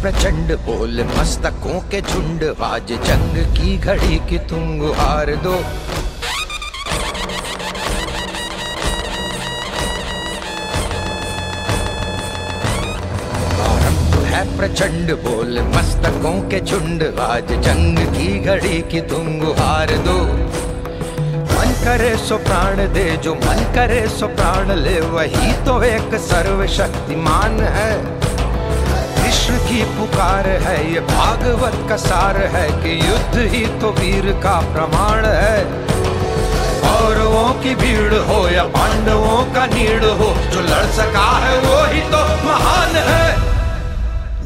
प्रचंड 0.00 0.52
बोल 0.58 1.02
मस्तकों 1.18 1.80
के 1.90 2.00
झुंड। 2.00 2.42
आज 2.62 2.92
जंग 3.06 3.36
की 3.56 3.76
घड़ी 3.78 4.16
की 4.30 4.38
तुम 4.38 4.78
गुहार 4.78 5.34
दो। 5.36 5.56
प्रचंड 14.56 15.10
बोल 15.12 15.58
मस्तकों 15.68 16.32
के 16.50 16.60
झुंड। 16.60 17.02
आज 17.20 17.52
जंग 17.62 17.98
की 17.98 18.38
घड़ी 18.38 18.80
की 18.82 19.00
तुम 19.00 19.38
गुहार 19.40 19.90
दो। 19.98 20.18
मन 21.52 21.72
करे 21.84 22.16
सो 22.18 22.36
प्राण 22.38 22.76
दे, 22.92 23.16
जो 23.16 23.34
मन 23.34 23.64
करे 23.74 24.06
सो 24.08 24.26
प्राण 24.26 24.72
ले, 24.72 25.00
वही 25.00 25.52
तो 25.64 25.82
एक 25.82 26.14
सर्वशक्तिमान 26.20 27.60
है। 27.60 28.21
की 29.72 29.84
पुकार 29.90 30.46
है, 30.62 30.76
ये 30.92 31.00
भागवत 31.00 31.76
का 31.88 31.96
सार 31.96 32.36
है 32.54 32.66
कि 32.82 32.94
युद्ध 33.00 33.52
ही 33.52 33.64
तो 33.80 33.90
वीर 33.90 34.26
का 34.42 34.58
प्रमाण 34.72 35.24
है। 35.26 35.64
कौरवों 36.82 37.52
की 37.62 37.74
भीड़ 37.74 38.14
हो 38.14 38.48
या 38.48 38.64
पांडवों 38.74 39.38
का 39.54 39.64
नीड़ 39.66 40.04
हो, 40.04 40.28
जो 40.52 40.60
लड़ 40.60 40.84
सका 40.96 41.30
है 41.38 41.56
वो 41.60 41.78
ही 41.92 42.00
तो 42.10 42.20
महान 42.44 42.96
है। 43.06 43.30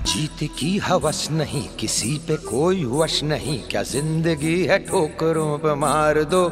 जीत 0.04 0.48
की 0.58 0.76
हवस 0.78 1.26
नहीं, 1.32 1.66
किसी 1.78 2.12
पे 2.28 2.36
कोई 2.45 2.84
वश 2.92 3.22
नहीं, 3.24 3.58
क्या 3.70 3.82
ज़िंदगी 3.84 4.64
है 4.64 4.78
ठोकरों 4.84 5.58
पे 5.58 5.74
मार 5.74 6.22
दो। 6.30 6.45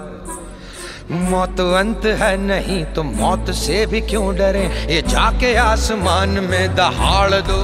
मौत 1.31 1.61
अंत 1.61 2.07
है 2.19 2.37
नहीं 2.41 2.85
तो 2.95 3.03
मौत 3.05 3.51
से 3.55 3.87
भी 3.87 4.01
क्यों 4.03 4.35
डरे, 4.37 4.67
ये 4.91 5.01
जाके 5.09 5.55
आसमान 5.61 6.39
में 6.51 6.75
दहाड़ 6.75 7.35
दो। 7.43 7.63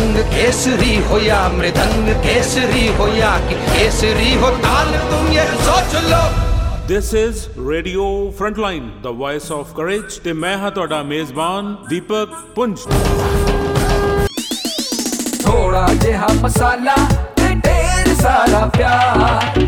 ਮ੍ਰਿਦੰਗ 0.00 0.16
ਕੇਸਰੀ 0.34 1.00
ਹੋਇਆ 1.10 1.36
ਮ੍ਰਿਦੰਗ 1.48 2.08
ਕੇਸਰੀ 2.22 2.88
ਹੋਇਆ 2.98 3.30
ਕਿ 3.48 3.54
ਕੇਸਰੀ 3.72 4.36
ਹੋ 4.36 4.50
ਤਾਲ 4.62 4.92
ਤੁਮ 5.10 5.26
ਇਹ 5.32 5.56
ਸੋਚ 5.64 5.96
ਲੋ 6.04 6.20
This 6.90 7.10
is 7.18 7.40
Radio 7.66 8.04
Frontline, 8.38 8.86
the 9.02 9.12
voice 9.18 9.50
of 9.56 9.74
courage. 9.76 10.16
ਤੇ 10.24 10.32
ਮੈਂ 10.44 10.56
ਹਾਂ 10.58 10.70
ਤੁਹਾਡਾ 10.70 11.02
ਮੇਜ਼ਬਾਨ 11.02 11.74
ਦੀਪਕ 11.88 12.32
ਪੁੰਜ। 12.54 12.80
ਥੋੜਾ 15.44 15.86
ਜਿਹਾ 16.02 16.28
ਮਸਾਲਾ 16.42 16.96
ਤੇ 17.36 17.54
ਢੇਰ 17.66 18.14
ਸਾਰਾ 18.22 18.64
ਪਿਆਰ 18.76 19.60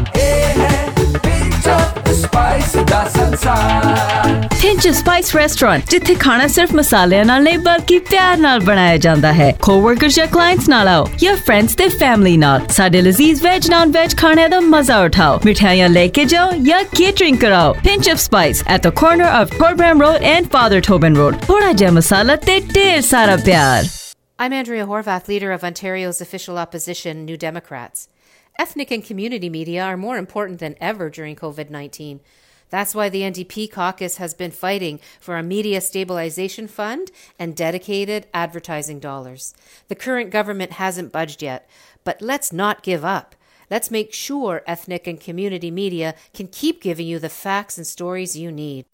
ਸਪਾਈਸ 2.22 2.76
ਦਾ 2.92 3.04
ਸੰਸਾਰ 3.16 4.46
Pinch 4.62 4.86
of 4.90 4.96
Spice 5.00 5.30
Restaurant 5.38 5.90
ਜਿੱਥੇ 5.90 6.14
ਖਾਣਾ 6.22 6.48
ਸਿਰਫ 6.54 6.74
ਮਸਾਲਿਆਂ 6.76 7.26
ਨਾਲ 7.26 7.44
ਨਹੀਂ 7.44 7.58
ਬਲਕਿ 7.68 7.98
ਪਿਆਰ 8.10 8.38
ਨਾਲ 8.38 8.60
ਬਣਾਇਆ 8.60 8.98
ਜਾਂਦਾ 9.06 9.32
ਹੈ 9.34 9.52
ਕੋਵਰਕਰਸ 9.64 10.16
ਜਾਂ 10.16 10.26
ਕਲਾਇੰਟਸ 10.28 10.70
ਨਾਲ 10.70 10.88
ਆਓ 10.88 11.08
ਜਾਂ 11.22 11.36
ਫਰੈਂਡਸ 11.36 11.76
ਤੇ 11.76 11.88
ਫੈਮਿਲੀ 12.00 12.38
ਨਾਲ 12.38 12.68
ਸਾਡੇ 12.78 13.02
ਲਜ਼ੀਜ਼ 13.02 13.44
ਵੈਜ 13.44 13.70
ਨਾਨ 13.72 13.92
ਵੈਜ 13.92 14.16
ਖਾਣੇ 14.18 14.48
ਦਾ 14.48 14.60
ਮਜ਼ਾ 14.70 15.00
ਉਠਾਓ 15.04 15.40
ਮਿਠਾਈਆਂ 15.46 15.90
ਲੈ 15.90 16.08
ਕੇ 16.18 16.26
ਜਾਓ 16.26 16.52
ਜਾਂ 16.68 16.84
ਕੇਟਰਿੰਗ 16.96 17.38
ਕਰਾਓ 17.38 17.74
Pinch 17.88 18.12
of 18.16 18.24
Spice 18.26 18.64
at 18.76 18.88
the 18.88 18.94
corner 19.04 19.30
of 19.42 19.56
Program 19.62 20.04
Road 20.06 20.28
and 20.34 20.52
Father 20.58 20.82
Tobin 20.90 21.22
Road 21.22 21.40
ਥੋੜਾ 21.48 21.72
ਜਿਹਾ 21.72 21.92
ਮਸਾਲਾ 21.92 22.36
ਤੇ 22.48 22.60
ਢੇਰ 22.76 23.02
ਸਾਰਾ 23.14 23.36
ਪਿਆਰ 23.46 23.86
I'm 24.40 24.54
Andrea 24.54 24.86
Horvath, 24.86 25.30
leader 25.30 25.52
of 25.54 25.64
Ontario's 25.68 26.20
official 26.22 26.58
opposition, 26.64 27.26
New 27.26 27.38
Democrats. 27.44 28.04
Ethnic 28.63 28.93
and 28.93 29.05
community 29.05 29.49
media 29.49 29.83
are 29.83 29.97
more 29.97 30.17
important 30.17 30.61
than 30.61 30.77
ever 30.81 31.11
during 31.11 31.35
COVID 31.35 31.69
19. 31.69 32.21
That's 32.71 32.95
why 32.95 33.09
the 33.09 33.23
NDP 33.23 33.73
caucus 33.73 34.19
has 34.19 34.35
been 34.35 34.53
fighting 34.53 35.01
for 35.19 35.37
a 35.37 35.43
media 35.43 35.81
stabilization 35.81 36.69
fund 36.69 37.11
and 37.41 37.57
dedicated 37.57 38.29
advertising 38.33 39.01
dollars. 39.01 39.53
The 39.89 39.97
current 39.97 40.31
government 40.31 40.75
hasn't 40.75 41.11
budged 41.11 41.43
yet, 41.43 41.69
but 42.05 42.23
let's 42.23 42.53
not 42.53 42.85
give 42.85 43.05
up. 43.05 43.35
Let's 43.69 43.91
make 43.91 44.13
sure 44.13 44.63
ethnic 44.65 45.09
and 45.09 45.21
community 45.21 45.73
media 45.73 46.15
can 46.33 46.47
keep 46.47 46.81
giving 46.81 47.09
you 47.09 47.19
the 47.19 47.29
facts 47.29 47.79
and 47.79 47.85
stories 47.85 48.37
you 48.37 48.53
need. 48.53 48.87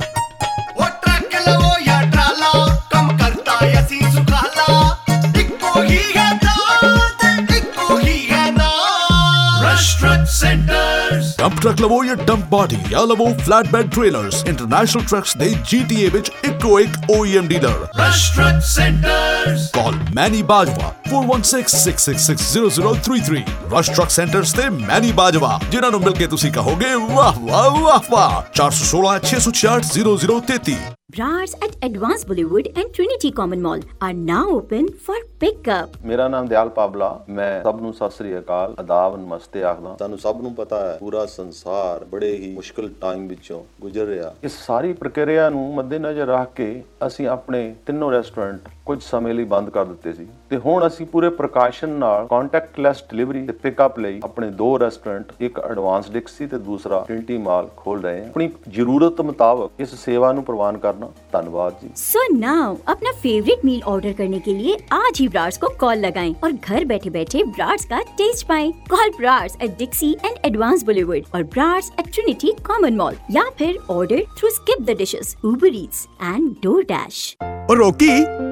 ਨਾਮ 10.03 10.09
Rush 10.09 10.09
truck 10.19 10.29
centres 10.29 11.37
dump 11.39 11.61
truck 11.61 11.81
ਲਵੋ 11.81 12.05
ਜਾਂ 12.05 12.17
dump 12.17 12.45
body 12.51 12.77
ਜਾਂ 12.91 13.07
ਲਵੋ 13.07 13.35
flatbed 13.35 13.91
trailers 13.91 14.45
international 14.47 15.05
trucks 15.05 15.37
ਦੇ 15.37 15.57
GTA 15.73 16.13
ਵਿੱਚ 16.13 16.31
ਇੱਕੋ 16.45 16.81
ਇੱਕ 16.81 16.91
OEM 17.13 17.49
dealer 17.49 17.87
Rush 17.99 18.37
truck 18.37 18.65
centres 18.65 19.71
call 19.71 19.95
Manny 20.15 20.43
Bajwa 20.43 20.93
4166660033 21.09 23.43
Rush 23.73 23.91
truck 23.91 24.11
centres 24.11 24.53
ਤੇ 24.53 24.69
ਮੈਨੀ 24.77 25.13
ਬਾਜਵਾ 25.13 25.61
ਜਿਨ੍ਹਾਂ 25.71 25.91
ਨੂੰ 25.91 26.01
ਮਿਲ 26.01 26.13
ਕੇ 26.13 26.27
ਤੁਸੀਂ 26.27 26.53
ਕਹੋਗੇ 26.53 26.95
ਵਾਹ 27.09 27.33
ਵਾਹ 27.41 27.81
ਵਾਹ 27.81 28.01
ਵਾਹ 28.11 28.43
416 28.61 29.19
666 29.25 29.97
0033 29.97 30.98
Bras 31.11 31.55
at 31.65 31.75
Advanced 31.81 32.29
Bollywood 32.29 32.67
and 32.77 32.93
Trinity 32.93 33.31
Common 33.33 33.63
Mall 33.63 33.81
are 33.99 34.13
now 34.13 34.43
open 34.51 34.89
for 35.05 35.15
pickup. 35.41 35.95
ਮੇਰਾ 36.07 36.27
ਨਾਮ 36.29 36.47
ਦਿਆਲ 36.49 36.69
ਪਾਬਲਾ 36.69 37.09
ਮੈਂ 37.29 37.63
ਸਭ 37.63 37.81
ਨੂੰ 37.83 37.93
ਸਤਿ 37.93 38.17
ਸ੍ਰੀ 38.17 38.37
ਅਕਾਲ, 38.39 38.75
ਅਦਾਬ 38.81 39.17
ਨਮਸਤੇ 39.17 39.63
ਆਖਦਾ 39.65 39.95
ਤੁਹਾਨੂੰ 39.99 40.19
ਸਭ 40.19 40.41
ਨੂੰ 40.43 40.53
ਪਤਾ 40.55 40.81
ਹੈ, 40.81 40.97
ਪੂਰਾ 41.01 41.25
ਸੰਸਾਰ 41.27 42.05
ਬੜੇ 42.11 42.33
ਹੀ 42.37 42.53
ਮੁਸ਼ਕਲ 42.55 42.89
ਟਾਈਮ 43.01 43.27
ਵਿੱਚੋਂ 43.29 43.63
ਗੁਜ਼ਰ 43.81 44.07
ਰਿਹਾ 44.07 44.35
ਇਸ 44.45 44.59
ਸਾਰੀ 44.67 44.93
ਪ੍ਰਕਿਰਿਆ 45.01 45.49
ਨੂੰ 45.51 45.73
ਮੱਦੇਨਜ਼ਰ 45.75 46.27
ਰੱਖ 46.29 46.53
ਕੇ 46.57 46.71
ਅਸੀਂ 47.07 47.29
ਆਪਣੇ 47.29 47.75
ਤਿੰਨੋਂ 47.87 48.11
ਰੈਸਟੋਰੈਂਟ 48.13 48.69
ਕੁਝ 48.88 49.00
ਸਮੇਂ 49.04 49.34
ਲਈ 49.34 49.44
ਬੰਦ 49.46 49.70
ਕਰ 49.70 49.86
ਦਿੱਤੇ 49.86 50.14
ਸੀ 50.14 50.28
ਤੇ 50.50 50.58
ਹੁਣ 50.58 50.86
ਅਸੀਂ 50.88 51.06
ਪੂਰੇ 51.06 51.30
ਪ੍ਰਕਾਸ਼ਨ 51.32 51.90
ਨਾਲ 52.00 52.28
ਕੰਟੈਕਟਲੈਸ 52.28 53.04
ਡਿਲੀਵਰੀ 53.12 53.46
ਤੇ 53.48 53.54
ਪਿਕਅਪ 53.64 54.00
ਲਈ 54.00 54.20
ਆਪਣੇ 54.24 54.50
ਦੋ 54.54 54.78
ਰੈਸਟੋਰੈਂਟ 54.80 55.32
ਇੱਕ 55.42 55.60
ਐਡਵਾਂਸ 55.60 56.10
ਡਿਕਸੀ 56.12 56.48
ਤੇ 56.48 56.58
ਦੂਸਰਾ 56.60 57.04
ਟ੍ਰਿੰਟੀ 57.08 57.38
ਮਾਲ 57.40 57.70
ਖੋਲ 57.78 58.02
ਰਹੇ 58.02 58.22
ਹਾਂ 58.22 58.30
ਆਪਣੀ 58.30 58.50
ਜ਼ਰੂਰਤ 58.70 59.22
ਮੁਤਾਬਕ 59.22 59.82
ਇਸ 59.82 59.94
ਸੇਵਾ 59.96 60.32
ਨੂੰ 60.34 60.44
ਪ੍ਰਵਾਨ 60.44 60.78
ਕਰਨਾ 60.78 61.10
ਧੰਨਵਾਦ 61.32 61.74
ਜੀ 61.82 61.90
So 62.04 62.24
now 62.36 62.66
अपना 62.88 63.12
फेवरेट 63.18 63.64
मील 63.66 63.82
ऑर्डर 63.86 64.14
करने 64.14 64.40
के 64.40 64.54
लिए 64.54 64.76
आज 64.94 65.22
ही 65.22 65.28
ब्रार्स 65.30 65.58
को 65.58 65.70
कॉल 65.78 66.04
लगाएं 66.04 66.28
और 66.44 66.58
घर 66.70 66.86
बैठे 66.86 67.12
बैठे 67.12 67.44
ब्रार्स 67.52 67.86
का 67.86 68.02
टेस्ट 68.18 68.48
पाएं। 68.48 68.72
Call 68.90 69.16
Brar's 69.18 69.58
at 69.62 69.78
Dixie 69.78 70.12
and 70.22 70.38
Advance 70.46 70.84
boulevard 70.84 71.34
और 71.36 71.44
Brar's 71.56 71.92
at 72.00 72.14
Trinity 72.14 72.54
common 72.64 72.98
mall 72.98 73.18
या 73.32 73.50
फिर 73.58 73.82
order 73.92 74.24
through 74.38 74.50
Skip 74.52 74.86
the 74.86 74.98
Dishes 74.98 75.36
Uber 75.46 75.76
Eats 75.76 76.08
and 76.24 76.56
DoorDash 76.88 77.26
ਓ 77.71 77.75
ਰੋਕੀ 77.75 78.09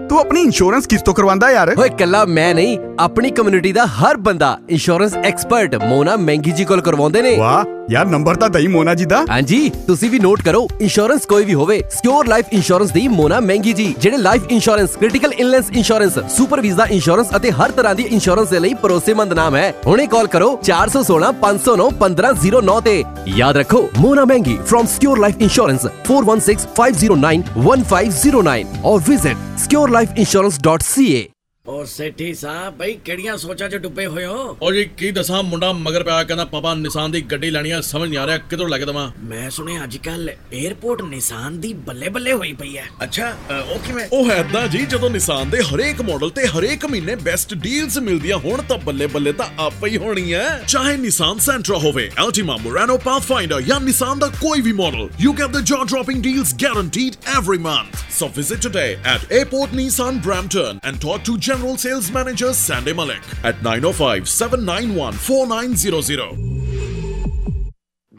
ਤੂੰ 0.08 0.18
ਆਪਣੀ 0.20 0.40
ਇੰਸ਼ੋਰੈਂਸ 0.40 0.86
ਕਿਸ 0.86 1.02
ਤੋਂ 1.02 1.14
ਕਰਵਾਉਂਦਾ 1.14 1.50
ਯਾਰ? 1.50 1.74
ਓਏ 1.78 1.88
ਕੱਲਾ 1.88 2.24
ਮੈਂ 2.24 2.54
ਨਹੀਂ 2.54 2.78
ਆਪਣੀ 3.00 3.30
ਕਮਿਊਨਿਟੀ 3.30 3.72
ਦਾ 3.72 3.86
ਹਰ 3.86 4.16
ਬੰਦਾ 4.16 4.58
ਇੰਸ਼ੋਰੈਂਸ 4.70 5.14
ਐਕਸਪਰਟ 5.16 5.74
ਮੋਨਾ 5.84 6.16
ਮਹਿੰਗੀ 6.16 6.50
ਜੀ 6.50 6.64
ਕੋਲ 6.64 6.80
ਕਰਵਾਉਂਦੇ 6.80 7.22
ਨੇ। 7.22 7.36
ਵਾਹ 7.36 7.64
ਯਾਰ 7.90 8.06
ਨੰਬਰ 8.06 8.34
ਤਾਂ 8.34 8.48
ਦਈ 8.50 8.66
ਮੋਨਾ 8.66 8.94
ਜੀ 8.94 9.04
ਦਾ। 9.04 9.24
ਹਾਂਜੀ 9.30 9.70
ਤੁਸੀਂ 9.86 10.10
ਵੀ 10.10 10.18
ਨੋਟ 10.18 10.42
ਕਰੋ 10.42 10.66
ਇੰਸ਼ੋਰੈਂਸ 10.80 11.26
ਕੋਈ 11.26 11.44
ਵੀ 11.44 11.54
ਹੋਵੇ 11.54 11.78
ਸਿਕਿਉਰ 11.90 12.26
ਲਾਈਫ 12.26 12.46
ਇੰਸ਼ੋਰੈਂਸ 12.52 12.90
ਦੀ 12.90 13.06
ਮੋਨਾ 13.08 13.40
ਮਹਿੰਗੀ 13.40 13.72
ਜੀ 13.72 13.94
ਜਿਹੜੇ 13.98 14.16
life 14.16 14.42
insurance 14.50 14.96
critical 14.96 15.32
illness 15.38 15.70
insurance 15.76 16.18
super 16.36 16.60
visa 16.60 16.86
insurance 16.90 17.28
ਅਤੇ 17.36 17.50
ਹਰ 17.50 17.70
ਤਰ੍ਹਾਂ 17.70 17.94
ਦੀ 17.94 18.02
ਇੰਸ਼ੋਰੈਂਸ 18.02 18.48
ਦੇ 18.48 18.60
ਲਈ 18.60 18.74
ਭਰੋਸੇਮੰਦ 18.74 19.32
ਨਾਮ 19.32 19.56
ਹੈ 19.56 19.72
ਹੁਣੇ 19.86 20.06
ਕਾਲ 20.06 20.26
ਕਰੋ 20.26 20.50
416 20.70 21.32
509 21.42 21.88
1509 22.00 22.78
ਤੇ। 22.84 22.96
ਯਾਦ 23.36 23.56
ਰੱਖੋ 23.56 23.82
ਮੋਨਾ 23.98 24.24
ਮਹਿੰਗੀ 24.24 24.58
from 24.72 24.90
secure 24.94 25.22
life 25.26 25.44
insurance 25.48 25.88
416 26.08 26.66
509 26.80 27.44
1509 27.66 28.58
or 28.90 28.96
visit 29.06 29.36
SecureLifeInsurance.ca. 29.56 31.35
ਉਹ 31.68 31.84
ਸੇਠੀ 31.86 32.32
ਸਾਹਿਬ 32.34 32.74
ਬਈ 32.78 32.92
ਕਿਹੜੀਆਂ 33.04 33.36
ਸੋਚਾਂ 33.36 33.68
'ਚ 33.68 33.76
ਡੁੱਬੇ 33.76 34.06
ਹੋਏ 34.06 34.24
ਹੋ? 34.24 34.56
ਉਹ 34.62 34.72
ਜੀ 34.72 34.84
ਕੀ 34.98 35.10
ਦੱਸਾਂ? 35.10 35.42
ਮੁੰਡਾ 35.42 35.72
ਮਗਰ 35.72 36.02
ਪਿਆ 36.02 36.22
ਕਹਿੰਦਾ 36.24 36.44
ਪਾਪਾ 36.44 36.74
ਨਿਸ਼ਾਨ 36.74 37.10
ਦੀ 37.10 37.20
ਗੱਡੀ 37.22 37.50
ਲੈਣੀ 37.50 37.70
ਆ 37.70 37.80
ਸਮਝ 37.80 38.08
ਨਹੀਂ 38.08 38.18
ਆ 38.18 38.26
ਰਿਹਾ 38.26 38.38
ਕਿੱਧਰੋਂ 38.38 38.68
ਲੈ 38.68 38.78
ਕੇ 38.78 38.84
ਦਵਾਂ? 38.84 39.10
ਮੈਂ 39.28 39.48
ਸੁਣਿਆ 39.50 39.84
ਅੱਜ 39.84 39.96
ਕੱਲ 39.96 40.28
에어ਪੋਰਟ 40.30 41.02
ਨਿਸ਼ਾਨ 41.02 41.58
ਦੀ 41.60 41.72
ਬੱਲੇ 41.88 42.08
ਬੱਲੇ 42.08 42.32
ਹੋਈ 42.32 42.52
ਪਈ 42.52 42.76
ਹੈ। 42.76 42.84
ਅੱਛਾ 43.02 43.32
ਉਹ 43.50 43.78
ਕਿਵੇਂ? 43.86 44.06
ਉਹ 44.12 44.30
ਐਦਾਂ 44.30 44.66
ਜੀ 44.68 44.84
ਜਦੋਂ 44.86 45.10
ਨਿਸ਼ਾਨ 45.10 45.50
ਦੇ 45.50 45.62
ਹਰੇਕ 45.62 46.02
ਮਾਡਲ 46.02 46.30
ਤੇ 46.30 46.46
ਹਰੇਕ 46.46 46.86
ਮਹੀਨੇ 46.86 47.14
ਬੈਸਟ 47.24 47.54
ਡੀਲਸ 47.54 47.98
ਮਿਲਦੀਆਂ 47.98 48.36
ਹੋਣ 48.36 48.62
ਤਾਂ 48.62 48.78
ਬੱਲੇ 48.78 49.06
ਬੱਲੇ 49.16 49.32
ਤਾਂ 49.32 49.46
ਆਪੇ 49.58 49.90
ਹੀ 49.90 49.96
ਹੋਣੀ 49.96 50.32
ਐ 50.32 50.44
ਚਾਹੇ 50.68 50.96
ਨਿਸ਼ਾਨ 50.96 51.38
ਸੈਂਟਰਾ 51.38 51.78
ਹੋਵੇ 51.78 52.10
ਐਲਟੀਮਾ 52.18 52.56
ਮੋਰਾਨੋ 52.56 52.96
ਪਾਥਫਾਈਂਡਰ 53.04 53.60
ਜਾਂ 53.62 53.80
ਨਿਸ਼ਾਨ 53.80 54.18
ਦਾ 54.18 54.28
ਕੋਈ 54.40 54.60
ਵੀ 54.60 54.72
model 54.82 55.08
you 55.20 55.32
get 55.32 55.50
the 55.50 55.64
jaw 55.66 55.82
dropping 55.90 56.18
deals 56.24 56.50
guaranteed 56.62 57.14
every 57.38 57.58
month. 57.62 58.02
So 58.16 58.26
visit 58.36 58.60
today 58.66 58.88
at 59.12 59.24
airport 59.38 59.72
nissan 59.78 60.20
brampton 60.26 60.78
and 60.90 61.00
talk 61.00 61.24
to 61.28 61.32
general 61.56 61.76
sales 61.76 62.08
manager, 62.08 62.50
sandy 62.50 62.94
malik, 62.98 63.22
at 63.50 63.56
905 63.56 64.24
791 64.24 65.12
4900 65.12 66.24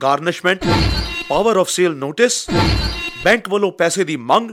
garnishment 0.01 0.65
power 1.29 1.57
of 1.57 1.69
sale 1.69 1.91
notice 1.91 2.49
bank 3.23 3.49
ਵੱਲੋਂ 3.49 3.71
ਪੈਸੇ 3.71 4.03
ਦੀ 4.03 4.15
ਮੰਗ, 4.15 4.51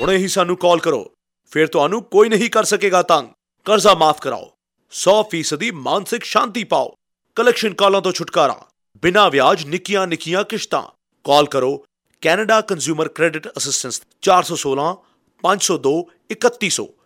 ਹੁਣੇ 0.00 0.16
ਹੀ 0.16 0.28
ਸਾਨੂੰ 0.28 0.56
ਕਾਲ 0.56 0.78
ਕਰੋ। 0.78 1.12
ਫਿਰ 1.50 1.66
ਤੁਹਾਨੂੰ 1.66 2.02
ਕੋਈ 2.02 2.28
ਨਹੀਂ 2.28 2.50
ਕਰ 2.50 2.64
ਸਕੇਗਾ 2.64 3.02
ਤੰਗ। 3.02 3.28
ਕਰਜ਼ਾ 3.64 3.94
ਮਾਫ 3.94 4.20
ਕਰਾਓ। 4.20 4.52
100% 4.90 5.56
ਦੀ 5.56 5.70
ਮਾਨਸਿਕ 5.70 6.24
ਸ਼ਾਂਤੀ 6.24 6.64
ਪਾਓ। 6.64 6.94
ਕਲੈਕਸ਼ਨ 7.34 7.74
ਕਾਲਾਂ 7.74 8.00
ਤੋਂ 8.00 8.12
ਛੁਟਕਾਰਾ। 8.12 8.66
ਬਿਨਾਂ 9.02 9.30
ਵਿਆਜ 9.30 9.64
ਨਿੱਕੀਆਂ 9.64 10.06
ਨਿੱਕੀਆਂ 10.06 10.44
ਕਿਸ਼ਤਾਂ। 10.44 10.82
ਕਾਲ 11.24 11.46
ਕਰੋ। 11.46 11.84
ਕੈਨੇਡਾ 12.20 12.60
ਕੰਜ਼ਿਊਮਰ 12.60 13.08
ਕ੍ਰੈਡਿਟ 13.08 13.48
ਅਸਿਸਟੈਂਸ 13.48 14.02
416 14.22 14.96
502 15.42 16.10
3100 16.30 17.01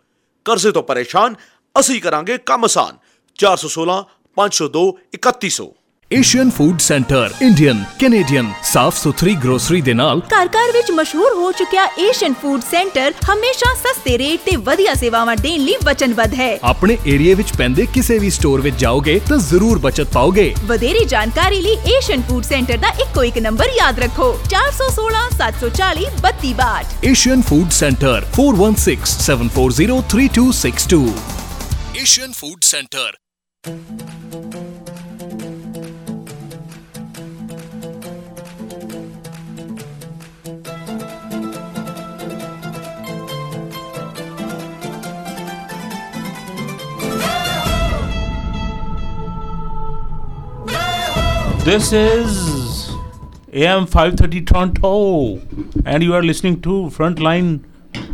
ਕਰਜ਼ੇ 0.47 0.71
ਤੋਂ 0.71 0.83
ਪਰੇਸ਼ਾਨ 0.83 1.35
ਅਸੀਂ 1.75 2.01
ਕਰਾਂਗੇ 2.01 2.37
ਕੰਮ 2.37 2.63
ਆਸਾਨ। 2.63 2.97
416 3.39 3.97
502 4.37 4.85
3100 5.17 5.67
Asian 6.11 6.49
food 6.49 6.79
centre 6.79 7.33
Indian 7.41 7.83
Canadian 7.99 8.51
ਸਾਫ਼ 8.63 8.97
ਸੁਥਰੀ 8.97 9.35
ਗਰੋਸਰੀ 9.43 9.81
ਦੇ 9.81 9.93
ਨਾਲ 9.93 10.21
ਘਰ 10.27 10.47
ਘਰ 10.47 10.71
ਵਿੱਚ 10.73 10.91
ਮਸ਼ਹੂਰ 10.91 11.33
ਹੋ 11.35 11.51
ਚੁੱਕਿਆ 11.51 11.87
ਏਸ਼ੀਅਨ 11.99 12.33
ਫੂਡ 12.41 12.61
ਸੈਂਟਰ 12.61 13.13
ਹਮੇਸ਼ਾ 13.25 13.73
ਸਸਤੇ 13.75 14.17
ਰੇਟ 14.17 14.39
ਤੇ 14.45 14.55
ਵਧੀਆ 14.67 14.93
ਸੇਵਾਵਾਂ 14.93 15.35
ਦੇਣ 15.41 15.61
ਲਈ 15.61 15.75
ਵਚਨਬੱਧ 15.85 16.33
ਹੈ। 16.33 16.59
ਆਪਣੇ 16.63 16.97
ਏਰੀਆ 17.07 17.35
ਵਿੱਚ 17.35 17.53
ਪੈਂਦੇ 17.57 17.85
ਕਿਸੇ 17.93 18.19
ਵੀ 18.19 18.29
ਸਟੋਰ 18.29 18.61
ਵਿੱਚ 18.61 18.75
ਜਾਓਗੇ 18.79 19.19
ਤਾਂ 19.29 19.37
ਜ਼ਰੂਰ 19.39 19.79
ਬਚਤ 19.79 20.07
ਪਾਓਗੇ। 20.13 20.53
ਵਧੇਰੀ 20.65 21.05
ਜਾਣਕਾਰੀ 21.05 21.61
ਲਈ 21.61 21.77
ਏਸ਼ੀਅਨ 21.97 22.21
ਫੂਡ 22.29 22.43
ਸੈਂਟਰ 22.43 22.77
ਦਾ 22.77 22.87
ਇੱਕੋ 23.01 23.23
ਇੱਕ 23.23 23.37
ਨੰਬਰ 23.39 23.65
ਯਾਦ 23.77 23.99
ਰੱਖੋ 23.99 24.39
416 24.47 25.27
740 25.35 26.05
3262 26.21 26.83
Asian 27.11 27.41
food 27.49 27.69
centre 27.79 28.25
4167403262 28.39 31.01
Asian 31.97 32.31
food 32.33 32.59
centre 32.65 33.11
This 51.67 51.87
is 51.91 52.35
AM 53.51 53.87
530 53.87 54.41
Toronto, 54.49 54.91
and 55.85 56.01
you 56.01 56.13
are 56.13 56.21
listening 56.23 56.61
to 56.61 56.75
Frontline 56.97 57.49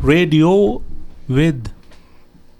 Radio 0.02 0.82
with 1.28 1.70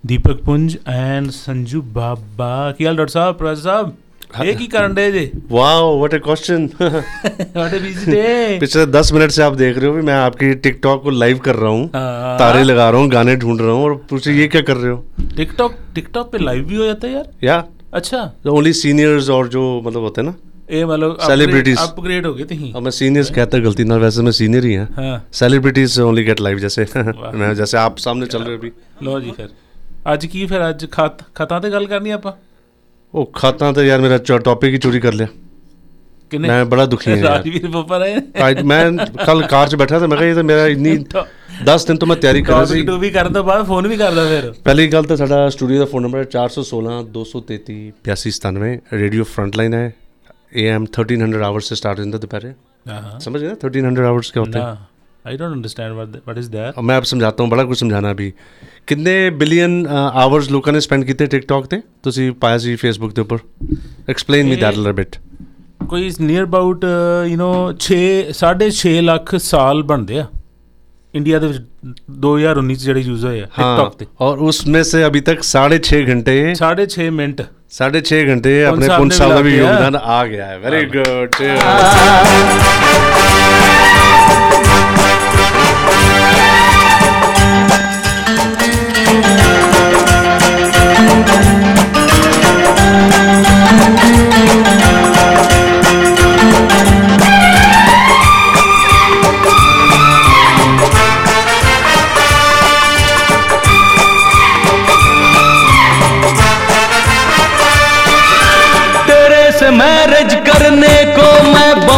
Deepak 0.04 0.44
Punj 0.50 0.76
and 0.96 1.34
Sanju 1.38 1.82
Baba. 1.96 2.74
क्या 2.78 2.90
हाल 2.90 2.98
डॉक्टर 2.98 3.14
साहब 3.14 3.38
प्रोफेसर 3.38 4.46
एक 4.46 4.58
ही 4.58 4.68
कारण 4.76 4.94
day 4.94 5.12
ji 5.12 5.26
wow 5.52 5.98
what 5.98 6.14
a 6.14 6.18
question 6.28 6.70
what 6.82 7.74
a 7.74 7.80
busy 7.80 8.12
day 8.12 8.60
पिछले 8.60 8.86
10 9.00 9.12
minute 9.14 9.32
से 9.32 9.44
आप 9.44 9.56
देख 9.64 9.78
रहे 9.78 9.88
हो 9.88 9.96
भी 9.96 10.02
मैं 10.12 10.20
आपकी 10.20 10.54
टिकटॉक 10.68 11.04
को 11.04 11.10
लाइव 11.10 11.40
कर 11.50 11.56
रहा 11.56 11.72
हूँ। 11.72 11.90
हाँ। 11.96 12.38
तारे 12.40 12.64
लगा 12.64 12.90
रहा 12.90 13.02
हूँ 13.02 13.10
गाने 13.12 13.36
ढूंढ 13.46 13.62
रहा 13.62 13.72
हूँ 13.72 13.84
और 13.84 13.96
पूछे 14.10 14.40
ये 14.40 14.48
क्या 14.48 14.62
कर 14.72 14.78
रहे 14.78 14.92
हो? 14.92 15.04
टिकटॉक 15.38 15.78
टिकटॉक 15.96 16.32
पे 16.32 16.46
लाइव 16.46 16.64
भी 16.64 16.76
हो 16.76 16.86
जाता 16.86 17.08
है 17.08 17.14
यार? 17.14 17.32
या। 17.44 17.64
अच्छा। 17.94 18.32
ओनली 18.50 18.74
सीनियर्स 18.74 19.30
और 19.30 19.48
जो 19.48 19.82
मतलब 19.86 20.02
होते 20.02 20.22
हैं 20.22 20.30
ना 20.30 20.36
ਇਹ 20.70 20.86
ਮਤਲਬ 20.86 21.18
ਸੈਲੀਬ੍ਰਿਟੀਜ਼ 21.20 21.80
ਅਪਗ੍ਰੇਡ 21.84 22.26
ਹੋ 22.26 22.34
ਗਏ 22.34 22.44
ਤੁਸੀਂ। 22.44 22.72
ਹਾਂ 22.74 22.82
ਮੈਂ 22.82 22.92
ਸੀਨੀਅਰਸ 22.92 23.32
ਕਹਤਾ 23.32 23.60
ਗਲਤੀ 23.60 23.84
ਨਾਲ 23.84 24.00
ਵੈਸੇ 24.00 24.22
ਮੈਂ 24.22 24.32
ਸੀਨੀਅਰ 24.32 24.66
ਹੀ 24.66 24.76
ਹਾਂ। 24.76 24.86
ਹਾਂ। 25.00 25.20
ਸੈਲੀਬ੍ਰਿਟੀਜ਼ 25.34 26.00
ਓਨਲੀ 26.02 26.28
ਗੈਟ 26.28 26.42
ਲਾਈਵ 26.42 26.58
ਜੈਸੇ। 26.58 26.86
ਮੈਂ 27.36 27.54
ਜੈਸੇ 27.56 27.78
ਆਪ 27.78 27.98
ਸਾਹਮਣੇ 27.98 28.26
ਚੱਲ 28.26 28.44
ਰਹੇ 28.44 28.58
ਵੀ। 28.58 28.72
ਲੋ 29.04 29.20
ਜੀ 29.20 29.32
ਫਿਰ। 29.32 29.50
ਅੱਜ 30.14 30.26
ਕੀ 30.26 30.46
ਫਿਰ 30.46 30.70
ਅੱਜ 30.70 30.86
ਖਤ 30.92 31.24
ਖਤਾਂ 31.36 31.60
ਤੇ 31.62 31.70
ਗੱਲ 31.72 31.86
ਕਰਨੀ 31.86 32.10
ਆਪਾਂ? 32.10 32.32
ਉਹ 33.14 33.32
ਖਤਾਂ 33.36 33.74
ਤੇ 33.74 33.88
ਯਾਰ 33.88 34.02
ਮੇਰਾ 34.02 34.18
ਟੌਪਿਕ 34.38 34.74
ਹੀ 34.74 34.78
ਚੋਰੀ 34.78 35.00
ਕਰ 35.00 35.14
ਲਿਆ। 35.14 35.28
ਕਿੰਨੇ? 36.32 36.48
ਮੈਂ 36.48 36.66
ਬੜਾ 36.66 36.86
ਦੁਖੀ 36.86 37.12
ਹਾਂ 37.12 37.18
ਰਾਜਵੀਰ 37.24 37.68
ਬੱਪਾ 37.68 37.98
ਰਹੇ 37.98 38.64
ਮੈਂ 38.64 38.92
ਕੱਲ 39.26 39.42
ਕਾਰ 39.48 39.68
'ਚ 39.68 39.76
ਬੈਠਾ 39.76 40.00
ਤਾਂ 40.00 40.08
ਮੈਂ 40.08 40.18
ਕਿਹਾ 40.18 40.30
ਇਹ 40.30 40.36
ਤਾਂ 40.36 40.44
ਮੇਰਾ 40.44 40.68
ਇੰਨੀ 40.68 40.96
10 41.66 41.86
ਦਿਨ 41.88 41.98
ਤੋਂ 41.98 42.08
ਮੈਂ 42.08 42.16
ਤਿਆਰੀ 42.16 42.42
ਕਰ 42.42 42.54
ਰਿਹਾ 42.54 42.66
ਸੀ। 42.66 42.82
ਟੂ 42.86 42.98
ਵੀ 42.98 43.10
ਕਰਨ 43.10 43.34
ਤੋਂ 43.34 43.44
ਬਾਅਦ 43.44 43.66
ਫੋਨ 43.66 43.88
ਵੀ 43.88 43.98
ਕਰਦਾ 43.98 44.26
ਫਿਰ। 44.28 44.52
ਪਹਿਲੀ 44.64 44.88
ਗੱਲ 44.88 45.04
ਤਾਂ 45.04 45.18
ਸਾਡਾ 45.18 45.50
ਸਟੂਡੀਓ 45.50 45.80
ਦਾ 45.80 45.86
ਫੋਨ 45.86 46.04
ਨੰਬਰ 46.04 46.24
416 46.32 46.96
233 47.14 47.76
8297 48.06 48.72
ਰੇਡੀਓ 48.94 49.24
ਫਰੰਟਲਾਈਨ 49.24 49.74
ਹੈ। 49.74 49.94
A 50.54 50.66
M 50.70 50.86
thirteen 50.98 51.22
hundred 51.22 51.44
hours 51.44 51.70
से 51.70 51.76
स्टार्ट 51.76 52.00
हो 52.00 52.06
जाता 52.06 52.18
दोपहर 52.20 53.20
समझ 53.20 53.42
गए? 53.42 53.54
थर्टीन 53.64 53.86
हंड्रेड 53.86 54.06
आवर्स 54.08 54.32
क्या 54.32 54.44
होता 54.44 54.60
है? 54.62 54.78
I 55.26 55.38
don't 55.38 55.52
understand 55.52 55.94
what 55.94 56.38
is 56.38 56.48
that 56.48 56.80
मैं 56.82 56.96
आप 56.96 57.04
समझाता 57.06 57.44
हूँ 57.44 57.50
बड़ा 57.52 57.64
ਕੁਝ 57.66 57.78
ਸਮਝਾਣਾ 57.78 58.12
ਵੀ 58.14 58.32
ਕਿੰਨੇ 58.88 59.30
ਬਿਲੀਅਨ 59.42 59.86
ਆਵਰਸ 59.90 60.50
ਲੋਕਾਂ 60.52 60.74
ਨੇ 60.74 60.80
ਸਪੈਂਡ 60.80 61.04
ਕੀਤੇ 61.04 61.26
ਟਿਕਟੌਕ 61.26 61.66
ਤੇ 61.68 61.82
ਤੁਸੀਂ 62.04 62.32
ਪਾਇਆ 62.42 62.58
ਸੀ 62.58 62.76
ਫੇਸਬੁੱਕ 62.76 63.14
ਦੇ 63.16 63.22
ਉੱਪਰ 63.22 63.40
explain 64.10 64.48
me 64.48 64.56
that 64.56 64.76
little 64.78 64.94
bit 64.94 65.16
ਕੋਈ 65.90 66.06
ਇਸ 66.08 66.20
near 66.22 66.44
about 66.44 66.86
you 67.30 67.38
know 67.38 67.52
6 67.86 68.00
6.5 68.40 68.96
lakh 69.04 69.36
ਸਾਲ 69.46 69.84
ਬਣਦੇ 69.84 70.20
ਆ 70.20 70.26
ਇੰਡੀਆ 71.14 71.40
ਦੇ 71.40 71.48
ਵਿੱਚ 71.48 71.64
2019 72.22 72.76
ਚ 72.76 72.84
ਜਿਹੜੇ 72.84 73.02
ਯੂਜ਼ 73.02 73.26
ਹੋਏ 73.26 73.42
ਆ 73.42 73.48
ਟਿਕਟੌਕ 73.48 73.96
ਤੇ 73.98 74.06
ਔਰ 74.28 74.38
ਉਸ 74.50 74.62
ਵਿੱਚ 74.68 74.88
ਸੇ 74.88 75.06
ਅਭੀ 75.08 75.22
ਤੱਕ 75.30 75.44
6.5 75.50 76.06
ਘੰਟੇ 76.08 76.38
6.5 76.62 77.10
ਮਿੰਟ 77.18 77.42
6.5 77.74 78.18
ਘੰਟੇ 78.28 78.52
ਆਪਣੇ 78.64 78.88
ਪੁੰਨ 78.88 79.10
ਸਾਹਿਬ 79.10 79.34
ਦਾ 79.34 79.42
ਵੀ 79.42 79.56
ਯੋਗਦਾਨ 79.58 79.96
ਆ 79.96 80.26
ਗਿਆ 80.28 80.46
ਹੈ। 80.46 80.58
ਵੈਰੀ 80.58 80.86
ਗੁੱਡ 80.88 81.36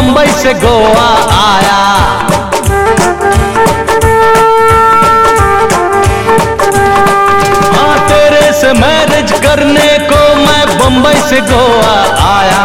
मैं 0.06 0.14
बम्बई 0.14 0.32
से 0.32 0.52
गोवा 0.54 1.08
आया। 1.36 1.78
हाँ 7.72 7.98
तेरे 8.08 8.52
से 8.52 8.72
मैरिज 8.72 9.32
करने 9.32 9.88
को 10.10 10.20
मैं 10.36 10.78
बम्बई 10.78 11.20
से 11.30 11.40
गोवा 11.40 11.96
आया। 12.28 12.64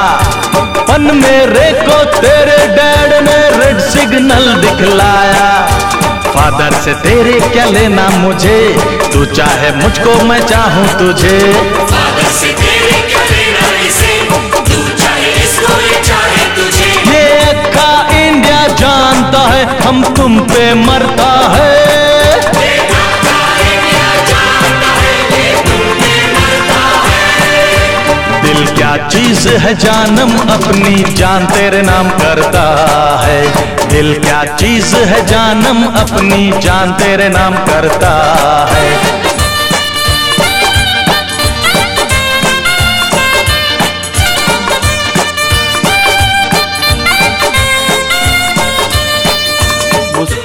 पन 0.89 1.09
मेरे 1.15 1.71
को 1.81 2.03
तेरे 2.19 2.67
डैड 2.77 3.13
ने 3.23 3.39
रेड 3.57 3.79
सिग्नल 3.89 4.53
दिखलाया। 4.61 5.49
फादर 6.27 6.81
से 6.81 6.93
तेरे 6.93 7.39
क्या 7.49 7.65
लेना 7.65 8.09
मुझे? 8.09 8.59
तू 9.13 9.25
चाहे 9.25 9.71
मुझको 9.71 10.23
मैं 10.23 10.39
चाहूँ 10.47 10.87
तुझे। 10.99 11.39
जानता 19.31 19.47
है, 19.47 19.65
हम 19.81 20.03
तुम 20.15 20.39
पे 20.39 20.73
मरता 20.73 21.31
है। 21.53 21.69
दिल 28.43 28.65
क्या 28.75 28.95
चीज़ 29.07 29.47
है 29.63 29.73
जानम, 29.77 30.31
अपनी 30.51 31.03
जान 31.13 31.45
तेरे 31.45 31.81
नाम 31.81 32.09
करता 32.19 32.63
है। 33.23 33.41
दिल 33.89 34.13
क्या 34.23 34.43
चीज़ 34.55 34.95
है 34.95 35.25
जानम, 35.27 35.83
अपनी 36.01 36.51
जान 36.61 36.91
तेरे 36.93 37.29
नाम 37.29 37.55
करता 37.65 38.13
है। 38.71 39.30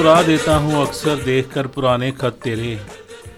मुस्कुरा 0.05 0.21
देता 0.23 0.55
हूँ 0.57 0.73
अक्सर 0.81 1.15
देखकर 1.23 1.67
पुराने 1.75 2.09
खत 2.13 2.35
तेरे 2.43 2.71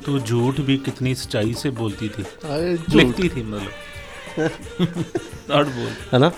तू 0.05 0.17
झूठ 0.21 0.59
भी 0.61 0.75
कितनी 0.87 1.13
सच्चाई 1.15 1.53
से 1.53 1.69
बोलती 1.73 2.09
थी 2.09 2.23
अरे 2.45 2.73
झूठ। 2.77 2.95
लिखती 2.95 3.29
थी 3.29 3.43
मतलब 3.43 4.49
नॉट 5.49 5.67
बोल 5.69 5.91
ਹੈ 6.13 6.19
ਨਾ 6.19 6.31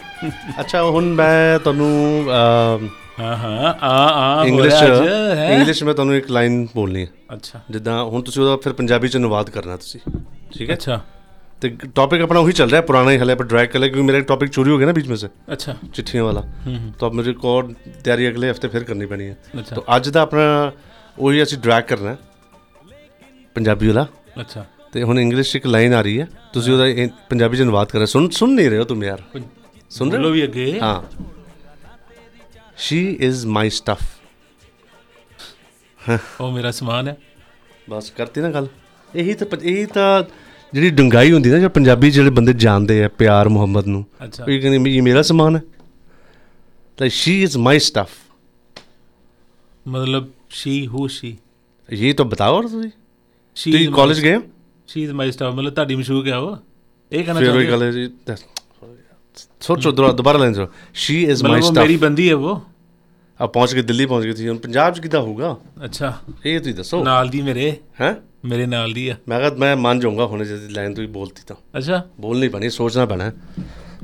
ਅੱਛਾ 0.59 0.81
ਹੁਣ 0.87 1.05
ਮੈਂ 1.13 1.59
ਤੁਹਾਨੂੰ 1.59 1.89
ਹਾਂ 2.29 3.35
ਹਾਂ 3.37 3.73
ਆ 3.83 3.93
ਆ 4.15 4.43
ਇੰਗਲਿਸ਼ 4.45 4.75
ਹੋ 4.75 4.81
ਰਿਹਾ 4.81 4.95
ਅੱਜ, 4.95 5.09
ਹੈਂ? 5.37 5.49
ਇੰਗਲਿਸ਼ 5.49 5.83
ਮੈਂ 5.83 5.93
ਤੁਹਾਨੂੰ 5.93 6.15
ਇੱਕ 6.15 6.29
ਲਾਈਨ 6.31 6.65
ਬੋਲਣੀ 6.75 7.05
ਹੈ 7.05 7.09
ਅੱਛਾ 7.33 7.61
ਜਿੱਦਾਂ 7.71 8.03
ਹੁਣ 8.05 8.21
ਤੁਸੀਂ 8.21 8.41
ਉਹਦਾ 8.43 8.55
ਫਿਰ 8.63 8.73
ਪੰਜਾਬੀ 8.73 9.07
ਚ 9.07 9.17
ਅਨੁਵਾਦ 9.17 9.49
ਕਰਨਾ 9.49 9.77
ਤੁਸੀਂ 9.77 9.99
ठीक 10.55 10.69
है 10.69 10.75
अच्छा 10.75 10.95
तो 11.61 11.67
टॉपिक 11.95 12.21
अपना 12.21 12.39
वही 12.41 12.53
चल 12.53 12.69
रहा 12.69 12.79
है 12.79 12.85
पुराना 12.85 13.11
ही 13.11 13.17
हले 13.17 13.35
पर 13.35 13.45
ड्रैग 13.47 13.69
कर 13.69 13.79
लिया 13.79 13.89
क्योंकि 13.89 14.05
मेरा 14.07 14.19
एक 14.19 14.25
टॉपिक 14.27 14.49
चोरी 14.51 14.69
हो 14.69 14.77
गया 14.77 14.87
ना 14.87 14.93
बीच 14.93 15.07
में 15.07 15.15
से 15.17 15.27
अच्छा 15.49 15.73
चिट्ठियों 15.89 16.25
वाला 16.25 16.41
हम्म। 16.63 16.91
तो 16.93 17.05
अब 17.05 17.13
मुझे 17.13 17.29
एक 17.31 17.45
और 17.47 17.71
तैयारी 17.99 18.25
अगले 18.27 18.49
हफ्ते 18.49 18.67
फिर 18.69 18.83
करनी 18.85 19.05
पैनी 19.07 19.23
है 19.23 19.37
अच्छा। 19.55 19.75
तो 19.75 19.83
ਅੱਜ 19.95 20.09
ਦਾ 20.09 20.21
ਆਪਣਾ 20.21 20.47
ਉਹੀ 21.17 21.41
ਅਸੀਂ 21.43 21.57
ਡਰੈਗ 21.59 21.83
ਕਰਨਾ 21.85 22.11
ਹੈ 22.11 22.17
ਪੰਜਾਬੀ 23.55 23.87
ਵਾਲਾ 23.87 24.05
ਅੱਛਾ 24.41 24.65
ਤੇ 24.93 25.03
ਹੁਣ 25.03 25.19
ਇੰਗਲਿਸ਼ 25.19 25.51
'ਚ 25.51 25.55
ਇੱਕ 25.55 25.65
ਲਾਈਨ 25.67 25.93
ਆ 25.93 26.01
ਰਹੀ 26.01 26.19
ਹੈ 26.19 26.27
ਤੁਸੀਂ 26.53 26.73
ਉਹਦਾ 26.73 26.87
ਇਹ 26.87 27.09
ਪੰਜਾਬੀ 27.29 27.57
'ਚ 27.57 27.61
ਅਨੁਵਾਦ 27.61 27.87
ਕਰ 27.89 27.97
ਰਹੇ 27.99 28.05
ਸੁਣ 28.07 28.29
ਸੁਣ 28.33 28.49
ਨਹੀਂ 28.51 28.69
ਰਹੇ 28.69 28.77
ਹੋ 28.77 28.83
ਤੁਮ 28.85 29.03
ਯਾਰ 29.03 29.21
ਸੁਣ 29.91 30.09
ਰਹੇ 30.09 30.17
ਹੋ 30.17 30.21
ਬੋਲੋ 30.21 30.31
ਵੀ 30.31 30.43
ਅੱਗੇ। 30.43 30.79
ਹਾਂ 30.81 31.01
ਸ਼ੀ 32.77 32.99
ਇਜ਼ 33.21 33.45
ਮਾਈ 33.49 33.69
ਸਟਫ 33.71 34.01
ਉਹ 36.39 36.51
ਮੇਰਾ 36.51 36.71
ਸਮਾਨ 36.73 37.07
ਹੈ 37.07 37.17
ਬਸ 37.87 38.09
ਕਰਤੀ 38.11 38.41
ਨਾ 38.41 38.49
ਗੱਲ 38.51 38.67
ਇਹੀ 39.09 39.33
ਤਾਂ 39.33 39.47
ਪ- 39.47 39.61
ਇਹੀ 39.63 39.85
ਤਾਂ 39.93 40.23
ਜਿਹੜੀ 40.73 40.89
ਡੰਗਾਈ 40.91 41.31
ਹੁੰਦੀ 41.31 41.49
ਨਾ 41.49 41.55
ਜਿਹੜਾ 41.55 41.69
ਪੰਜਾਬੀ 41.69 42.09
ਜਿਹੜੇ 42.11 42.29
ਬੰਦੇ 42.31 42.53
ਜਾਣਦੇ 42.59 43.03
ਆ 43.03 43.07
ਪਿਆਰ 43.17 43.49
ਮੁਹੱਬਤ 43.49 43.87
ਨੂੰ 43.87 44.03
ਅੱਛਾ। 44.23 44.43
ਉਹ 44.43 44.49
ਇਹ 44.49 44.61
ਕਹਿੰਦੇ 44.61 44.91
ਇਹ 44.91 45.01
ਮੇਰਾ 45.01 45.21
ਸਮਾਨ 45.21 45.55
ਹੈ 45.55 45.61
ਤਾਂ 46.97 47.07
ਸ਼ੀ 47.13 47.41
ਇਜ਼ 47.43 47.57
ਮਾਈ 47.59 47.79
ਸਟਫ 47.81 48.09
मतलब 49.85 50.29
शी 50.55 50.73
हु 50.89 51.01
शी 51.09 51.29
ये 51.89 52.11
तो 52.13 52.23
बताओ 52.27 52.53
और 52.55 52.67
ਤੁਸੀਂ 52.67 52.89
She 53.57 53.71
ਤੁਸੀਂ 53.71 53.87
is 53.87 53.93
ਕਾਲਜ 53.95 54.17
my- 54.17 54.23
ਗਏ 54.23 54.35
ਹੋ 54.35 54.41
ਸ਼ੀ 54.89 55.03
ਇਜ਼ 55.03 55.11
ਮਾਈ 55.13 55.31
ਸਟਾਫ 55.31 55.53
ਮਤਲਬ 55.55 55.73
ਤੁਹਾਡੀ 55.73 55.95
ਮਸ਼ਹੂਕ 55.95 56.27
ਹੈ 56.27 56.37
ਉਹ 56.37 56.55
ਇਹ 57.11 57.23
ਕਹਿਣਾ 57.25 57.39
ਫਿਰ 57.39 57.49
ਉਹੀ 57.49 57.65
ਚਾਹੁੰਦੇ 57.65 57.71
ਗੱਲ 57.71 57.83
ਹੈ 57.83 57.91
ਜੀ 57.91 58.09
ਸੋਚੋ 59.61 59.91
ਦੁਬਾਰਾ 59.91 60.11
ਦੁਬਾਰਾ 60.13 60.37
ਲੈਣ 60.39 60.53
ਸੋ 60.53 60.67
ਸ਼ੀ 60.95 61.21
ਇਜ਼ 61.23 61.43
ਮਾਈ 61.43 61.51
ਮਤਲਬ 61.51 61.63
ਉਹ 61.63 61.69
ਸਟਾਫ 61.69 61.83
ਮੇਰੀ 61.83 61.97
ਬੰਦੀ 61.97 62.29
ਹੈ 62.29 62.35
ਉਹ 62.35 62.61
ਆ 63.39 63.45
ਪਹੁੰਚ 63.47 63.73
ਕੇ 63.73 63.81
ਦਿੱਲੀ 63.83 64.05
ਪਹੁੰਚ 64.05 64.25
ਗਈ 64.25 64.33
ਸੀ 64.33 64.47
ਹੁਣ 64.49 64.57
ਪੰਜਾਬ 64.57 64.93
ਚ 64.93 64.99
ਕਿੱਦਾਂ 64.99 65.21
ਹੋਊਗਾ 65.21 65.55
ਅੱਛਾ 65.85 66.13
ਇਹ 66.45 66.59
ਤੁਸੀਂ 66.59 66.73
ਦੱਸੋ 66.75 67.03
ਨਾਲ 67.03 67.29
ਦੀ 67.29 67.41
ਮੇਰੇ 67.41 67.71
ਹੈ 68.01 68.13
ਮੇਰੇ 68.44 68.66
ਨਾਲ 68.66 68.92
ਦੀ 68.92 69.08
ਆ। 69.08 69.16
ਮੈਂ 69.28 69.38
ਕਿਹਾ 69.38 69.50
ਮੈਂ 69.50 69.76
ਮੰਨ 69.76 70.00
ਜਾਊਂਗਾ 70.00 70.26
ਹੁਣ 70.26 70.44
ਜੇ 70.44 70.58
ਲਾਈਨ 70.70 70.94
ਤੋਂ 70.94 71.04
ਹੀ 71.04 71.08
ਬੋਲਤੀ 71.08 71.42
ਤਾਂ। 71.46 71.56
ਅੱਛਾ। 71.78 72.04
ਬੋਲਣੀ 72.20 72.48
ਪੈਣੀ 72.48 72.70
ਸੋਚਣਾ 72.70 73.06
ਪੈਣਾ। 73.06 73.32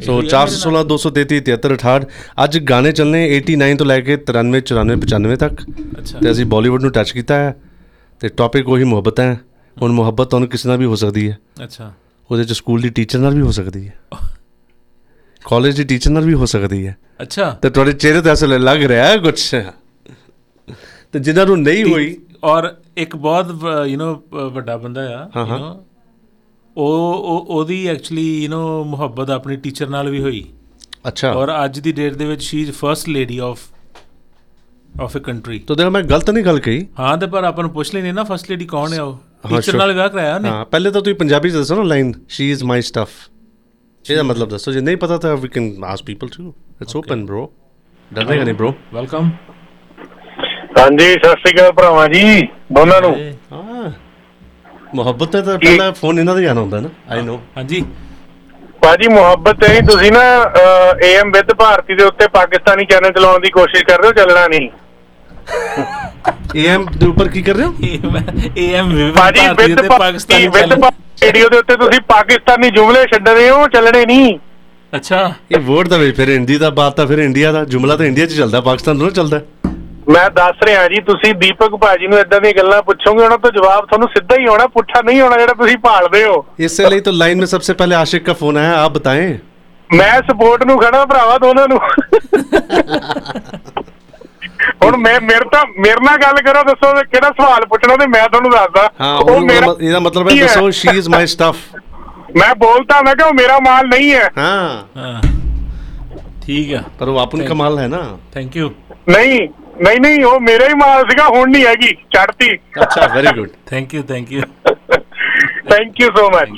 ਸੋ 0.04 0.18
ਇਹੀ 0.18 0.26
ਹੈ 0.26 0.30
416 0.30 0.84
233 0.84 1.40
73 1.40 1.74
68 1.74 2.06
ਅੱਜ 2.44 2.58
ਗਾਣੇ 2.58 2.92
ਚੱਲਨੇ 2.92 3.38
89 3.38 3.76
ਤੋਂ 3.76 3.86
ਲੈ 3.86 4.00
ਕੇ 4.00 4.16
93 4.16 4.60
94 4.60 4.96
95 4.96 5.36
ਤੱਕ। 5.36 5.52
ਅੱਛਾ। 5.98 6.18
ਤੇ 6.18 6.30
ਅਸੀਂ 6.30 6.46
ਬਾਲੀਵੁੱਡ 6.46 6.82
ਨੂੰ 6.82 6.90
ਟੱਚ 6.92 7.10
ਕੀਤਾ 7.10 7.34
ਹੈ। 7.34 7.56
ਤੇ 8.20 8.28
ਟੌਪਿਕ 8.28 8.68
ਉਹੀ 8.68 8.84
ਮੁਹੱਬਤ 8.84 9.20
ਹੈ। 9.20 9.40
ਹੁਣ 9.82 9.92
ਮੁਹੱਬਤ 9.92 10.26
ਤੁਹਾਨੂੰ 10.30 10.48
ਕਿਸੇ 10.48 10.68
ਨਾਲ 10.68 10.78
ਵੀ 10.78 10.84
ਹੋ 10.84 10.96
ਸਕਦੀ 10.96 11.30
ਹੈ। 11.30 11.38
ਅੱਛਾ। 11.64 11.92
ਉਹਦੇ 12.30 12.44
ਚ 12.44 12.52
ਸਕੂਲ 12.52 12.80
ਦੀ 12.80 12.88
ਟੀਚਰ 12.88 13.18
ਨਾਲ 13.18 13.34
ਵੀ 13.34 13.40
ਹੋ 13.40 13.50
ਸਕਦੀ 13.50 13.88
ਹੈ। 13.88 13.94
ਕਾਲਜ 15.44 15.76
ਦੀ 15.76 15.84
ਟੀਚਰ 15.84 16.10
ਨਾਲ 16.10 16.24
ਵੀ 16.24 16.34
ਹੋ 16.34 16.46
ਸਕਦੀ 16.46 16.86
ਹੈ। 16.86 16.96
ਅੱਛਾ। 17.22 17.50
ਤੇ 17.50 17.70
ਤੁਹਾਡੇ 17.70 17.92
ਚਿਹਰੇ 17.92 18.20
ਤੇ 18.20 18.32
ਅਸਲ 18.32 18.60
ਲੱਗ 18.60 18.84
ਰਿਹਾ 18.84 19.06
ਹੈ 19.06 19.18
ਕੁਝ 19.18 19.54
ਤੇ 21.12 21.18
ਜਿਨ੍ਹਾਂ 21.20 21.46
ਨੂੰ 21.46 21.62
ਨਹੀਂ 21.62 21.84
ਹੋਈ 21.84 22.16
ਔਰ 22.44 22.74
ਇੱਕ 22.97 23.15
ਬਹੁਤ 23.17 23.63
ਯੂ 23.87 23.97
نو 23.99 24.49
ਵੱਡਾ 24.49 24.77
ਬੰਦਾ 24.77 25.01
ਆ 25.09 25.29
ਹਾਂ, 25.35 25.45
you 25.45 25.51
ਹਾਂ। 25.51 25.59
know, 25.59 25.75
ਉਹ 26.75 27.23
ਉਹ 27.25 27.45
ਉਹਦੀ 27.49 27.85
ਐਕਚੁਅਲੀ 27.87 28.25
ਯੂ 28.35 28.51
نو 28.51 28.83
ਮੁਹੱਬਤ 28.87 29.29
ਆਪਣੀ 29.29 29.55
ਟੀਚਰ 29.57 29.89
ਨਾਲ 29.89 30.09
ਵੀ 30.09 30.21
ਹੋਈ 30.21 30.43
ਅੱਛਾ 31.07 31.31
ਔਰ 31.33 31.51
ਅੱਜ 31.63 31.79
ਦੀ 31.79 31.91
ਡੇਟ 31.91 32.13
ਦੇ 32.13 32.25
ਵਿੱਚ 32.25 32.41
she 32.43 32.61
is 32.61 32.71
first 32.73 33.09
lady 33.09 33.37
of 33.41 33.59
of 34.95 35.15
a 35.17 35.19
country 35.21 35.59
ਤਾਂ 35.59 35.75
ਦੇਖੋ 35.75 35.89
ਮੈਂ 35.89 36.01
ਗਲਤ 36.03 36.29
ਨਹੀਂ 36.29 36.43
ਗੱਲ 36.45 36.59
ਕਹੀ 36.59 36.85
ਹਾਂ 36.99 37.17
ਤੇ 37.17 37.27
ਪਰ 37.27 37.43
ਆਪਾਂ 37.43 37.63
ਨੂੰ 37.63 37.71
ਪੁੱਛ 37.73 37.93
ਲੈਨੇ 37.95 38.11
ਨਾ 38.11 38.23
ਫਰਸਟ 38.23 38.49
ਲੇਡੀ 38.49 38.65
ਕੌਣ 38.67 38.93
ਹੈ 38.93 39.01
ਉਹ 39.01 39.13
ਹਾਂ, 39.13 39.49
ਟੀਚਰ 39.51 39.61
sure. 39.63 39.77
ਨਾਲ 39.77 39.93
ਵਿਆਹ 39.93 40.09
ਕਰਾਇਆ 40.09 40.35
ਉਹਨੇ 40.35 40.49
ਹਾਂ 40.49 40.65
ਪਹਿਲੇ 40.67 40.91
ਤਾਂ 40.91 41.01
ਤੁਸੀਂ 41.01 41.15
ਪੰਜਾਬੀ 41.15 41.49
ਚ 41.49 41.53
ਦੱਸੋ 41.53 41.75
ਨਾ 41.75 41.83
line 41.85 42.13
she 42.29 42.49
is 42.51 42.63
my 42.63 42.81
stuff 42.83 43.09
ਇਹਦਾ 44.05 44.23
ਮਤਲਬ 44.23 44.49
ਦੱਸੋ 44.49 44.71
ਜੇ 44.71 44.81
ਨਹੀਂ 44.81 44.97
ਪਤਾ 44.97 45.17
ਤਾਂ 45.17 45.35
we 45.37 45.47
can 45.49 45.83
ask 45.85 46.05
people 46.05 46.27
to 46.27 46.53
it's 46.81 46.95
open 46.95 47.25
bro 47.25 47.51
ਡਰਨੇਗਾ 48.11 48.43
ਨਹੀਂ 48.43 48.53
ਬ੍ਰੋ 48.53 48.73
ਵੈਲਕਮ 48.93 49.29
ਹਾਂਜੀ 50.76 51.12
ਸਤਿ 51.12 51.28
ਸ਼੍ਰੀ 51.30 51.52
ਅਕਾਲ 51.54 51.72
ਭਰਾਵਾਂ 51.72 52.08
ਜੀ 52.08 52.42
ਦੋਨਾਂ 52.72 53.00
ਨੂੰ। 53.00 53.14
ਹਾਂ। 53.52 53.90
ਮੁਹੱਬਤ 54.94 55.34
ਹੈ 55.36 55.40
ਤਾਂ 55.42 55.58
ਪਹਿਲਾਂ 55.58 55.92
ਫੋਨ 55.92 56.18
ਇਹਨਾਂ 56.18 56.34
ਦਾ 56.34 56.40
ਹੀ 56.40 56.44
ਆਣਾ 56.46 56.60
ਹੁੰਦਾ 56.60 56.80
ਨਾ 56.80 56.88
ਆਈ 57.10 57.22
ਨੋ 57.22 57.40
ਹਾਂਜੀ। 57.56 57.84
ਭਾਜੀ 58.82 59.08
ਮੁਹੱਬਤ 59.08 59.64
ਹੈ 59.64 59.80
ਤੁਸੀਂ 59.86 60.10
ਨਾ 60.12 60.20
ਏਐਮ 61.04 61.30
ਵਿਦ 61.32 61.52
ਭਾਰਤੀ 61.58 61.94
ਦੇ 61.94 62.04
ਉੱਤੇ 62.04 62.26
ਪਾਕਿਸਤਾਨੀ 62.34 62.84
ਚੈਨਲ 62.90 63.12
ਚਲਾਉਣ 63.12 63.40
ਦੀ 63.40 63.50
ਕੋਸ਼ਿਸ਼ 63.50 63.84
ਕਰ 63.84 64.00
ਰਹੇ 64.00 64.08
ਹੋ 64.08 64.12
ਚੱਲਣਾ 64.14 64.46
ਨਹੀਂ। 64.48 64.68
ਏਐਮ 66.56 66.84
ਦੇ 66.92 67.06
ਉੱਪਰ 67.06 67.28
ਕੀ 67.28 67.42
ਕਰ 67.42 67.54
ਰਹੇ 67.54 67.64
ਹੋ? 67.64 67.74
ਏਐਮ 68.58 68.92
ਭਾਜੀ 69.16 69.46
ਵਿਦ 69.58 69.86
ਪਾਕਿਸਤਾਨੀ 69.88 70.48
ਵਿਦ 70.48 70.72
ਰੇਡੀਓ 71.22 71.48
ਦੇ 71.48 71.58
ਉੱਤੇ 71.58 71.76
ਤੁਸੀਂ 71.76 72.00
ਪਾਕਿਸਤਾਨੀ 72.08 72.70
ਜੁਮਲੇ 72.70 73.04
ਛੱਡ 73.12 73.28
ਰਹੇ 73.28 73.48
ਹੋ 73.50 73.66
ਚੱਲਣੇ 73.68 74.04
ਨਹੀਂ। 74.06 74.38
ਅੱਛਾ। 74.92 75.20
ਇਹ 75.52 75.58
ਵਰਡ 75.60 75.88
ਦਾ 75.88 75.96
ਵੀ 75.96 76.12
ਫਿਰ 76.12 76.28
ਹਿੰਦੀ 76.28 76.56
ਦਾ 76.58 76.70
ਬਾਤ 76.70 76.96
ਤਾਂ 76.96 77.06
ਫਿਰ 77.06 77.18
ਇੰਡੀਆ 77.18 77.52
ਦਾ 77.52 77.64
ਜੁਮਲਾ 77.74 77.96
ਤਾਂ 77.96 78.06
ਇੰਡੀਆ 78.06 78.26
'ਚ 78.26 78.32
ਚੱਲਦਾ 78.36 78.60
ਪਾਕਿਸਤਾਨ 78.60 78.98
ਤੋਂ 78.98 79.10
ਚੱਲਦਾ। 79.10 79.40
ਮੈਂ 80.06 80.28
ਦੱਸ 80.30 80.62
ਰਿਹਾ 80.66 80.86
ਜੀ 80.88 81.00
ਤੁਸੀਂ 81.02 81.32
ਦੀਪਕ 81.34 81.74
ਭਾਜੀ 81.82 82.06
ਨੂੰ 82.06 82.18
ਇਦਾਂ 82.18 82.40
ਦੀਆਂ 82.40 82.52
ਗੱਲਾਂ 82.56 82.82
ਪੁੱਛੋਗੇ 82.82 83.22
ਉਹਨਾਂ 83.24 83.38
ਤੋਂ 83.38 83.50
ਜਵਾਬ 83.52 83.86
ਤੁਹਾਨੂੰ 83.86 84.08
ਸਿੱਧਾ 84.08 84.36
ਹੀ 84.40 84.44
ਆਉਣਾ 84.46 84.66
ਪੁੱਠਾ 84.74 85.00
ਨਹੀਂ 85.06 85.20
ਆਉਣਾ 85.20 85.36
ਜਿਹੜਾ 85.36 85.54
ਤੁਸੀਂ 85.54 85.76
ਭਾਲਦੇ 85.78 86.24
ਹੋ। 86.24 86.44
ਇਸੇ 86.66 86.88
ਲਈ 86.90 87.00
ਤਾਂ 87.00 87.12
ਲਾਈਨ 87.12 87.38
ਮੇਂ 87.38 87.46
ਸਭ 87.46 87.60
ਤੋਂ 87.66 87.74
ਪਹਿਲੇ 87.74 87.94
ਆਸ਼ਿਕ 87.96 88.24
ਦਾ 88.26 88.32
ਫੋਨ 88.40 88.56
ਆਇਆ 88.56 88.74
ਆਪ 88.82 88.92
ਬਤਾਏ। 88.92 89.38
ਮੈਂ 89.90 90.12
ਸਪੋਰਟ 90.28 90.64
ਨੂੰ 90.66 90.78
ਖੜਾ 90.80 91.04
ਭਰਾਵਾ 91.06 91.38
ਦੋਨਾਂ 91.38 91.66
ਨੂੰ। 91.68 91.78
ਹੁਣ 94.84 94.96
ਮੈਂ 94.96 95.20
ਮੇਰੇ 95.20 95.48
ਤਾਂ 95.52 95.64
ਮੇਰੇ 95.78 96.04
ਨਾਲ 96.04 96.16
ਗੱਲ 96.22 96.40
ਕਰੋ 96.42 96.62
ਦੱਸੋ 96.62 96.92
ਕਿਹੜਾ 97.02 97.30
ਸਵਾਲ 97.30 97.66
ਪੁੱਛਣਾ 97.68 97.96
ਤੇ 97.96 98.06
ਮੈਂ 98.06 98.28
ਤੁਹਾਨੂੰ 98.28 98.50
ਦੱਸਦਾ। 98.50 98.88
ਉਹ 99.22 99.40
ਮੇਰਾ 99.40 99.74
ਇਹਦਾ 99.80 99.98
ਮਤਲਬ 100.00 100.30
ਹੈ 100.30 100.36
ਦੱਸੋ 100.40 100.70
ਸ਼ੀ 100.80 100.96
ਇਜ਼ 100.98 101.08
ਮਾਈ 101.08 101.26
ਸਟਫ 101.26 101.56
ਮੈਂ 102.36 102.54
ਬੋਲਦਾ 102.58 103.00
ਮੈਂ 103.02 103.14
ਕਿ 103.16 103.24
ਉਹ 103.24 103.32
ਮੇਰਾ 103.34 103.58
ਮਾਲ 103.64 103.86
ਨਹੀਂ 103.88 104.12
ਹੈ। 104.14 104.28
ਹਾਂ। 104.38 104.82
ਹਾਂ। 104.96 105.20
ਠੀਕ 106.46 106.72
ਹੈ 106.72 106.82
ਪਰ 106.98 107.08
ਉਹ 107.08 107.18
ਆਪਨ 107.18 107.44
ਕਮਾਲ 107.46 107.78
ਹੈ 107.78 107.86
ਨਾ। 107.88 108.02
ਥੈਂਕ 108.34 108.56
ਯੂ 108.56 108.70
नहीं 109.08 109.38
नहीं 109.84 109.98
नहीं 110.00 110.22
वो 110.24 110.38
मेरा 110.40 110.66
ही 110.66 110.74
माल 110.74 111.02
सीगा 111.08 111.24
होनी 111.24 111.52
नहीं 111.52 111.64
हैगी 111.64 111.90
चढ़ती। 112.14 112.48
अच्छा 112.82 113.06
very 113.14 113.32
good 113.38 113.50
thank 113.72 113.94
you 113.94 114.02
thank 114.10 114.32
you 114.32 114.42
thank 115.72 116.00
you 116.00 116.08
so 116.16 116.28
much 116.36 116.50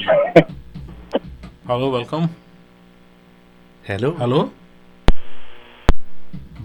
hello 1.70 1.90
welcome 1.96 2.28
hello 3.84 4.16
hello 4.20 4.40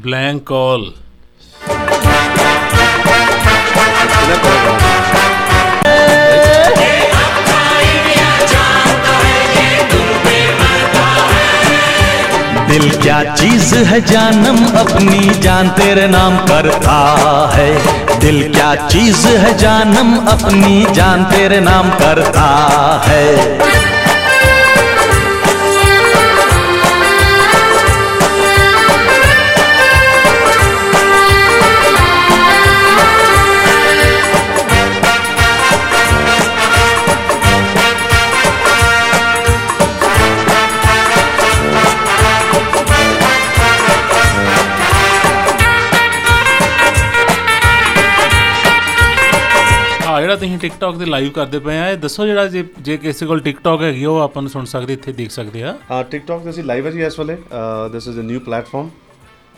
blank 0.04 0.44
blank 0.44 0.44
call 0.52 0.92
दिल 12.74 12.90
क्या 12.90 13.24
चीज़ 13.24 13.76
है 13.76 14.02
जानम 14.02 14.66
अपनी? 14.80 15.42
जान 15.42 15.70
तेरे 15.70 16.08
नाम 16.08 16.38
करता 16.38 16.96
है। 17.54 17.70
दिल 18.20 18.54
क्या 18.54 18.76
चीज़ 18.76 19.28
है 19.28 19.58
जानम 19.58 20.16
अपनी? 20.28 20.86
जान 20.94 21.24
तेरे 21.24 21.60
नाम 21.60 21.90
करता 21.90 22.48
है। 23.06 23.58
ਜਿਹੜਾ 50.33 50.35
ਤੁਸੀਂ 50.37 50.59
ਟਿਕਟੌਕ 50.59 50.99
ਤੇ 50.99 51.05
ਲਾਈਵ 51.07 51.31
ਕਰਦੇ 51.33 51.59
ਪਏ 51.59 51.77
ਆ 51.79 51.89
ਇਹ 51.91 51.97
ਦੱਸੋ 51.99 52.27
ਜਿਹੜਾ 52.27 52.47
ਜੇ 52.49 52.65
ਜੇ 52.81 52.97
ਕਿਸੇ 52.97 53.27
ਕੋਲ 53.27 53.41
ਟਿਕਟੌਕ 53.41 53.83
ਹੈਗੀ 53.83 54.05
ਆ, 54.05 54.09
ਉਹ 54.11 54.21
ਆਪਾਂ 54.21 54.43
ਨੂੰ 54.43 54.51
ਸੁਣ 54.51 54.65
ਸਕਦੇ 54.67 54.93
ਇੱਥੇ 54.93 55.13
ਦੇਖ 55.13 55.31
ਸਕਦੇ 55.31 55.63
ਆ 55.63 55.75
ਹਾਂ 55.91 56.03
ਟਿਕਟੌਕ 56.07 56.43
ਤੇ 56.45 56.51
ਅਸੀਂ 56.51 56.65
ਲਾਈਵ 56.65 56.87
ਹੈ 56.87 56.91
ਜੀ 56.91 57.03
ਇਸ 57.05 57.19
ਵੇਲੇ 57.19 57.37
this 57.93 58.09
is 58.09 58.19
a 58.21 58.23
new 58.23 58.41
platform 58.41 58.91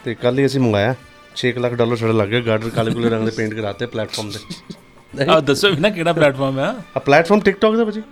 ਤੇ 0.04 0.14
ਕੱਲ 0.16 0.38
ਹੀ 0.38 0.46
ਅਸੀਂ 0.46 0.60
ਮੰਗਾਇਆ 0.60 0.94
6 1.36 1.52
ਲੱਖ 1.58 1.74
ਡਾਲਰ 1.74 1.96
ਛੜਾ 1.96 2.12
ਲੱਗ 2.14 2.28
ਗਿਆ 2.28 2.40
ਗਾਰਡਰ 2.42 2.70
ਕਾਲੇ 2.70 2.92
ਕੁਲੇ 2.92 3.10
ਰੰਗ 3.10 3.24
ਦੇ 3.24 3.34
ਪੇਂਟ 3.36 3.54
ਕਰਾਤੇ 3.54 3.86
ਪਲੇਟਫਾਰਮ 3.88 4.30
ਤੇ 5.12 5.26
ਆ 5.28 5.38
ਦੱਸੋ 5.42 5.70
ਵੀ 5.70 5.80
ਨਾ 5.80 5.90
ਕਿਹੜਾ 5.90 6.12
ਪਲੇਟਫਾਰਮ 6.14 6.58
ਆ 6.60 6.72
ਆ 6.96 7.00
ਪਲੇਟਫਾਰਮ 7.00 7.40
ਟਿਕਟੌਕ 7.42 7.76
ਦਾ 7.76 7.84
ਭਾਜੀ 7.84 8.02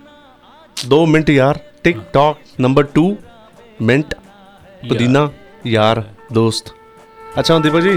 2 0.77 1.05
ਮਿੰਟ 1.09 1.29
ਯਾਰ 1.31 1.59
ਟਿਕਟੌਕ 1.83 2.37
ਨੰਬਰ 2.61 2.87
2 2.99 3.05
ਮਿੰਟ 3.83 4.15
ਪੁਦੀਨਾ 4.87 5.29
यार 5.67 5.99
दोस्त 6.35 6.69
अच्छा 7.39 7.55
दीपक 7.63 7.81
जी 7.85 7.93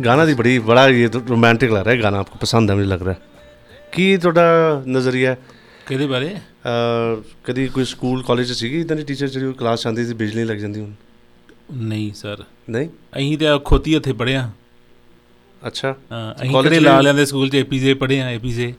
गाना 0.00 0.26
जी 0.26 0.34
बड़ी 0.34 0.52
बड़ा 0.66 0.82
ये 0.90 1.08
तो 1.08 1.20
रोमांटिक 1.30 1.70
लग 1.70 1.80
रहा 1.80 1.90
है 1.90 2.00
गाना 2.00 2.18
आपको 2.24 2.38
पसंद 2.40 2.70
है 2.70 2.76
मुझे 2.76 2.86
लग 2.88 3.02
रहा 3.02 3.14
है 3.14 3.29
ਕੀ 3.91 4.17
ਤੁਹਾਡਾ 4.17 4.83
ਨਜ਼ਰੀਆ 4.87 5.35
ਕਿਹਦੇ 5.87 6.07
ਬਾਰੇ? 6.07 6.35
ਅ 6.35 7.21
ਕਦੀ 7.43 7.67
ਕੋਈ 7.67 7.85
ਸਕੂਲ 7.85 8.23
ਕਾਲਜ 8.23 8.47
'ਚ 8.47 8.51
ਸੀਗੀ? 8.51 8.81
ਇਦਾਂ 8.81 8.95
ਦੀ 8.97 9.03
ਟੀਚਰ 9.03 9.27
ਜਿਹੜੀ 9.27 9.53
ਕਲਾਸ 9.53 9.85
ਆਉਂਦੀ 9.87 10.05
ਸੀ 10.05 10.13
ਬਿਜਲੀ 10.13 10.43
ਲੱਗ 10.43 10.57
ਜਾਂਦੀ 10.57 10.79
ਹੁਣ? 10.81 10.91
ਨਹੀਂ 11.83 12.11
ਸਰ 12.13 12.43
ਨਹੀਂ? 12.69 12.89
ਅਸੀਂ 13.17 13.37
ਤੇ 13.37 13.45
ਖੋਤੀ 13.65 13.95
ਹੱਥੇ 13.95 14.13
ਪੜਿਆ 14.13 14.49
ਅੱਛਾ। 15.67 15.95
ਹਾਂ 16.11 16.33
ਅਸੀਂ 16.35 16.49
College 16.49 16.63
ਕਿਹੜੇ 16.63 16.77
ਵੀ- 16.77 16.83
ਲਾਲਿਆਂ 16.85 17.13
ਦੇ 17.13 17.25
ਸਕੂਲ 17.25 17.49
'ਚ 17.49 17.55
ਏਪੀਜੇ 17.55 17.93
ਪੜ੍ਹੇ 17.93 18.19
ਆ 18.21 18.29
ਏਪੀਜੇ 18.29 18.73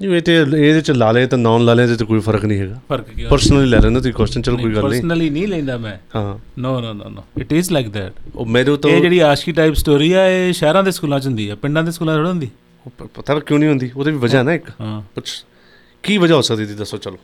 ਨਹੀਂ 0.00 0.14
ਇਹ 0.16 0.22
ਤੇ 0.22 0.36
ਇਹਦੇ 0.36 0.80
'ਚ 0.80 0.90
ਲਾ 0.90 1.10
ਲਏ 1.12 1.26
ਤਾਂ 1.26 1.38
ਨਾਨ 1.38 1.64
ਲਾ 1.64 1.74
ਲਏ 1.74 1.96
ਤੇ 1.96 2.04
ਕੋਈ 2.04 2.20
ਫ਼ਰਕ 2.20 2.44
ਨਹੀਂ 2.44 2.58
ਹੈਗਾ। 2.60 2.80
ਫ਼ਰਕ 2.88 3.08
ਕਿਉਂ? 3.10 3.30
ਪਰਸਨਲੀ 3.30 3.66
ਲੈ 3.70 3.80
ਲੈਣਾ 3.80 3.98
ਤੁਸੀਂ 3.98 4.12
ਕੁਐਸਚਨ 4.12 4.42
ਚਲੋ 4.42 4.56
ਕੋਈ 4.56 4.74
ਗੱਲ 4.74 4.88
ਨਹੀਂ। 4.88 5.02
ਪਰਸਨਲੀ 5.02 5.30
ਨਹੀਂ 5.30 5.48
ਲੈਂਦਾ 5.48 5.76
ਮੈਂ। 5.78 5.96
ਹਾਂ। 6.16 6.38
No 6.60 6.80
no 6.80 6.92
no 6.92 7.08
no 7.08 7.24
it 7.38 7.52
is 7.52 7.70
like 7.72 7.88
that 7.88 8.12
ਉਹ 8.34 8.46
ਮੇਰੇ 8.46 8.76
ਤੋਂ 8.76 8.90
ਇਹ 8.90 9.00
ਜਿਹੜੀ 9.00 9.18
ਆਸ਼ਕੀ 9.18 9.52
ਟਾਈਪ 9.52 9.74
ਸਟੋਰੀ 9.74 10.12
ਆ 10.12 10.26
ਇਹ 10.28 10.52
ਸ਼ਹਿਰਾਂ 10.52 10.82
ਦੇ 10.82 10.90
ਸਕੂਲਾਂ 10.90 11.20
'ਚ 11.20 11.26
ਹੁੰਦੀ 11.26 11.48
ਆ 11.48 11.54
ਪਿੰਡਾਂ 11.54 11.82
ਦੇ 11.82 11.90
ਸਕੂਲਾਂ 11.90 12.14
'ਚ 12.14 12.16
ਥੋੜ੍ਹਾ 12.16 12.30
ਹੁੰਦੀ? 12.30 12.48
ਪਤਾ 12.90 13.38
ਕਿਉਂ 13.38 13.58
ਨਹੀਂ 13.58 13.68
ਹੁੰਦੀ 13.68 13.90
ਉਹਦੇ 13.96 14.10
ਵੀ 14.10 14.16
ਵਜ੍ਹਾ 14.18 14.42
ਨਾ 14.42 14.52
ਇੱਕ। 14.52 14.70
ਹਾਂ। 14.80 15.02
ਕੁਛ 15.14 15.44
ਕੀ 16.02 16.16
ਵਜ੍ਹਾ 16.18 16.36
ਹੋ 16.36 16.42
ਸਕਦੀ 16.42 16.66
ਸੀ? 16.66 16.74
ਦੱਸੋ 16.74 16.96
ਚਲੋ। 16.96 17.18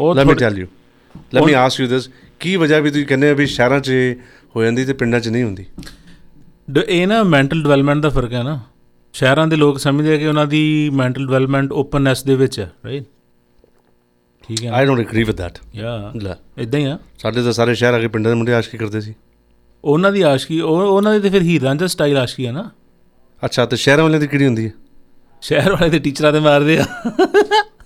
ਉਹ 0.00 0.14
let 0.14 0.26
me 0.26 0.34
tell 0.34 0.58
you 0.58 0.66
let 1.34 1.44
me 1.44 1.52
ask 1.52 1.80
you 1.80 1.86
this 1.88 2.08
ਕੀ 2.40 2.56
ਵਜ੍ਹਾ 2.56 2.78
ਵੀ 2.78 2.90
ਤੁਸੀਂ 2.90 3.06
ਕਹਿੰਦੇ 3.06 3.30
ਆ 3.30 3.34
ਵੀ 3.34 3.46
ਸ਼ਹਿਰਾਂ 3.46 3.80
'ਚ 3.80 3.92
ਹੋ 4.56 4.64
ਜਾਂਦੀ 4.64 4.84
ਤੇ 4.84 4.92
ਪਿੰਡਾਂ 4.92 5.20
'ਚ 5.20 5.28
ਨਹੀਂ 5.28 5.42
ਹੁੰਦੀ? 5.44 5.66
ਇਹ 6.88 7.06
ਨਾ 7.06 7.22
ਮੈਂਟਲ 7.22 7.62
ਡਿਵੈਲਪਮੈਂਟ 7.62 8.02
ਦਾ 8.02 8.08
ਫ਼ਰਕ 8.08 8.32
ਹੈ 8.32 8.42
ਨਾ। 8.42 8.60
ਸ਼ਹਿਰਾਂ 9.12 9.46
ਦੇ 9.46 9.56
ਲੋਕ 9.56 9.78
ਸਮਝਦੇ 9.78 10.14
ਆ 10.14 10.16
ਕਿ 10.16 10.26
ਉਹਨਾਂ 10.26 10.46
ਦੀ 10.46 10.90
ਮੈਂਟਲ 10.92 11.26
ਡਿਵੈਲਪਮੈਂਟ 11.26 11.72
ਓਪਨਨੈਸ 11.72 12.22
ਦੇ 12.24 12.34
ਵਿੱਚ 12.34 12.60
ਹੈ 12.60 12.72
ਰਾਈਟ 12.84 13.04
ਠੀਕ 14.48 14.64
ਹੈ 14.64 14.70
I 14.70 14.86
don't 14.86 15.00
agree 15.00 15.22
with 15.24 15.36
that 15.36 15.58
yeah 15.74 16.12
ਲੈ। 16.22 16.34
ਇਦਾਂ 16.58 16.80
ਹੀ 16.80 16.84
ਆ। 16.84 16.98
ਸਾਡੇ 17.18 17.42
ਤਾਂ 17.42 17.52
ਸਾਰੇ 17.52 17.74
ਸ਼ਹਿਰ 17.74 17.94
ਆ 17.94 17.98
ਕੇ 17.98 18.08
ਪਿੰਡਾਂ 18.08 18.30
ਦੇ 18.32 18.36
ਮੁੰਡੇ 18.36 18.54
ਆਸ਼ਕੀ 18.54 18.78
ਕਰਦੇ 18.78 19.00
ਸੀ। 19.00 19.14
ਉਹਨਾਂ 19.84 20.12
ਦੀ 20.12 20.22
ਆਸ਼ਕੀ 20.22 20.60
ਉਹ 20.60 20.80
ਉਹਨਾਂ 20.80 21.12
ਦੀ 21.14 21.20
ਤੇ 21.20 21.30
ਫਿਰ 21.30 21.42
ਹੀਰ 21.42 21.62
ਰਾਂਝਾ 21.62 21.86
ਸਟਾਈਲ 21.86 22.16
ਆਸ਼ਕੀ 22.18 22.44
ਆ 22.46 22.52
ਨਾ। 22.52 22.70
ਅੱਛਾ 23.44 23.64
ਤੇ 23.66 23.76
ਸ਼ਹਿਰਾਂ 23.76 24.02
ਵਾਲਿਆਂ 24.02 24.20
ਦੀ 24.20 24.26
ਕਿਹੜੀ 24.26 24.44
ਹੁੰਦੀ 24.46 24.64
ਹੈ? 24.66 24.70
ਸ਼ਹਿਰ 25.42 25.70
ਵਾਲੇ 25.72 25.88
ਤੇ 25.90 25.98
ਟੀਚਰਾਂ 25.98 26.32
ਤੇ 26.32 26.40
ਮਾਰਦੇ 26.40 26.78
ਆ। 26.78 26.84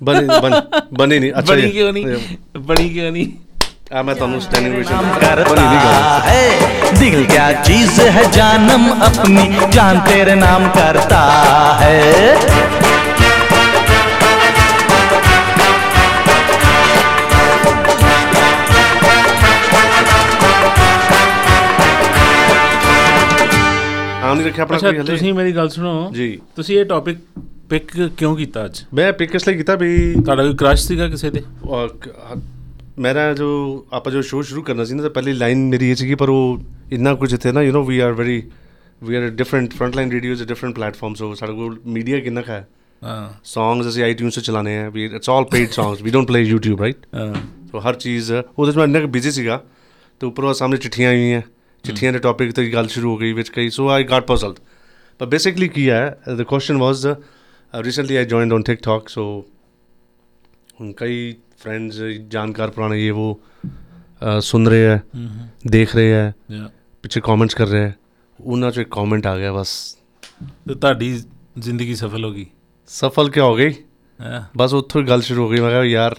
ਬਣੀ 0.02 0.26
ਬਣੀ 0.92 1.18
ਨਹੀਂ 1.18 1.32
ਅੱਛਾ 1.32 1.52
ਬਣੀ 1.52 1.70
ਕਿਉਂ 1.70 1.92
ਨਹੀਂ? 1.92 2.06
ਬਣੀ 2.58 2.88
ਕਿਉਂ 2.88 3.10
ਨਹੀਂ? 3.12 3.26
ਆ 3.92 4.02
ਮੈਂ 4.02 4.14
ਤੁਹਾਨੂੰ 4.14 4.40
ਸਟੈਂਡਿੰਗ 4.40 4.74
ਓਵੇਸ਼ਨ 4.74 5.08
ਕਰਤਾ 5.20 5.62
ਹੈ 6.20 6.92
ਦਿਲ 6.98 7.24
ਕਿਆ 7.24 7.52
ਚੀਜ਼ 7.62 8.00
ਹੈ 8.08 8.22
ਜਾਨਮ 8.32 8.90
ਆਪਣੀ 9.02 9.48
ਜਾਨ 9.72 10.00
ਤੇਰੇ 10.08 10.34
ਨਾਮ 10.34 10.68
ਕਰਤਾ 10.70 11.20
ਹੈ 11.80 12.36
ਰੱਖਿਆ 24.36 24.64
ਆਪਣਾ 24.64 24.78
ਕੋਈ 24.78 24.90
ਹਲੇ? 24.90 25.02
ਤੁਸੀਂ 25.02 25.34
ਮੇਰੀ 25.34 25.52
ਗੱਲ 25.52 25.68
ਸੁਣੋ। 25.68 26.10
ਜੀ। 26.12 26.38
ਤੁਸੀਂ 26.56 26.78
ਇਹ 26.78 26.84
ਟੌਪਿਕ 26.84 27.18
ਪਿਕ 27.70 28.06
ਕਿਉਂ 28.06 28.36
ਕੀਤਾ 28.36 28.64
ਅੱਜ? 28.64 28.84
ਮੈਂ 28.94 29.12
ਪਿਕ 29.12 29.34
ਇਸ 29.34 29.48
ਲਈ 29.48 29.54
ਕੀਤਾ 29.54 29.74
ਵੀ 29.74 30.14
ਤੁਹਾਡਾ 30.24 30.42
ਕੋਈ 30.42 30.54
ਕ੍ਰਸ਼ 30.54 30.86
ਸੀਗਾ 30.86 31.08
ਕਿਸੇ 31.08 31.30
ਤੇ? 31.30 31.42
ਮੇਰਾ 32.98 33.32
ਜੋ 33.34 33.48
ਆਪਾਂ 33.92 34.12
ਜੋ 34.12 34.22
ਸ਼ੋਅ 34.22 34.42
ਸ਼ੁਰੂ 34.42 34.62
ਕਰਨਾ 34.62 34.84
ਸੀ 34.84 34.94
ਨਾ 34.94 35.02
ਤਾਂ 35.02 35.10
ਪਹਿਲੀ 35.10 35.32
ਲਾਈਨ 35.32 35.68
ਮੇਰੀ 35.68 35.90
ਇਹ 35.90 35.94
ਸੀਗੀ 35.94 36.14
ਪਰ 36.14 36.28
ਉਹ 36.28 36.58
ਇੰਨਾ 36.92 37.14
ਕੁਝ 37.14 37.34
ਇੱਥੇ 37.34 37.52
ਨਾ 37.52 37.62
you 37.62 37.72
know 37.72 37.84
we 37.84 37.98
are 37.98 38.12
very 38.12 38.42
we 39.02 39.16
are 39.16 39.28
different 39.28 39.74
Frontline 39.96 40.10
radios 40.12 40.42
different 40.44 40.74
platform 40.74 41.14
so 41.14 41.34
ਸਾਡੇ 41.34 41.52
ਕੋਲ 41.52 41.80
ਮੀਡੀਆ 41.86 42.20
ਕਿੰਨਾ 42.20 42.40
ਕੁ 42.40 42.52
ਹੈ? 42.52 42.68
ਸੌਂਗਸ 43.44 43.88
ਅਸੀਂ 43.88 44.02
ਆਈਟਿਊਨਸ 44.02 44.34
ਤੇ 44.34 44.40
ਚਲਾਣੇ 44.40 44.78
ਆ 44.78 44.88
we 44.88 45.04
it's 45.04 45.30
all 45.30 45.44
paid 45.44 45.70
songs 45.70 46.02
we 46.02 46.10
don't 46.10 46.28
play 46.28 46.52
YouTube 46.52 46.78
right 46.80 46.96
ਹਾਂ। 47.14 47.34
ਸੋ 47.72 47.78
ਹਰ 47.78 47.94
ਚੀਜ਼ 47.94 48.32
ਉਹਦੇ 48.58 48.72
'ਚ 48.72 48.76
ਮੈਂ 48.76 48.84
ਇੰਨਾ 48.84 49.00
ਬਿਜ਼ੀ 49.00 49.30
ਸੀਗਾ 49.30 49.62
ਤੇ 50.20 50.26
ਉੱਪਰੋਂ 50.26 50.54
ਸਾਹਮਣੇ 50.54 50.76
ਚਿੱਠੀਆਂ 50.76 51.10
ਆਈਆਂ। 51.10 51.42
ਚਿੱਠੀਆਂ 51.88 52.12
ਦੇ 52.12 52.18
ਟੌਪਿਕ 52.18 52.52
ਤੇ 52.52 52.70
ਗੱਲ 52.72 52.88
ਸ਼ੁਰੂ 52.88 53.10
ਹੋ 53.10 53.16
ਗਈ 53.16 53.32
ਵਿੱਚ 53.32 53.48
ਕਈ 53.48 53.70
ਸੋ 53.70 53.88
ਆਈ 53.88 54.04
ਗਾਟ 54.04 54.26
ਪਜ਼ਲਡ 54.26 54.54
ਪਰ 55.18 55.26
ਬੇਸਿਕਲੀ 55.26 55.68
ਕੀ 55.68 55.88
ਹੈ 55.90 56.18
the 56.36 56.42
question 56.42 56.76
was 56.76 57.06
recently 57.74 58.16
I 58.16 58.24
joined 58.24 58.52
on 58.52 58.62
TikTok 58.70 59.08
so 59.08 59.24
ਹੁਣ 60.80 60.92
ਕਈ 60.92 61.34
ਫਰੈਂਡਸ 61.58 61.96
ਜਾਣਕਾਰ 62.28 62.70
ਪੁਰਾਣੇ 62.70 63.06
ਇਹ 63.06 63.12
ਉਹ 63.12 63.40
ਸੁਣ 64.40 64.68
ਰਹੇ 64.68 64.84
ਹੈ 64.86 65.02
ਹਮਮ। 65.16 65.48
ਦੇਖ 65.66 65.94
ਰਹੇ 65.96 66.12
ਹੈ 66.12 66.34
Yeah. 66.52 66.68
ਪਿੱਛੇ 67.02 67.20
ਕਮੈਂਟਸ 67.20 67.54
ਕਰ 67.54 67.66
ਰਹੇ 67.66 67.80
ਹੈ 67.80 67.94
ਉਹਨਾਂ 68.40 68.70
'ਚ 68.70 68.78
ਇੱਕ 68.78 68.88
ਕਮੈਂਟ 68.90 69.26
ਆ 69.26 69.36
ਗਿਆ 69.38 69.52
ਬਸ 69.52 69.72
ਤੇ 70.68 70.74
ਤੁਹਾਡੀ 70.74 71.12
ਜ਼ਿੰਦਗੀ 71.58 71.94
ਸਫਲ 71.94 72.24
ਹੋ 72.24 72.30
ਗਈ 72.32 72.46
ਸਫਲ 72.90 73.30
ਕਿਆ 73.30 73.44
ਹੋ 73.44 73.54
ਗਈ? 73.56 73.74
ਬਸ 74.56 74.74
ਉੱਥੋਂ 74.74 75.00
ਹੀ 75.02 75.06
ਗੱਲ 75.08 75.20
ਸ਼ੁਰੂ 75.20 75.44
ਹੋ 75.44 75.48
ਗਈ 75.50 75.60
ਮੈਂ 75.60 75.70
ਕਿਹਾ 75.70 75.84
ਯਾਰ 75.84 76.14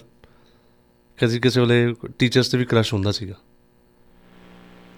ਕਦੀ 1.18 1.38
ਕਿਸੇ 1.40 1.60
ਵੇਲੇ 1.60 1.94
ਟੀਚਰਸ 2.18 2.48
ਤੇ 2.48 2.58
ਵੀ 2.58 2.64
ਕ੍ਰਸ਼ 2.64 2.92
ਹੁੰਦਾ 2.94 3.12
ਸੀਗਾ 3.12 3.34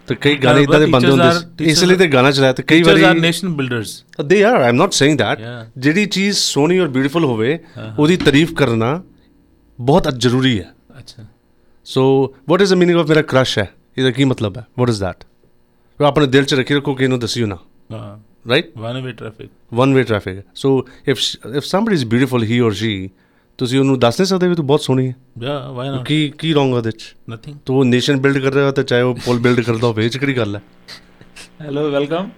ਤੇ 0.07 0.15
ਕਈ 0.15 0.35
ਗਾਣੇ 0.35 0.61
ਇਦਾਂ 0.61 0.79
ਦੇ 0.79 0.85
ਬੰਦੇ 0.85 1.09
ਹੁੰਦੇ 1.09 1.31
ਸੀ। 1.31 1.71
ਇਸ 1.71 1.83
ਲਈ 1.83 1.95
ਤੇ 1.95 2.07
ਗਾਣਾ 2.07 2.31
ਚਲਾਇਆ 2.31 2.53
ਤੇ 2.53 2.63
ਕਈ 2.63 2.83
ਵਾਰੀ 2.83 3.03
are 3.03 3.13
nation 3.13 3.51
builders. 3.53 4.25
They 4.25 4.43
are 4.43 4.53
I 4.53 4.69
am 4.69 4.75
not 4.75 4.93
saying 4.93 5.19
that. 5.19 5.39
ਜਿਹੜੀ 5.77 6.05
ਚੀਜ਼ 6.05 6.37
ਸੋਹਣੀ 6.37 6.79
ਔਰ 6.79 6.87
ਬਿਊਟੀਫੁਲ 6.87 7.25
ਹੋਵੇ 7.25 7.59
ਹਾਂ। 7.77 7.95
ਉਹਦੀ 7.99 8.17
ਤਾਰੀਫ 8.17 8.53
ਕਰਨਾ 8.53 9.03
ਬਹੁਤ 9.79 10.07
ਜ਼ਰੂਰੀ 10.17 10.59
ਹੈ। 10.59 10.73
ਅੱਛਾ। 10.99 11.25
So 11.85 12.35
what 12.49 12.61
is 12.61 12.73
the 12.73 12.77
meaning 12.77 12.99
of 12.99 13.09
ਮੇਰਾ 13.09 13.21
ਕ੍ਰਸ਼ 13.21 13.59
ਹੈ? 13.59 13.69
ਇਹਦਾ 13.97 14.11
ਕੀ 14.11 14.23
ਮਤਲਬ 14.23 14.57
ਹੈ? 14.57 14.65
ਵਾਟ 14.79 14.89
ਇਜ਼ 14.89 14.99
ਦੈਟ 14.99 15.23
ਉਹ 16.01 16.05
ਆਪਣੇ 16.05 16.27
ਦਿਲ 16.27 16.43
'ਚ 16.43 16.53
ਰੱਖੀ 16.53 16.75
ਰੱਖੋ 16.75 16.95
ਕਿ 16.95 17.03
ਇਹਨੂੰ 17.03 17.19
ਦੱਸਿਓ 17.19 17.47
ਨਾ। 17.47 17.57
ਹਾਂ। 17.91 18.33
Right 18.49 18.77
one 18.77 19.01
way 19.01 19.11
traffic 19.11 19.49
one 19.73 19.93
way 19.93 20.03
traffic 20.03 20.39
so 20.55 20.87
if 21.07 21.17
if 21.55 21.63
somebody 21.63 21.95
is 21.95 22.05
beautiful 22.05 22.43
he 22.43 22.61
or 22.61 22.71
she 22.71 23.09
ਤੁਸੀਂ 23.59 23.79
ਉਹਨੂੰ 23.79 23.97
ਦੱਸ 23.99 24.19
ਨਹੀਂ 24.19 24.27
ਸਕਦੇ 24.27 24.47
ਵੀ 24.47 24.55
ਤੂੰ 24.55 24.65
ਬਹੁਤ 24.67 24.81
ਸੋਹਣੀ 24.81 25.07
ਹੈ। 25.07 25.13
ਯਾ 25.41 25.57
ਵਾਈ 25.71 25.89
ਨਾ 25.89 26.01
ਕੀ 26.05 26.17
ਕੀ 26.37 26.53
ਰੋਂਗ 26.53 26.73
ਉਹਦੇ 26.73 26.91
ਚ? 26.91 27.03
ਨਥਿੰਗ 27.29 27.55
ਤੂੰ 27.65 27.85
ਨੇਸ਼ਨ 27.87 28.17
ਬਿਲਡ 28.19 28.37
ਕਰ 28.37 28.53
ਰਿਹਾ 28.53 28.71
ਤਾਂ 28.71 28.83
ਚਾਹੇ 28.83 29.01
ਉਹ 29.01 29.15
ਪੁਲ 29.25 29.39
ਬਿਲਡ 29.39 29.59
ਕਰਦਾ 29.61 29.87
ਹੋਵੇ 29.87 30.05
ਇਹ 30.05 30.09
ਚ 30.09 30.17
ਕਿਹੜੀ 30.17 30.37
ਗੱਲ 30.37 30.55
ਹੈ? 30.55 30.61
Hello 31.61 31.89
welcome 31.91 32.29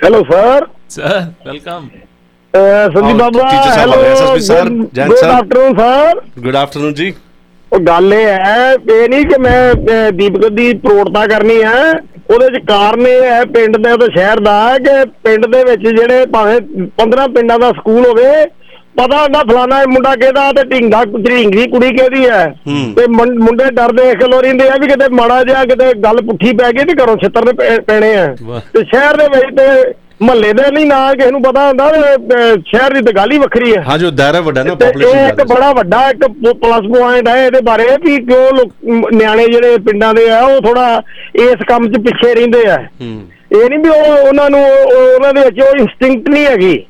hello 0.00 0.22
sir 0.22 0.66
sir 0.88 1.20
welcome 1.46 1.88
Sandeep 2.94 3.16
Baba 3.16 3.48
hello 3.76 4.00
SSP 4.02 4.40
sir 4.40 4.68
Jain 4.94 5.08
sir 5.10 5.22
good 5.22 5.30
afternoon 5.30 5.74
sir 5.76 6.20
good 6.40 6.56
afternoon 6.56 6.94
ਜੀ 6.94 7.12
ਉਹ 7.72 7.78
ਗੱਲ 7.78 8.12
ਇਹ 8.12 8.26
ਹੈ 8.26 8.72
ਇਹ 8.74 9.08
ਨਹੀਂ 9.08 9.24
ਕਿ 9.26 9.38
ਮੈਂ 9.40 10.10
ਦੀਪਕ 10.12 10.46
ਦੀ 10.48 10.72
ਪ੍ਰੋੜਤਾ 10.74 11.26
ਕਰਨੀ 11.26 11.62
ਹੈ। 11.62 11.92
ਉਹਦੇ 12.30 12.48
ਚ 12.48 12.62
ਕਾਰਨ 12.66 13.06
ਇਹ 13.06 13.22
ਹੈ 13.22 13.44
ਪਿੰਡ 13.44 13.76
ਦੇ 13.76 13.96
ਤੇ 13.96 14.06
ਸ਼ਹਿਰ 14.12 14.40
ਦਾ 14.40 14.78
ਕਿ 14.78 15.04
ਪਿੰਡ 15.24 15.46
ਦੇ 15.46 15.62
ਵਿੱਚ 15.64 15.82
ਜਿਹੜੇ 15.82 16.26
ਭਾਵੇਂ 16.26 16.60
15 17.00 17.26
ਪਿੰਡਾਂ 17.34 17.58
ਦਾ 17.58 17.70
ਸਕੂਲ 17.72 18.06
ਹੋਵੇ 18.06 18.30
ਪਤਾ 18.96 19.22
ਹੁੰਦਾ 19.22 19.42
ਫਲਾਣਾ 19.42 19.80
ਇਹ 19.82 19.86
ਮੁੰਡਾ 19.88 20.14
ਕਿਹਦਾ 20.16 20.50
ਤੇ 20.52 20.62
ਢਿੰਗਾ 20.64 21.04
ਢਿੰਗੀ 21.04 21.66
ਕੁੜੀ 21.66 21.90
ਕਿਹਦੀ 21.90 22.28
ਹੈ? 22.28 22.44
ਤੇ 22.96 23.06
ਮੁੰਡੇ 23.08 23.64
ਡਰਦੇ 23.70 24.14
ਖਲੋ 24.14 24.40
ਰਹਿੰਦੇ 24.40 24.68
ਆ 24.68 24.76
ਵੀ 24.80 24.86
ਕਿਤੇ 24.86 25.08
ਮਾੜਾ 25.12 25.42
ਜਿਹਾ 25.44 25.64
ਕਿਤੇ 25.64 25.92
ਗੱਲ 25.94 26.20
ਪੁੱਠੀ 26.22 26.52
ਪੈ 26.56 26.70
ਗਈ 26.72 26.84
ਤੇ 26.84 26.94
ਘਰੋਂ 27.02 27.16
ਛਿੱਤਰ 27.16 27.44
ਦੇ 27.44 27.78
ਪੈਣੇ 27.80 28.14
ਆ। 28.16 28.26
ਤੇ 28.74 28.84
ਸ਼ਹਿਰ 28.84 29.16
ਦੇ 29.16 29.26
ਵਿੱਚ 29.28 29.56
ਤੇ 29.56 29.92
ਮਹੱਲੇ 30.22 30.52
ਦੇ 30.52 30.70
ਨਹੀਂ 30.72 30.86
ਨਾ 30.86 31.12
ਕਿਸੇ 31.14 31.30
ਨੂੰ 31.30 31.42
ਪਤਾ 31.42 31.66
ਹੁੰਦਾ 31.68 31.90
ਸ਼ਹਿਰ 32.66 32.92
ਦੀ 32.92 33.00
ਤਾਂ 33.02 33.12
ਗੱਲ 33.12 33.32
ਹੀ 33.32 33.38
ਵੱਖਰੀ 33.38 33.74
ਹੈ। 33.76 33.82
ਹਾਂ 33.82 33.98
ਜੋ 33.98 34.10
ਦਾਇਰਾ 34.10 34.40
ਵੱਡਾ 34.40 34.62
ਨਾ 34.62 34.74
ਪੋਪੂਲੇਸ਼ਨ 34.74 35.26
ਇੱਕ 35.28 35.42
ਬੜਾ 35.44 35.72
ਵੱਡਾ 35.72 36.08
ਇੱਕ 36.10 36.24
ਪਲੱਸ 36.60 36.86
ਪੁਆਇੰਟ 36.92 37.28
ਹੈ 37.28 37.44
ਇਹਦੇ 37.46 37.60
ਬਾਰੇ 37.60 37.86
ਵੀ 38.04 38.16
ਕਿਉਂ 38.20 38.50
ਲੋਕ 38.52 38.72
ਨਿਆਣੇ 39.12 39.46
ਜਿਹੜੇ 39.46 39.78
ਪਿੰਡਾਂ 39.78 40.14
ਦੇ 40.14 40.28
ਆ 40.30 40.40
ਉਹ 40.40 40.60
ਥੋੜਾ 40.60 41.02
ਇਸ 41.34 41.64
ਕੰਮ 41.68 41.88
'ਚ 41.88 42.00
ਪਿੱਛੇ 42.00 42.34
ਰਹਿੰਦੇ 42.34 42.66
ਆ। 42.66 42.78
ਇਹ 43.02 43.68
ਨਹੀਂ 43.70 43.78
ਵੀ 43.78 43.88
ਉਹ 43.88 44.26
ਉਹਨਾਂ 44.28 44.48
ਨੂੰ 44.50 44.60
ਉਹ- 44.60 44.92
ਉਹ- 44.94 45.14
ਉਹਨਾਂ 45.14 45.32
ਦੇ 45.34 45.40
ਵਿੱਚ 45.40 45.60
ਉਹ 45.60 45.76
ਇਨਸਟਿੰਕਟ 45.78 46.28
ਨਹੀਂ 46.28 46.46
ਹੈਗੀ। 46.46 46.84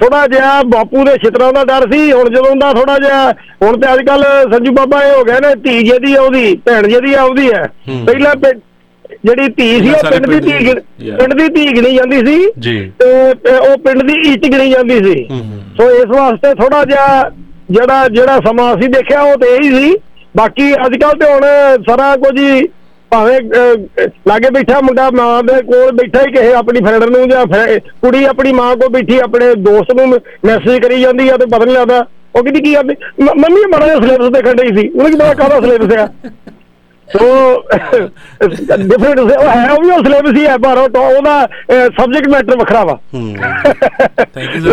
ਥੋੜਾ 0.00 0.26
ਜਿਹਾ 0.26 0.62
ਬਾਪੂ 0.62 1.04
ਦੇ 1.04 1.16
ਛਿਤਰਾਂ 1.24 1.52
ਦਾ 1.52 1.64
ਡਰ 1.64 1.86
ਸੀ 1.92 2.12
ਹੁਣ 2.12 2.28
ਜਦੋਂ 2.30 2.54
ਦਾ 2.56 2.72
ਥੋੜਾ 2.72 2.98
ਜਿਹਾ 2.98 3.30
ਹੁਣ 3.62 3.80
ਤੇ 3.80 3.92
ਅੱਜ 3.94 4.00
ਕੱਲ 4.06 4.22
ਸੰਜੂ 4.52 4.72
ਬਾਬਾ 4.72 5.02
ਇਹ 5.04 5.12
ਹੋ 5.12 5.24
ਗਿਆ 5.24 5.38
ਨਾ 5.40 5.54
ਧੀ 5.64 5.82
ਜਿਹਦੀ 5.82 6.14
ਆ 6.14 6.20
ਉਹਦੀ 6.22 6.54
ਭੈਣ 6.66 6.88
ਜਿਹਦੀ 6.88 7.14
ਆ 7.14 7.22
ਉਹਦੀ 7.22 7.46
ਹੈ। 7.52 7.62
ਪਹਿਲਾਂ 8.06 8.34
ਜਿਹੜੀ 9.24 9.48
ਧੀ 9.48 9.68
ਸੀ 9.82 9.90
ਉਹ 9.90 10.10
ਪਿੰਡ 10.10 10.26
ਦੀ 10.26 10.38
ਧੀ. 10.40 10.74
ਪਿੰਡ 11.10 11.32
ਦੀ 11.34 11.48
ਧੀ 11.48 11.66
ਗਿਣੀ 11.76 11.94
ਜਾਂਦੀ 11.96 12.18
ਸੀ 12.26 12.50
ਤੇ 12.98 13.56
ਉਹ 13.56 13.76
ਪਿੰਡ 13.78 14.02
ਦੀ 14.02 14.14
ਇੱਟ 14.32 14.46
ਗਿਣੀ 14.46 14.70
ਜਾਂਦੀ 14.70 14.98
ਸੀ। 15.04 15.26
ਸੋ 15.78 15.90
ਇਸ 15.90 16.06
ਵਾਸਤੇ 16.10 16.54
ਥੋੜਾ 16.54 16.84
ਜਿਹਾ 16.84 17.30
ਜਿਹੜਾ 17.70 18.08
ਜਿਹੜਾ 18.08 18.38
ਸਮਾਂ 18.46 18.72
ਅਸੀਂ 18.74 18.88
ਦੇਖਿਆ 18.90 19.20
ਉਹ 19.22 19.36
ਤੇ 19.38 19.54
ਇਹੀ 19.56 19.70
ਸੀ। 19.76 19.96
ਬਾਕੀ 20.36 20.72
ਅੱਜ 20.86 20.96
ਕੱਲ 21.02 21.18
ਤੇ 21.18 21.32
ਹੁਣ 21.32 21.42
ਸਾਰਾ 21.88 22.14
ਕੁਝ 22.16 22.38
ਹੀ 22.40 22.60
ਭਾਵੇਂ 23.10 23.40
ਲਾਗੇ 24.28 24.50
ਬੈਠਾ 24.50 24.80
ਮੁੰਡਾ 24.80 25.10
ਮਾਂ 25.10 25.42
ਦੇ 25.42 25.62
ਕੋਲ 25.62 25.92
ਬੈਠਾ 25.92 26.22
ਹੀ 26.22 26.32
ਕਿਸੇ 26.32 26.52
ਆਪਣੀ 26.52 26.80
ਫਰੈਂਡ 26.80 27.04
ਨੂੰ 27.04 27.28
ਜਾਂ 27.28 27.44
ਫਰੈ- 27.46 27.78
ਕੁੜੀ 28.02 28.24
ਆਪਣੀ 28.24 28.52
ਮਾਂ 28.52 28.74
ਕੋਲ 28.76 28.88
ਬੈਠੀ 28.88 29.18
ਆਪਣੇ 29.18 29.54
ਦੋਸਤ 29.54 29.92
ਨੂੰ 29.96 30.08
ਮੈਸੇਜ 30.44 30.82
ਕਰੀ 30.82 31.00
ਜਾਂਦੀ 31.00 31.28
ਆ 31.28 31.36
ਤੇ 31.36 31.46
ਪਤਾ 31.46 31.64
ਨਹੀਂ 31.64 31.74
ਲੱਗਦਾ। 31.74 32.04
ਉਹ 32.36 32.42
ਕਹਿੰਦੀ 32.42 32.60
ਕੀ 32.60 32.74
ਕਰਦੇ 32.74 32.94
ਮੰਮੀ 33.24 33.64
ਬੜਾ 33.72 33.86
ਜਿਹਾ 33.86 34.00
ਸਿਲੇਬਸ 34.00 34.28
ਦੇਖਣ 34.28 34.54
ਡਈ 34.54 34.76
ਸੀ। 34.76 34.88
ਉਹਨੇ 34.88 35.10
ਕਿਹਾ 35.10 35.34
ਕਾਹਦਾ 35.34 35.60
ਸਿਲੇਬਸ 35.60 35.96
ਆ? 35.96 36.06
ਸੋ। 37.08 37.26
ਡਿਫਰੈਂਟ 38.76 39.18
ਉਹ 39.18 39.30
ਹੈ 39.30 39.70
ਉਹ 39.70 39.82
ਵੀ 39.82 39.90
ਉਹ 39.90 40.02
ਸਿਲੇਬਸ 40.04 40.36
ਹੀ 40.36 40.44
ਹੈ 40.46 40.56
ਪਰ 40.58 40.78
ਉਹ 40.78 40.98
ਉਹਦਾ 40.98 41.46
ਸਬਜੈਕਟ 41.98 42.28
ਮੈਟਰ 42.28 42.56
ਵੱਖਰਾ 42.56 42.84
ਵਾ। 42.84 42.98
Thank 44.34 44.56
you 44.56 44.72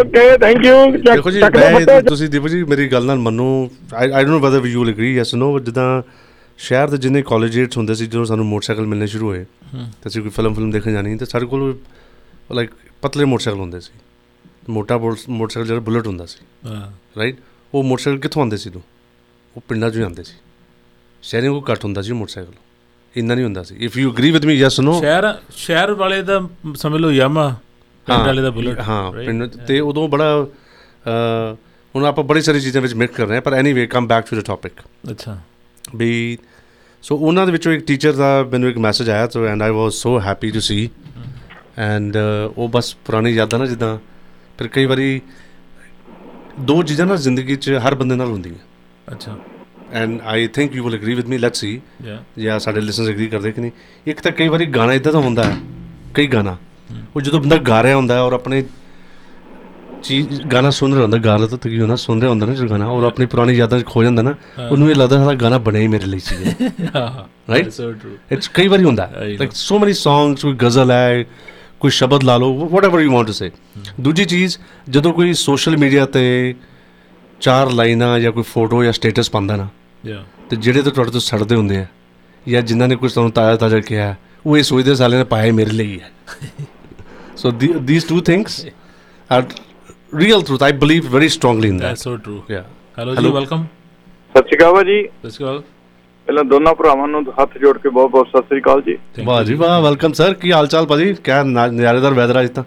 okay 0.00 0.36
thank 0.38 0.64
you 0.64 0.74
ਦੇਖੋ 1.12 1.30
ਜੀ 1.30 1.40
ਤੁਸੀਂ 2.08 2.28
ਦੀਪਕ 2.28 2.48
ਜੀ 2.48 2.62
ਮੇਰੀ 2.64 2.88
ਗੱਲ 2.88 3.04
ਨਾਲ 3.04 3.18
ਮੰਨੋ। 3.18 3.48
I 3.94 4.10
I 4.10 4.24
don't 4.24 4.42
know 4.42 4.50
whether 4.50 4.66
you 4.66 4.80
will 4.80 4.90
agree 4.94 5.14
yes 5.14 5.34
no 5.34 5.58
ਜਿੱਦਾਂ 5.58 6.02
ਸ਼ਹਿਰ 6.58 6.88
ਦੇ 6.90 6.96
ਜਿੰਨੇ 6.98 7.22
ਕਾਲਜੇਟਸ 7.22 7.76
ਹੁੰਦੇ 7.76 7.94
ਸੀ 7.94 8.06
ਜਦੋਂ 8.06 8.24
ਸਾਨੂੰ 8.24 8.46
ਮੋਟਰਸਾਈਕਲ 8.46 8.86
ਮਿਲਣੇ 8.86 9.06
ਸ਼ੁਰੂ 9.06 9.26
ਹੋਏ। 9.28 9.44
ਤੇ 9.74 10.08
ਅਸੀਂ 10.08 10.22
ਕੋਈ 10.22 10.30
ਫਿਲਮ 10.30 10.54
ਫਿਲਮ 10.54 10.70
ਦੇਖਣ 10.70 10.92
ਜਾਣੀ 10.92 11.16
ਤੇ 11.16 11.24
ਸਾਡੇ 11.24 11.46
ਕੋਲ 11.46 11.76
ਲਾਈਕ 12.54 12.70
ਪਤਲੇ 13.02 13.24
ਮੋਟਰਸਾਈਕਲ 13.24 13.60
ਹੁੰਦੇ 13.60 13.80
ਸੀ। 13.80 13.92
ਮੋਟਾ 14.70 14.98
ਮੋਟਰਸਾਈਕਲ 14.98 15.66
ਜਿਹੜਾ 15.66 15.80
ਬੁਲਟ 15.80 16.06
ਹੁੰਦਾ 16.06 16.26
ਸੀ। 16.26 16.38
ਹਾਂ। 16.66 16.90
ਰਾਈਟ 17.18 17.36
ਉਹ 17.72 17.82
ਮੋਟਰਸਾਈਕਲ 17.84 18.20
ਕਿੱਥੋਂ 18.20 18.42
ਆਉਂਦੇ 18.42 18.56
ਸੀ 18.56 18.70
ਤੂੰ 18.70 18.82
ਉਹ 19.54 19.62
ਪਿੰਡਾਂ 19.68 19.90
'ਚੋਂ 19.90 20.02
ਆਉਂਦੇ 20.04 20.22
ਸੀ। 20.22 20.34
ਸ਼ਹਿਰਾਂ 21.22 21.50
ਕੋਲ 21.50 21.62
ਘੱਟ 21.72 21.84
ਹੁੰਦਾ 21.84 22.02
ਸੀ 22.02 22.12
ਮੋਟਰਸਾਈਕਲ। 22.12 22.52
ਇੰਨਾ 23.14 23.34
ਨਹੀਂ 23.34 23.44
ਹੁੰਦਾ 23.44 23.62
ਸੀ। 23.62 23.76
If 23.84 23.96
you 23.96 24.10
agree 24.12 24.30
with 24.30 24.44
me 24.44 24.54
yes 24.54 24.78
no 24.80 24.98
ਸ਼ਹਿਰ 25.00 25.24
ਸ਼ਹਿਰ 25.56 25.92
ਵਾਲੇ 25.94 26.20
ਦਾ 26.22 26.40
ਸਮਝ 26.76 27.00
ਲਓ 27.00 27.10
ਯਾਮਾ 27.10 27.48
ਪਿੰਡ 28.06 28.26
ਵਾਲੇ 28.26 28.42
ਦਾ 28.42 28.50
ਬੁਲਟ। 28.50 28.80
ਹਾਂ 28.80 29.10
ਪਿੰਡ 29.12 29.44
ਤੇ 29.68 29.78
ਉਦੋਂ 29.80 30.08
ਬੜਾ 30.08 30.46
ਹੁਣ 31.94 32.04
ਆਪਾਂ 32.06 32.24
ਬੜੀ 32.24 32.40
ਸਾਰੀ 32.42 32.60
ਚੀਜ਼ਾਂ 32.60 32.82
ਵਿੱਚ 32.82 32.94
ਮਿਕਸ 32.94 33.16
ਕਰ 33.16 33.26
ਰਹੇ 33.26 33.34
ਹਾਂ 33.34 33.42
ਪਰ 33.42 33.54
anyway 33.54 33.86
come 33.86 34.06
back 34.08 34.26
to 34.30 34.36
the 34.36 34.44
topic 34.44 34.72
ਅੱਛਾ। 35.10 35.38
ਵੀ 35.96 36.38
ਸੋ 37.02 37.16
ਉਹਨਾਂ 37.16 37.46
ਦੇ 37.46 37.52
ਵਿੱਚੋਂ 37.52 37.72
ਇੱਕ 37.72 37.86
ਟੀਚਰ 37.86 38.12
ਦਾ 38.12 38.48
ਮੈਨੂੰ 38.52 38.68
ਇੱਕ 38.68 38.78
ਮੈਸੇਜ 38.78 39.10
ਆਇਆ 39.10 39.28
so 39.28 39.46
and 39.46 39.62
I 39.62 39.70
was 39.70 39.94
so 39.94 40.20
happy 40.20 40.50
to 40.50 40.60
see 40.60 40.90
and 41.78 42.16
ਉਹ 42.56 42.68
ਬਸ 42.68 42.94
ਪੁਰਾਣੀ 42.94 43.30
ਯਾਦਾਂ 43.30 43.58
ਨਾ 43.58 43.66
ਜਿੱਦਾਂ 43.66 43.98
ਫਿਰ 44.58 44.68
ਕਈ 44.68 44.84
ਵਾਰੀ 44.84 45.20
ਦੋ 46.60 46.82
ਚੀਜ਼ਾਂ 46.82 47.06
ਨਾ 47.06 47.16
ਜ਼ਿੰਦਗੀ 47.16 47.56
'ਚ 47.56 47.70
ਹਰ 47.70 47.94
ਬੰਦੇ 47.94 48.14
ਨਾਲ 48.14 48.26
ਹੁੰਦੀਆਂ। 48.26 48.54
ਅੱਛਾ। 49.12 49.38
And 49.92 50.20
I 50.24 50.46
think 50.46 50.74
you 50.74 50.84
will 50.84 50.94
agree 50.94 51.14
with 51.14 51.26
me 51.26 51.38
let's 51.38 51.60
see 51.60 51.80
Yeah. 52.02 52.42
ਜਾਂ 52.42 52.58
ਸਾਡੇ 52.58 52.80
ਲਿਸਨਰਸ 52.80 53.08
ਐਗਰੀ 53.08 53.26
ਕਰਦੇ 53.26 53.52
ਕਿ 53.52 53.60
ਨਹੀਂ। 53.60 53.70
ਇੱਕ 54.06 54.20
ਤਾਂ 54.20 54.32
ਕਈ 54.32 54.48
ਵਾਰੀ 54.48 54.66
ਗਾਣਾ 54.66 54.92
ਇਦਾਂ 54.92 55.12
ਦਾ 55.12 55.18
ਹੁੰਦਾ 55.18 55.44
ਹੈ 55.44 55.56
ਕਈ 56.14 56.26
ਗਾਣਾ 56.26 56.56
ਉਹ 57.16 57.20
ਜਦੋਂ 57.20 57.40
ਬੰਦਾ 57.40 57.56
ਗਾ 57.56 57.82
ਰਿਹਾ 57.82 57.96
ਹੁੰਦਾ 57.96 58.22
ਔਰ 58.22 58.32
ਆਪਣੇ 58.32 58.64
ਚੀਜ਼ 60.02 60.42
ਗਾਣਾ 60.42 60.70
ਸੁਣ 60.70 60.92
ਰਿਹਾ 60.92 61.02
ਹੁੰਦਾ 61.02 61.18
ਗਾਣਾ 61.18 61.46
ਤਾਂ 61.46 61.58
ਹੁੰਦਾ 61.78 61.96
ਸੁਣ 61.96 62.20
ਰਿਹਾ 62.20 62.30
ਹੁੰਦਾ 62.30 62.46
ਨਾ 62.46 62.52
ਜਦੋਂ 62.54 62.68
ਗਾਣਾ 62.68 62.86
ਔਰ 62.86 63.04
ਆਪਣੀ 63.04 63.26
ਪੁਰਾਣੀ 63.26 63.54
ਯਾਦਾਂ 63.54 63.78
'ਚ 63.80 63.84
ਖੋ 63.84 64.02
ਜਾਂਦਾ 64.02 64.22
ਨਾ। 64.22 64.34
ਉਹਨੂੰ 64.70 64.90
ਇਹ 64.90 64.94
ਲੱਗਦਾ 64.94 65.18
ਸਾਡਾ 65.18 65.34
ਗਾਣਾ 65.34 65.58
ਬਣਿਆ 65.58 65.80
ਹੀ 65.80 65.88
ਮੇਰੇ 65.88 66.06
ਲਈ 66.06 66.18
ਸੀ 66.18 66.36
ਹਾਂ, 66.96 67.24
ਰਾਈਟ 67.52 67.68
so 67.68 67.88
true. 67.94 68.16
ਇਟਸ 68.32 68.48
ਕਈ 68.48 68.68
ਵਾਰੀ 68.68 68.84
ਹੁੰਦਾ. 68.84 69.10
ਲਾਈਕ 69.14 69.52
ਸੋ 69.52 69.78
ਮੈਨੀ 69.78 69.92
ਸੌਂਗਸ 69.92 70.42
ਕੋਈ 70.42 70.54
ਗਜ਼ਲ 70.54 70.90
ਹੈ 70.90 71.24
ਕੋਈ 71.80 71.90
ਸ਼ਬਦ 71.90 72.22
ਲਾ 72.24 72.36
ਲਓ 72.36 72.68
whatever 72.68 73.00
you 73.00 73.12
want 73.12 73.26
to 73.26 73.32
say 73.32 73.50
ਦੂਜੀ 74.00 74.24
ਚੀਜ਼ 74.24 74.58
ਜਦੋਂ 74.90 75.12
ਕੋਈ 75.12 75.32
ਸੋਸ਼ਲ 75.34 75.76
ਮੀਡੀਆ 75.76 76.06
ਤੇ 76.06 76.54
ਚਾਰ 77.40 77.70
ਲਾਈਨਾਂ 77.70 78.18
ਜਾਂ 78.20 78.32
ਕੋਈ 78.32 78.42
ਫੋਟੋ 78.42 78.84
ਜਾਂ 78.84 78.92
ਸਟੇਟਸ 78.92 79.30
ਪਾਉਂਦਾ 79.30 79.56
ਨਾ 79.56 79.68
Yeah. 80.04 80.22
ਤੇ 80.50 80.56
ਜਿਹੜੇ 80.56 80.82
ਤਾਂ 80.82 80.92
ਤੁਹਾਡੇ 80.92 81.10
ਤੋਂ 81.10 81.20
ਸੜਦੇ 81.20 81.54
ਹੁੰਦੇ 81.54 81.76
ਆ 81.76 81.86
ਜਾਂ 82.48 82.62
ਜਿਨ੍ਹਾਂ 82.62 82.88
ਨੇ 82.88 82.96
ਕੁਝ 82.96 83.12
ਤੁਹਾਨੂੰ 83.12 83.32
ਤਾਜ਼ਾ 83.32 83.56
ਤਾਜ਼ਾ 83.56 83.80
ਕਿਹਾ 83.80 84.14
ਉਹ 84.46 84.56
ਇਹ 84.56 84.62
ਸੋਚਦੇ 84.62 84.94
ਸਾਲੇ 84.94 85.16
ਨੇ 85.16 85.24
ਪਾਇਆ 85.24 85.52
ਮੇਰੇ 85.52 85.70
ਲਈ 85.70 85.98
ਹੈ 86.00 86.10
so 87.36 87.50
these 87.88 88.06
two 88.10 88.20
things 88.30 88.54
are 89.30 89.42
real 90.12 90.42
truth. 90.42 90.62
I 90.62 90.72
believe 90.72 91.04
very 91.04 91.28
strongly 91.28 91.68
in 91.68 91.76
that. 91.76 91.88
That's 91.88 92.06
so 92.08 92.16
true. 92.26 92.40
yeah. 92.50 92.64
Hello 92.98 93.14
ਜੀ 93.14 93.30
ਵੈਲਕਮ 93.30 93.64
ਸਤਿ 94.36 94.48
ਸ਼੍ਰੀ 94.48 94.56
ਅਕਾਲ 94.58 94.84
ਜੀ 94.84 95.02
ਸਤਿ 95.02 95.30
ਸ਼੍ਰੀ 95.30 95.44
ਅਕਾਲ। 95.44 95.62
ਪਹਿਲਾਂ 96.26 96.44
ਦੋਨਾਂ 96.44 96.74
ਭਰਾਵਾਂ 96.74 97.08
ਨੂੰ 97.08 97.24
ਹੱਥ 97.42 97.58
ਜੋੜ 97.58 97.78
ਕੇ 97.78 97.88
ਬਹੁਤ 97.88 98.10
ਬਹੁਤ 98.10 98.26
ਸਤਿ 98.28 98.42
ਸ਼੍ਰੀ 98.42 98.60
ਅਕਾਲ 98.60 98.82
ਜੀ। 98.82 98.96
ਵਾਹ 99.24 99.44
ਜੀ 99.44 99.54
ਵਾਹ 99.54 99.82
ਵੈਲਕਮ 99.82 100.12
ਸਰ 100.12 100.34
ਕੀ 100.34 100.52
ਹਾਲ 100.52 100.66
ਚਾਲ 100.66 100.86
ਭਾਜੀ? 100.86 101.14
ਕਿਆ 101.24 101.42
ਨਾ- 101.42 101.72
ਨਜ਼ਾਰੇਦਾਰ 101.72 102.14
ਵੈਦਰ 102.14 102.40
ਅੱਜ 102.40 102.48
ਤਾਂ। 102.48 102.64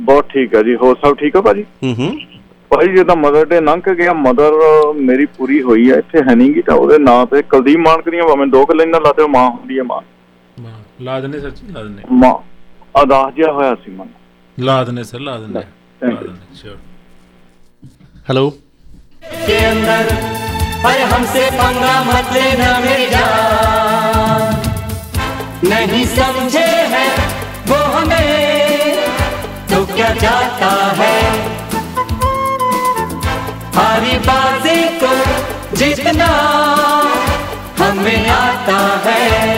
ਬਹੁਤ 0.00 0.28
ਠੀਕ 0.28 0.54
ਹੈ 0.54 0.62
ਜੀ। 0.62 0.76
ਹੋਰ 0.76 0.96
ਸਭ 0.96 1.16
ਠੀਕ 1.16 1.36
ਹੈ 1.36 1.40
ਭਾਜੀ? 1.40 1.62
ਹੂੰ 1.62 1.94
ਹੂੰ। 1.94 2.20
ਭਾਜੀ 2.68 2.96
ਜਦੋਂ 2.96 3.16
ਮਦਰ 3.16 3.46
ਡੇ 3.46 3.60
ਲੰਘ 3.60 3.94
ਗਿਆ 3.94 4.12
ਮਦਰ 4.12 4.52
ਮੇਰੀ 4.94 5.26
ਪੂਰੀ 5.26 5.62
ਹੋਈ 5.62 5.90
ਹੈ 5.90 5.96
ਇੱਥੇ 5.96 6.18
ਹੈ 6.30 6.34
ਨਹੀਂਗੀ 6.34 6.62
ਤਾਂ 6.62 6.74
ਉਹਦੇ 6.74 6.98
ਨਾਂ 6.98 7.26
ਤੇ 7.26 7.42
ਕੁਲਦੀਪ 7.42 7.78
ਮਾਨਕ 7.78 8.08
ਦੀਆਂ 8.08 8.24
ਭਾਵੇਂ 8.24 8.46
ਦੋ 8.46 8.66
ਕੁ 8.66 8.74
ਲਾਈਨਾਂ 8.74 9.00
ਲਾ 9.00 9.12
ਦਿਓ 9.12 9.28
ਮਾਂ 9.28 9.50
ਹੁੰਦੀ 9.50 9.78
ਹੈ 9.78 9.82
ਮਾਂ। 9.82 10.00
ਲਾ 11.02 11.20
ਸਰ 11.20 11.50
ਜੀ 11.50 11.72
ਲਾ 11.72 11.82
ਦਿੰਦੇ। 11.82 12.02
ਮਾਂ 12.12 12.34
ਉਦਾਸ 13.02 13.34
ਜਿਹਾ 13.34 13.52
ਹੋਇਆ 13.52 13.74
ਸੀ 13.74 13.90
ਮਨ। 13.90 14.08
ਲਾ 14.60 14.84
ਦਿੰਦੇ 14.84 15.04
ਸਰ 15.04 15.20
ਲਾ 15.20 15.38
ਦਿੰਦੇ। 15.38 15.60
हेलो 18.28 18.48
के 19.46 19.56
अंदर 19.64 20.08
पर 20.82 21.00
हमसे 21.12 21.44
पंगा 21.50 21.92
मत 22.04 22.32
लेना 22.32 22.66
मेरी। 22.80 23.06
जान 23.10 24.42
नहीं 25.70 26.04
समझे 26.06 26.66
है 26.94 27.06
वो 27.68 27.78
हमें 27.94 28.98
तो 29.70 29.78
क्या 29.94 30.10
जाता 30.24 30.72
है? 31.00 31.16
हरी 33.76 34.16
बाजी 34.28 34.80
को 35.00 35.14
जितना 35.76 36.30
हमें 37.80 38.28
आता 38.30 38.80
है। 39.06 39.53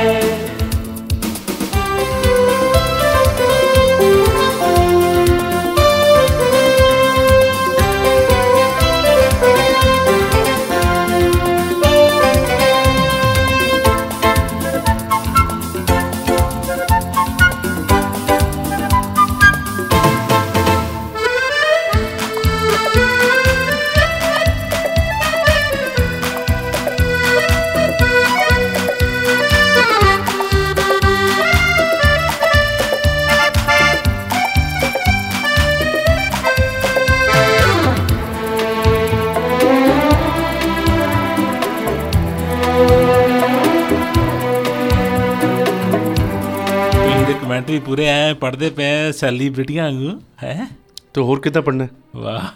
ਪੜਦੇ 48.46 48.70
ਪਏ 48.70 49.12
ਸੈਲੀਬ੍ਰਿਟੀਆਂ 49.12 49.84
ਵਾਂਗੂ 49.84 50.20
ਹੈ? 50.42 50.66
ਤੇ 51.14 51.20
ਹੋਰ 51.20 51.40
ਕਿੱਦਾਂ 51.40 51.62
ਪੜਨਾ 51.62 51.86
ਵਾਹ 52.16 52.46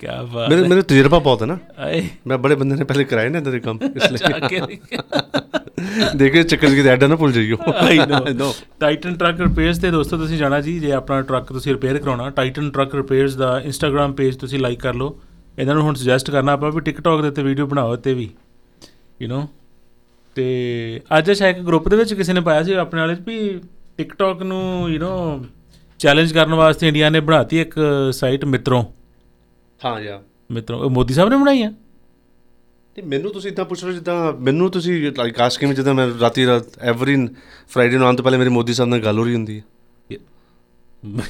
ਕੀ 0.00 0.06
ਬਾਤ 0.32 0.50
ਮੇਰੇ। 0.50 0.68
ਮੇਰੇ 0.68 0.82
ਤਜਰਬਾ 0.82 1.18
ਬਹੁਤ 1.18 1.42
ਹੈ 1.42 1.46
ਨਾ। 1.46 1.58
ਮੈਂ 2.26 2.38
ਬੜੇ 2.38 2.54
ਬੰਦੇ 2.54 2.76
ਨੇ 2.76 2.84
ਪਹਿਲੇ 2.84 3.04
ਕਰਾਏ 3.04 3.28
ਨੇ 3.28 3.38
ਇਦਾਂ 3.38 3.52
ਦੇ 3.52 3.60
ਕੰਮ 3.60 3.78
ਜਾ 3.78 4.48
ਕੇ 4.48 4.60
ਦੇਖੇ। 6.16 6.42
ਚੱਕਰ 6.42 6.66
ਕਿਤੇ 6.66 6.88
ਐਡਾ 6.88 7.06
ਨਾ 7.06 7.16
ਭੁੱਲ 7.16 7.32
ਜਾਈਓ। 7.32 7.56
I 7.74 7.98
know. 8.34 8.52
Titan 8.80 9.14
truck 9.14 9.40
repairs 9.40 9.78
ਤੇ 9.78 9.90
ਦੋਸਤੋ 9.90 10.16
ਤੁਸੀਂ 10.16 10.38
ਜਾਣਾ 10.38 10.60
ਜੀ 10.60 10.78
ਜੇ 10.80 10.92
ਆਪਣਾ 10.92 11.20
ਟਰੱਕ 11.22 11.52
ਤੁਸੀਂ 11.52 11.72
ਰਿਪੇਅਰ 11.72 11.98
ਕਰਾਉਣਾ 11.98 12.30
ਟਾਈਟਨ 12.30 12.70
ਟਰੱਕ 12.70 12.94
ਰਿਪੇਅਰਸ 12.94 13.34
ਦਾ 13.34 13.60
ਇੰਸਟਾਗ੍ਰam 13.60 14.12
ਪੇਜ 14.12 14.36
ਤੁਸੀਂ 14.36 14.58
ਲਾਈਕ 14.58 14.80
ਕਰ 14.80 14.94
ਲਓ। 14.94 15.20
ਇਹਨਾਂ 15.58 15.74
ਨੂੰ 15.74 15.82
ਹੁਣ 15.82 15.94
ਸੁਜੈਸਟ 15.94 16.30
ਕਰਨਾ 16.30 16.52
ਆਪਾਂ 16.52 16.72
ਵੀ 16.72 16.80
ਟਿਕਟੌਕ 16.80 17.22
ਦੇ 17.22 17.28
ਉੱਤੇ 17.28 17.42
ਵੀਡੀਓ 17.42 17.66
ਬਣਾਓ 17.66 17.96
ਤੇ 17.96 18.14
ਵੀ। 18.14 18.30
ਯੂ 19.22 19.28
نو 19.28 19.46
ਤੇ 20.34 20.46
ਅੱਜ 21.18 21.30
ਸ਼ਾਇਦ 21.30 21.58
ਗਰੁੱਪ 21.58 21.88
ਦੇ 21.88 21.96
ਵਿੱਚ 21.96 22.14
ਕਿਸੇ 22.14 22.32
ਨੇ 22.32 22.40
ਪਾਇਆ 22.40 22.62
ਸੀ 22.62 22.72
ਆਪਣੇ 22.72 23.00
ਵਾਲੇ 23.00 23.16
ਵੀ 23.26 23.60
ਟਿਕਟੌਕ 23.98 24.42
ਨੂੰ 24.42 24.90
ਯੂ 24.90 24.98
نو 25.00 25.44
ਚੈਲੰਜ 26.00 26.32
ਕਰਨ 26.32 26.54
ਵਾਸਤੇ 26.54 26.88
ਇੰਡੀਆ 26.88 27.08
ਨੇ 27.10 27.20
ਬਣਾਤੀ 27.20 27.60
ਇੱਕ 27.60 27.74
ਸਾਈਟ 28.12 28.44
ਮਿੱਤਰੋਂ। 28.44 28.82
ਹਾਂ 29.80 30.00
ਯਾ 30.00 30.20
ਮਿੱਤਰੋਂ 30.50 30.80
ਉਹ 30.80 30.90
ਮੋਦੀ 30.90 31.14
ਸਾਹਿਬ 31.14 31.30
ਨੇ 31.30 31.36
ਬਣਾਈ 31.36 31.62
ਆ? 31.62 31.72
ਤੇ 32.96 33.02
ਮੈਨੂੰ 33.02 33.32
ਤੁਸੀਂ 33.32 33.50
ਇਦਾਂ 33.50 33.64
ਪੁੱਛ 33.64 33.84
ਰਹੇ 33.84 33.92
ਜਿੱਦਾਂ 33.92 34.32
ਮੈਨੂੰ 34.32 34.70
ਤੁਸੀਂ 34.70 35.12
ਲਾਈਕ 35.12 35.40
ਆਸਕਿੰਗ 35.40 35.72
ਜਿੱਦਾਂ 35.72 35.94
ਮੈਂ 35.94 36.08
ਰਾਤੀ 36.20 36.46
ਰਾਤ 36.46 36.78
ਐਵਰੀ 36.82 37.16
ਫਰਾਈਡੇ 37.68 37.96
ਨੂੰ 37.96 38.06
ਆਉਣ 38.06 38.16
ਤੋਂ 38.16 38.24
ਪਹਿਲੇ 38.24 38.38
ਮੇਰੀ 38.38 38.50
ਮੋਦੀ 38.50 38.74
ਸਾਹਿਬ 38.74 38.90
ਨਾਲ 38.90 39.00
ਗੱਲ 39.00 39.18
ਹੋ 39.18 39.24
ਰਹੀ 39.24 39.34
ਹੁੰਦੀ 39.34 39.58
ਹੈ। 39.58 39.64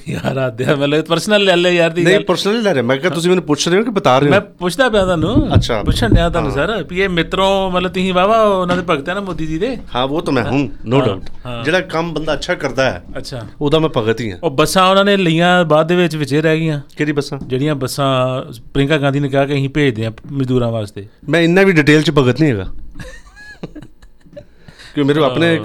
ਯਾਰ 0.08 0.36
ਆਦਿਆ 0.36 0.74
ਮਤਲਬ 0.76 1.04
ਪਰਸਨਲ 1.04 1.44
ਲੈ 1.44 1.56
ਲੈ 1.56 1.70
ਯਾਰ 1.70 1.90
ਦੀ 1.90 2.04
ਨਹੀਂ 2.04 2.20
ਪਰਸਨਲੀ 2.20 2.60
ਲੈ 2.60 2.74
ਰਿਹਾ 2.74 2.82
ਮੈਂ 2.82 2.96
ਕਿਹਾ 2.96 3.14
ਤੁਸੀਂ 3.14 3.30
ਮੈਨੂੰ 3.30 3.44
ਪੁੱਛ 3.44 3.68
ਰਹੇ 3.68 3.78
ਹੋ 3.78 3.84
ਕਿ 3.84 3.90
ਬਤਾ 3.90 4.18
ਰਹੇ 4.18 4.26
ਹੋ? 4.26 4.30
ਮੈਂ 4.30 4.40
ਪੁੱਛਦਾ 4.40 4.88
ਪਿਆ 4.88 5.04
ਤੁਹਾਨੂੰ। 5.04 5.54
ਅੱਛਾ। 5.54 5.82
ਪੁੱਛਣ 5.82 6.14
ਡਿਆ 6.14 6.28
ਤੁਹਾਨੂੰ। 6.30 6.52
ਸਰ 6.52 6.84
ਵੀ 6.90 7.00
ਇਹ 7.00 7.08
ਮਿੱਤਰੋਂ 7.08 7.70
ਮਤਲਬ 7.70 7.92
ਤੁਸੀਂ 7.92 8.14
ਵਾਵਾ 8.14 8.42
ਉਹਨਾਂ 8.42 8.76
ਦੇ 8.76 8.82
ਭਗਤ 8.90 9.08
ਹੈ 9.08 9.14
ਨਾ 9.14 9.20
ਮੋਦੀ 9.20 9.46
ਜੀ 9.46 9.58
ਦੇ? 9.58 9.76
ਹਾਂ 9.94 10.04
ਉਹ 10.04 10.22
ਤਾਂ 10.22 10.32
ਮੈਂ 10.32 10.44
ਹੂੰ 10.44 10.70
ਨੋ 10.86 11.00
ਡਾਊਟ। 11.00 11.20
ਜਿਹੜਾ 11.64 11.80
ਕੰਮ 11.80 12.14
ਬੰਦਾ 12.14 12.32
ਅੱਛਾ 12.34 12.54
ਕਰਦਾ 12.54 12.90
ਹੈ 12.90 13.02
ਅੱਛਾ। 13.18 13.46
ਉਹਦਾ 13.60 13.78
ਮੈਂ 13.78 13.88
ਭਗਤ 13.96 14.20
ਹੀ 14.20 14.30
ਹਾਂ। 14.32 14.38
ਉਹ 14.42 14.50
ਬੱਸਾਂ 14.50 14.90
ਉਹਨਾਂ 14.90 15.04
ਨੇ 15.04 15.16
ਲਈਆਂ 15.16 15.64
ਬਾਅਦ 15.64 15.88
ਦੇ 15.88 15.96
ਵਿੱਚ 15.96 16.16
ਵਿਚੇ 16.16 16.42
ਰਹਿ 16.42 16.58
ਗਈਆਂ। 16.58 16.80
ਕਿਹੜੀ 16.96 17.12
ਬੱਸਾਂ? 17.12 17.38
ਜਿਹੜੀਆਂ 17.46 17.74
ਬੱਸਾਂ 17.74 18.42
ਪ੍ਰਿੰਕਾ 18.74 18.98
ਗਾਂਧੀ 18.98 19.20
ਨੇ 19.20 19.28
ਕਿਹਾ 19.28 19.46
ਕਿ 19.46 19.54
ਅਸੀਂ 19.54 19.68
ਭੇਜਦੇ 19.68 20.04
ਹਾਂ 20.04 20.12
ਮਜ਼ਦੂਰਾਂ 20.32 20.70
ਵਾਸਤੇ। 20.72 21.06
ਮੈਂ 21.28 21.40
ਇੰਨਾ 21.40 21.62
ਵੀ 21.62 21.72
ਡਿਟੇਲ 21.72 22.02
ਚ 22.02 22.10
ਭਗਤ 22.10 22.40
ਨਹੀਂ 22.40 22.50
ਹੈਗਾ। 22.52 22.66
ਕਿ 24.94 25.02
ਮੇਰੇ 25.02 25.24
ਆਪਣੇ 25.24 25.58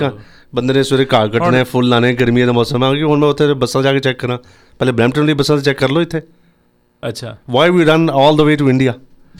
ਬੰਦੇ 0.53 0.73
ਨੇ 0.73 0.83
ਸਵੇਰੇ 0.83 1.05
ਘਾਹ 1.13 1.27
ਕੱਟਣੇ 1.29 1.63
ਫੁੱਲ 1.65 1.87
ਲਾਣੇ 1.89 2.13
ਗਰਮੀਆਂ 2.15 2.45
ਦਾ 2.47 2.53
ਮੌਸਮ 2.53 2.83
ਆ 2.83 2.93
ਕਿ 2.93 3.03
ਹੁਣ 3.03 3.19
ਮੈਂ 3.19 3.27
ਉੱਥੇ 3.27 3.53
ਬੱਸਾਂ 3.55 3.81
ਜਾ 3.83 3.91
ਕੇ 3.93 3.99
ਚੈੱਕ 3.99 4.17
ਕਰਾਂ 4.19 4.37
ਪਹਿਲੇ 4.79 4.91
ਬ੍ਰੈਂਪਟਨ 4.91 5.25
ਦੀ 5.25 5.33
ਬੱਸਾਂ 5.33 5.57
ਚੈੱਕ 5.59 5.77
ਕਰ 5.79 5.89
ਲਓ 5.89 6.01
ਇੱਥੇ 6.01 6.21
ਅੱਛਾ 7.03 7.35
why 7.49 7.69
we 7.69 7.83
run 7.85 8.09
all 8.15 8.35
the 8.37 8.41
way 8.41 8.55
to 8.55 8.69
India 8.69 8.93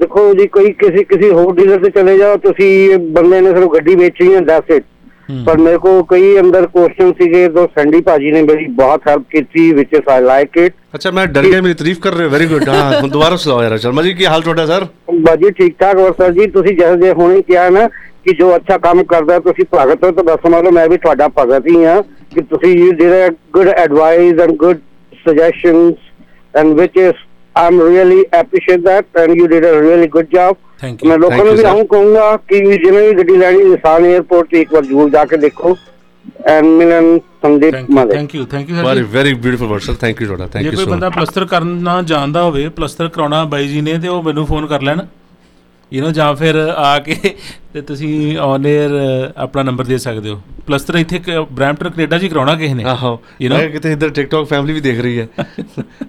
ਦੇਖੋ 0.00 0.32
ਜੀ 0.34 0.46
ਕੋਈ 0.46 0.72
ਕਿਸੇ 0.80 1.02
ਕਿਸੇ 1.04 1.30
ਹੋਰ 1.30 1.54
ਡੀਲਰ 1.56 1.78
ਤੇ 1.84 1.90
ਚਲੇ 1.90 2.16
ਜਾਓ 2.18 2.36
ਤੁਸੀਂ 2.36 2.98
ਬੰਦੇ 3.12 3.40
ਨੇ 3.40 3.50
ਸਿਰਫ 3.50 3.72
ਗੱਡੀ 3.74 3.94
ਵੇਚੀ 3.96 4.32
ਹੈ 4.34 4.40
ਦੈਟਸ 4.48 4.70
ਇਟ 4.70 4.84
ਪਰ 5.46 5.58
ਮੇਰੇ 5.58 5.78
ਕੋ 5.78 6.02
ਕਈ 6.10 6.38
ਅੰਦਰ 6.40 6.66
ਕੁਐਸਚਨ 6.66 7.12
ਸੀਗੇ 7.12 7.48
ਤੋਂ 7.48 7.66
ਸੰਡੀ 7.78 8.00
ਭਾਜੀ 8.00 8.30
ਨੇ 8.32 8.42
ਮੇਰੀ 8.42 8.66
ਬਹੁਤ 8.76 9.08
ਹੈਲਪ 9.08 9.22
ਕੀਤੀ 9.30 9.70
which 9.74 9.94
is 9.94 10.08
I 10.08 10.22
like 10.22 10.56
it 10.56 10.74
ਅੱਛਾ 10.94 11.10
ਮੈਂ 11.10 11.26
ਡਰ 11.28 11.44
ਗਿਆ 11.44 11.60
ਮੇਰੀ 11.62 11.74
ਤਾਰੀਫ 11.74 11.98
ਕਰ 12.00 12.12
ਰਹੇ 12.12 12.24
ਹੋ। 12.24 12.30
ਵੈਰੀ 12.30 12.46
ਗੁੱਡ 12.46 12.68
ਹਾਂ 12.68 13.00
ਹੁਣ 13.00 13.08
ਦੁਬਾਰਾ 13.10 13.36
ਸੁਣਾਓ 13.36 13.62
ਯਾਰ 13.62 13.76
ਸ਼ਰਮਾ 13.78 14.02
ਜੀ 14.02 14.12
ਕੀ 14.14 14.26
ਹਾਲ 14.26 14.42
ਤੁਹਾਡਾ 14.42 14.66
ਸਰ 14.66 14.86
ਬਾਜੀ 15.20 15.50
ਠੀਕ 15.58 15.74
ਠਾਕ 15.80 15.98
ਹੋਰ 15.98 16.12
ਸਰ 16.18 16.32
ਜੀ 16.32 16.46
ਤੁਸੀਂ 16.50 16.76
ਜਿਹੋ 16.76 16.94
ਜਿਹੇ 16.96 17.12
ਹੁਣੇ 17.12 17.40
ਕਿਹਾ 17.42 17.68
ਨਾ 17.70 17.86
ਕਿ 18.24 18.34
ਜੋ 18.36 18.54
ਅੱਛਾ 18.56 18.78
ਕੰਮ 18.78 19.02
ਕਰਦਾ 19.04 19.38
ਤੁਸੀਂ 19.40 19.64
ਭਗਤ 19.74 20.04
ਹੋ 20.04 20.10
ਤਾਂ 20.10 20.24
ਬਸ 20.24 20.40
ਸਮਝ 20.42 20.62
ਲਓ 20.64 20.70
ਮੈਂ 20.70 20.88
ਵੀ 20.88 20.96
ਤੁਹਾਡਾ 20.98 21.28
ਭਗਤ 21.38 21.66
ਹੀ 21.66 21.84
ਹਾਂ 21.84 22.02
ਕਿ 22.34 22.42
ਤੁਸੀਂ 22.50 22.76
you 22.78 22.90
did 22.92 23.12
a 23.20 23.30
good 23.52 23.68
advice 23.68 24.40
and 24.40 24.56
good 24.56 24.78
suggestions 25.12 25.94
and 26.54 26.80
which 26.80 26.98
is 26.98 27.22
I'm 27.56 27.78
really 27.80 28.22
appreciate 28.38 28.82
that 28.86 29.18
and 29.20 29.38
you 29.40 29.44
did 29.52 29.66
a 29.66 29.74
really 29.80 30.08
good 30.14 30.26
job. 30.32 30.56
Thank 30.82 31.04
ਮੈਂ 31.06 31.16
ਲੋਕਾਂ 31.18 31.36
Thank 31.36 31.46
ਨੂੰ 31.46 31.52
you, 31.52 31.58
ਵੀ. 31.58 31.64
ਆਉਂ 31.68 31.84
ਕਹੂੰਗਾ 31.92 32.36
ਕਿ 32.48 32.60
ਜਿਹਨੇ 32.60 33.06
ਵੀ 33.08 33.12
ਗੱਡੀ 33.18 33.36
ਲੈਣੀ 33.36 33.62
ਨਿਸ਼ਾਨ 33.64 34.04
에ਅਰਪੋਰਟ 34.04 34.48
ਤੇ 34.50 34.60
ਇੱਕ 34.60 34.72
ਵਾਰ 34.74 34.84
ਜ਼ਰੂਰ 34.84 35.10
ਜਾ 35.10 35.24
ਕੇ 35.24 35.36
ਦੇਖੋ 35.44 35.76
and 36.50 36.64
mineral 36.64 37.18
Sandeep 37.42 37.90
ਮਾਦੇ 37.90 38.14
thank 38.14 38.34
you 38.34 38.44
thank 38.52 38.70
you 38.70 38.76
very 38.84 39.02
very 39.12 39.32
beautiful 39.34 39.68
word 39.68 39.80
sir 39.82 39.94
thank 40.00 40.20
you 40.22 40.26
ਤੁਹਾਡਾ 40.26 40.46
ਥੈਂਕ 40.46 40.62
ਜੇ 40.64 40.70
ਯੂ 40.70 40.76
ਕੋਈ 40.76 40.84
ਸੋ 40.84 40.90
ਬੰਦਾ 40.90 41.10
ਪਲਸਟਰ 41.10 41.44
ਕਰਨਾ 41.52 42.00
ਜਾਣਦਾ 42.06 42.42
ਹੋਵੇ 42.42 42.68
ਪਲਸਟਰ 42.76 43.08
ਕਰਾਉਣਾ 43.08 43.44
ਬਾਈ 43.54 43.68
ਜੀ 43.68 43.80
ਨੇ 43.80 43.98
ਤੇ 43.98 44.08
ਉਹ 44.08 44.22
ਮੈਨੂੰ 44.22 44.46
ਫੋਨ 44.46 44.66
ਕਰ 44.66 44.82
ਲੈਣ। 44.82 45.00
ਯੂ 45.92 46.04
نو 46.04 46.10
ਜਾਂ 46.12 46.34
ਫਿਰ 46.34 46.56
ਆ 46.76 46.98
ਕੇ 46.98 47.14
ਤੇ 47.72 47.80
ਤੁਸੀਂ 47.80 48.38
ਔਨ 48.38 48.64
에ਅਰ 48.66 49.32
ਆਪਣਾ 49.36 49.62
ਨੰਬਰ 49.62 49.84
ਦੇ 49.84 49.98
ਸਕਦੇ 49.98 50.30
ਹੋ। 50.30 50.40
ਪਲਸ 50.66 50.82
ਤਰ 50.82 50.94
ਇੱਥੇ 50.96 51.20
ਬ੍ਰੈਂਪਟਨ 51.50 51.90
ਕੈਨੇਡਾ 51.90 52.18
ਜੀ 52.18 52.28
ਕਰਾਉਣਾ 52.28 52.54
ਕਿਸੇ 52.54 52.74
ਨੇ। 52.74 52.84
ਆਹੋ। 52.84 53.18
ਯੂ 53.42 53.50
نو 53.50 53.70
ਕਿਤੇ 53.72 53.92
ਇਧਰ 53.92 54.10
ਟਿਕਟੌਕ 54.10 54.48
ਫੈਮਿਲੀ 54.48 54.72
ਵੀ 54.72 54.80
ਦੇਖ 54.80 55.00
ਰਹੀ 55.00 55.18
ਹੈ। 55.20 55.28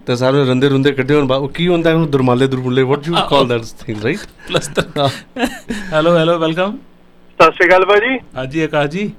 ਤਾਂ 0.08 0.16
ਸਾਰੇ 0.16 0.44
ਰੰਦੇ 0.46 0.70
ਰੁੰਦੇ 0.70 0.92
ਕੱਢੇ 0.92 1.16
ਹੋਣ 1.16 1.32
ਉਹ 1.32 1.48
ਕੀ 1.50 1.68
ਹੁੰਦਾ 1.68 1.94
ਉਹਨੂੰ 1.94 2.10
ਦੁਰਮਾਲੇ 2.12 2.48
ਦੁਰਮੁੱਲੇ 2.48 2.84
what 2.84 3.08
you 3.08 3.16
call 3.30 3.48
that 3.48 3.64
thing 3.80 4.02
right 4.04 4.20
plus 4.48 4.68
ਤਰ 4.76 5.08
ਹੈਲੋ 5.94 6.18
ਹੈਲੋ 6.18 6.38
ਵੈਲਕਮ 6.40 6.78
ਸਤਿ 7.40 7.52
ਸ਼੍ਰੀ 7.52 7.68
ਅਕਾਲ 7.68 7.86
ਭਾਜੀ। 7.86 8.18
ਹਾਂਜੀ 8.38 8.62
ਆਕਾਸ਼ 8.62 8.92
ਜੀ। 8.92 9.12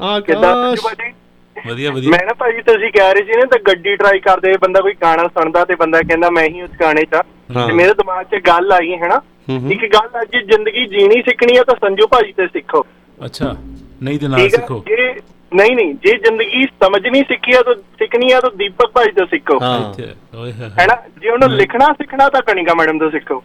ਹਾਂ 0.00 0.20
ਕਿਦਾਂ 0.20 0.54
ਭਾਜੀ? 0.76 1.12
ਵਧੀਆ 1.56 1.90
ਵਧੀਆ। 1.90 2.10
ਮੈਂ 2.10 2.24
ਨਾ 2.26 2.32
ਭਾਜੀ 2.38 2.60
ਤੁਸੀਂ 2.62 2.90
ਕਹਿ 2.92 3.14
ਰਹੇ 3.14 3.22
ਸੀ 3.24 3.38
ਨਾ 3.38 3.44
ਤਾਂ 3.50 3.58
ਗੱਡੀ 3.66 3.94
ਟਰਾਈ 3.96 4.18
ਕਰਦੇ 4.20 4.56
ਬੰਦਾ 4.62 4.80
ਕੋਈ 4.80 4.92
ਗਾਣਾ 5.02 5.26
ਸੁਣਦਾ 5.28 5.64
ਤੇ 5.64 5.74
ਬੰਦਾ 5.74 6.00
ਕਹਿੰਦਾ 6.00 6.30
ਮੈਂ 6.30 6.48
ਹੀ 6.48 6.62
ਉਸ 6.62 6.70
ਗਾਣੇ 6.80 7.04
'ਚ 7.04 7.22
ਤੇ 7.48 7.72
ਮੇਰੇ 7.72 7.94
ਦਿਮਾਗ 7.94 8.24
'ਚ 8.26 8.40
ਗੱਲ 8.46 8.72
ਆਈ 8.72 8.92
ਹੈ 9.02 9.08
ਨਾ 9.08 9.20
ਇੱਕ 9.48 9.94
ਗੱਲ 9.94 10.22
ਅੱਜ 10.22 10.30
ਜ਼ਿੰਦਗੀ 10.36 10.86
ਜੀਣੀ 10.86 11.22
ਸਿੱਖਣੀ 11.22 11.56
ਹੈ 11.56 11.62
ਤਾਂ 11.62 11.74
ਸੰਜੂ 11.74 12.06
ਭਾਜੀ 12.06 12.32
ਤੇ 12.32 12.46
ਸਿੱਖੋ। 12.46 12.86
ਅੱਛਾ 13.24 13.56
ਨਹੀਂ 14.02 14.18
ਤੇ 14.18 14.28
ਨਾਲ 14.28 14.48
ਸਿੱਖੋ। 14.48 14.84
ਜੇ 14.88 15.14
ਨਹੀਂ 15.54 15.76
ਨਹੀਂ 15.76 15.94
ਜੇ 15.94 16.18
ਜ਼ਿੰਦਗੀ 16.18 16.64
ਸਮਝਣੀ 16.64 17.20
ਸਿੱਖੀ 17.20 17.52
ਹੈ 17.52 17.62
ਤਾਂ 17.62 17.74
ਸਿੱਖਣੀ 17.74 18.32
ਹੈ 18.32 18.40
ਤਾਂ 18.40 18.50
ਦੀਪਕ 18.56 18.90
ਭਾਜੀ 18.90 19.10
ਤੋਂ 19.10 19.26
ਸਿੱਖੋ। 19.26 19.60
ਹੈ। 19.62 20.86
ਨਾ 20.86 21.02
ਜੇ 21.20 21.30
ਉਹਨੂੰ 21.30 21.50
ਲਿਖਣਾ 21.50 21.92
ਸਿੱਖਣਾ 21.92 22.28
ਤਾਂ 22.28 22.42
ਕਣਿਕਾ 22.42 22.74
ਮੈਡਮ 22.74 22.98
ਤੋਂ 22.98 23.10
ਸਿੱਖੋ। 23.10 23.44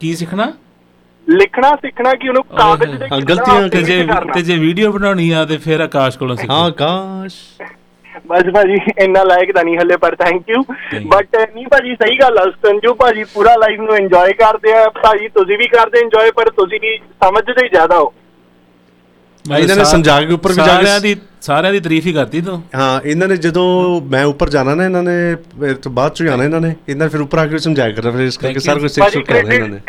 ਕੀ 0.00 0.16
ਸਿੱਖਣਾ? 0.16 0.52
ਲਿਖਣਾ 1.28 1.76
ਸਿੱਖਣਾ 1.76 2.14
ਕਿ 2.14 2.28
ਉਹਨੂੰ 2.28 2.42
ਕਾਗਜ਼ 2.42 3.02
ਤੇ 3.02 3.08
ਗਲਤੀਆਂ 3.28 3.68
ਤੇ 3.68 3.82
ਜੇ। 3.82 4.08
ਤੇ 4.34 4.42
ਜੇ 4.42 4.58
ਵੀਡੀਓ 4.58 4.92
ਬਣਾਉਣੀ 4.92 5.30
ਆ 5.30 5.44
ਤੇ 5.44 5.56
ਫਿਰ 5.56 5.80
ਆਕਾਸ਼ 5.80 6.18
ਕੋਲੋਂ 6.18 6.36
ਸਿੱਖੋ। 6.36 6.54
ਹਾਂ 6.54 6.64
ਆਕਾਸ਼। 6.64 7.34
ਬਸ 8.24 8.50
ਭਾਜੀ 8.54 8.78
ਇੰਨਾ 8.98 9.22
ਲਾਇਕ 9.24 9.52
ਤਾਂ 9.54 9.64
ਨਹੀਂ 9.64 9.76
ਹੱਲੇ 9.78 9.96
ਪਰ 10.02 10.14
ਥੈਂਕ 10.16 10.50
ਯੂ 10.50 10.62
ਬਟ 11.06 11.36
ਨਹੀਂ 11.36 11.66
ਭਾਜੀ 11.70 11.94
ਸਹੀ 11.94 12.18
ਗੱਲ 12.20 12.38
ਆ 12.38 12.44
ਸੰਜੂ 12.66 12.94
ਭਾਜੀ 13.00 13.24
ਪੂਰਾ 13.34 13.54
ਲਾਈਫ 13.56 13.80
ਨੂੰ 13.80 13.96
ਇੰਜੋਏ 13.96 14.32
ਕਰਦੇ 14.34 14.72
ਆ 14.72 14.88
ਭਾਜੀ 15.02 15.28
ਤੁਸੀਂ 15.34 15.58
ਵੀ 15.58 15.66
ਕਰਦੇ 15.68 16.00
ਇੰਜੋਏ 16.00 16.30
ਪਰ 16.36 16.50
ਤੁਸੀਂ 16.56 16.80
ਵੀ 16.82 16.96
ਸਮਝਦੇ 17.24 17.64
ਹੀ 17.64 17.68
ਜ਼ਿਆਦਾ 17.68 17.98
ਹੋ। 17.98 18.12
ਇਹਨਾਂ 19.44 19.76
ਨੇ 19.76 19.84
ਸਮਝਾ 19.84 20.20
ਕੇ 20.20 20.32
ਉੱਪਰ 20.34 20.50
ਵੀ 20.50 20.56
ਜਾ 20.56 20.64
ਸਾਰਿਆਂ 20.66 21.00
ਦੀ 21.00 21.14
ਸਾਰਿਆਂ 21.42 21.72
ਦੀ 21.72 21.80
ਤਾਰੀਫ 21.80 22.06
ਹੀ 22.06 22.12
ਕਰਤੀ 22.12 22.40
ਤੂੰ। 22.40 22.62
ਹਾਂ 22.74 23.00
ਇਹਨਾਂ 23.04 23.28
ਨੇ 23.28 23.36
ਜਦੋਂ 23.36 23.64
ਮੈਂ 24.10 24.24
ਉੱਪਰ 24.26 24.48
ਜਾਣਾ 24.50 24.74
ਨਾ 24.74 24.84
ਇਹਨਾਂ 24.84 25.02
ਨੇ 25.02 25.74
ਤੋਂ 25.82 25.92
ਬਾਅਦ 25.92 26.12
ਚ 26.12 26.26
ਆਣਾ 26.34 26.44
ਇਹਨਾਂ 26.44 26.60
ਨੇ। 26.60 26.74
ਇਹਨਾਂ 26.88 27.06
ਨੇ 27.06 27.10
ਫਿਰ 27.12 27.20
ਉੱਪਰ 27.20 27.38
ਆ 27.38 27.46
ਕੇ 27.46 27.58
ਸਮਝਾਇਆ 27.58 27.92
ਕਰਨਾ 27.94 28.10
ਫਿਰ 28.10 28.20
ਇਸ 28.26 28.38
ਕਰਕੇ 28.38 28.60
ਸਾਰਾ 28.60 28.80
ਕੁਝ 28.80 28.90
ਸਿੱਖ 28.92 29.08
ਸੁੱਕ 29.12 29.26
ਕਰਨਾ 29.26 29.54
ਇਹਨਾਂ 29.54 29.68
ਨੇ। 29.68 29.80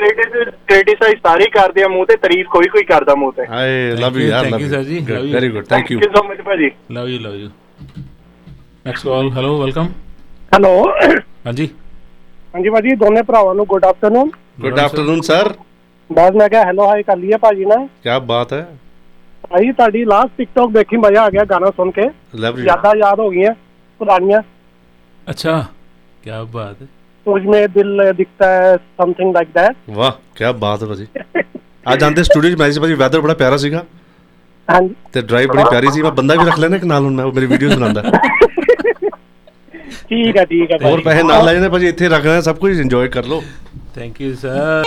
ਕ੍ਰਿਟਿਸਾਈਜ਼ 0.67 1.19
ਸਾਰੇ 1.24 1.45
ਕਰਦੇ 1.54 1.84
ਆ 1.84 1.88
ਮੂੰਹ 1.88 2.06
ਤੇ 2.06 2.15
ਤਾਰੀਫ 2.17 2.48
ਕੋਈ 2.54 2.67
ਕੋਈ 2.74 2.84
ਕਰਦਾ 2.86 3.15
ਮੂੰਹ 3.15 3.32
ਤੇ। 3.34 3.45
ਹਾਏ 3.52 3.91
ਲਵ 4.00 4.17
ਯੂ 4.19 4.28
ਯਾਰ 4.28 4.43
ਥੈਂਕ 4.43 4.54
ਲਵ 4.54 4.62
ਯੂ 4.62 4.69
ਸਰ 4.69 4.84
ਜੀ। 4.84 5.00
Very 5.34 5.50
good 5.50 5.65
thank 5.67 5.91
you 5.91 6.00
so 6.02 6.24
much 6.24 6.41
ਭਾਜੀ। 6.41 6.71
Love 6.91 7.08
you 7.08 7.19
love 7.19 7.36
you 7.36 7.50
Maxwell 8.86 9.30
hello 9.36 9.58
welcome 9.60 9.88
hello 10.52 10.69
ਹਾਂਜੀ. 11.45 11.69
ਹਾਂਜੀ 12.54 12.69
ਭਾਜੀ 12.69 12.95
ਦੋਨੇ 12.95 13.21
ਭਰਾਵਾਂ 13.21 13.54
ਨੂੰ 13.56 13.65
good 13.65 13.86
afternoon 13.86 14.30
good 14.62 14.80
afternoon 14.80 15.21
sir 15.21 15.54
ਬਾਅਦ 16.10 16.36
ਮੈਂ 16.36 16.48
ਕਿਹਾ 16.50 16.63
ਹੈਲੋ 16.65 16.88
ਹਾਈ 16.89 17.04
ਕਰ 17.04 17.17
ਲਿਆ 17.17 17.38
ਭਾਜੀ 17.38 17.65
ਨਾ 17.65 17.76
ਕੀ 18.04 18.19
ਬਾਤ 18.26 18.54
ਹੈ। 18.54 18.65
ਭਾਈ 19.43 19.71
ਤੁਹਾਡੀ 19.71 20.04
ਲਾਸਟ 20.06 20.30
ਟਿਕਟੌਕ 20.38 20.71
ਦੇਖੀ 20.71 20.98
ਮਜ਼ਾ 20.98 21.24
ਆ 21.24 21.30
ਗਿਆ 21.30 21.43
ਗਾਣਾ 21.45 21.69
ਸੁਣ 21.78 21.91
ਕੇ। 21.91 22.08
ਜ਼ਿਆਦਾ 22.36 22.91
ਯਾਦ 22.98 23.19
ਹੋ 23.19 23.30
ਗਈਆਂ 23.30 23.54
ਪੁਰਾਣੀਆਂ। 24.00 24.41
ਅੱਛਾ 25.28 25.60
ਕੀ 26.24 26.32
ਬਾਤ 26.54 26.82
ਹੈ। 26.82 26.88
ਉਸ 27.26 27.41
ਮੇ 27.45 27.65
ਦਿਲ 27.67 28.12
ਦਿਖਤਾ 28.17 28.48
ਹੈ 28.52 28.76
ਸਮਥਿੰਗ 28.78 29.34
ਲਾਈਕ 29.36 29.50
ਦੈਟ 29.56 29.76
ਵਾਹ 29.89 30.12
ਕੀ 30.36 30.52
ਬਾਤ 30.60 30.84
ਹੈ 30.84 30.88
ਭਾਜੀ। 30.88 31.08
ਆ 31.88 31.95
ਜਾਂਦੇ 31.95 32.24
ਸਟੂਡੀਓ 32.24 32.52
ਚ 32.52 32.60
ਮੈਸੇਜ 32.60 32.80
ਭਾਜੀ 32.80 32.93
ਵੈਦਰ 32.93 33.21
ਬੜਾ 33.21 33.34
ਪਿਆਰਾ 33.34 33.58
ਸੀਗਾ। 33.58 33.84
ਹਾਂਜੀ। 34.67 34.93
ਤੇ 35.13 35.21
ਡਰਾਈਵ 35.21 35.50
ਬੜੀ 35.50 35.63
ਪਿਆਰੀ 35.69 35.91
ਸੀ 35.91 36.02
ਮੈਂ 36.02 36.12
ਬੰਦਾ 36.12 36.36
ਵੀ 36.36 36.45
ਰੱਖ 36.45 36.60
ਲੈਣਾ 36.60 36.78
ਕਿ 36.78 36.86
ਨਾਲ 36.88 37.04
ਹੁਣ 37.04 37.13
ਮੈਂ 37.15 37.26
ਮੇਰੀ 37.28 37.45
ਵੀਡੀਓਜ਼ 37.45 37.76
ਬਣਾਉਂਦਾ 37.76 38.02
ਠੀਕ 40.09 40.37
ਹੈ 40.37 40.45
ਠੀਕ 40.45 40.71
ਹੈ 40.73 40.79
ਹੋਰ 40.83 41.01
ਪੈਸੇ 41.03 41.23
ਨਾਲ 41.23 41.45
ਲੈ 41.47 41.55
ਜਾਣੇ 41.55 41.69
ਭਾਜੀ 41.69 41.87
ਇੱਥੇ 41.88 42.09
ਰੱਖ 42.09 42.25
ਲੈਣਾ 42.27 42.40
ਸਭ 42.43 42.57
ਕੁਝ 42.59 42.79
ਇੰਜੋਏ 42.81 43.09
ਕਰ 43.09 43.25
ਲਓ 43.27 43.43
ਥੈਂਕ 43.95 44.21
ਯੂ 44.21 44.35
ਸਰ 44.37 44.85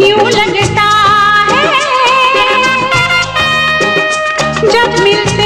यूं 0.00 0.24
लगता 0.26 0.84
है 1.46 1.70
जब 4.66 4.96
मिलते 4.98 5.43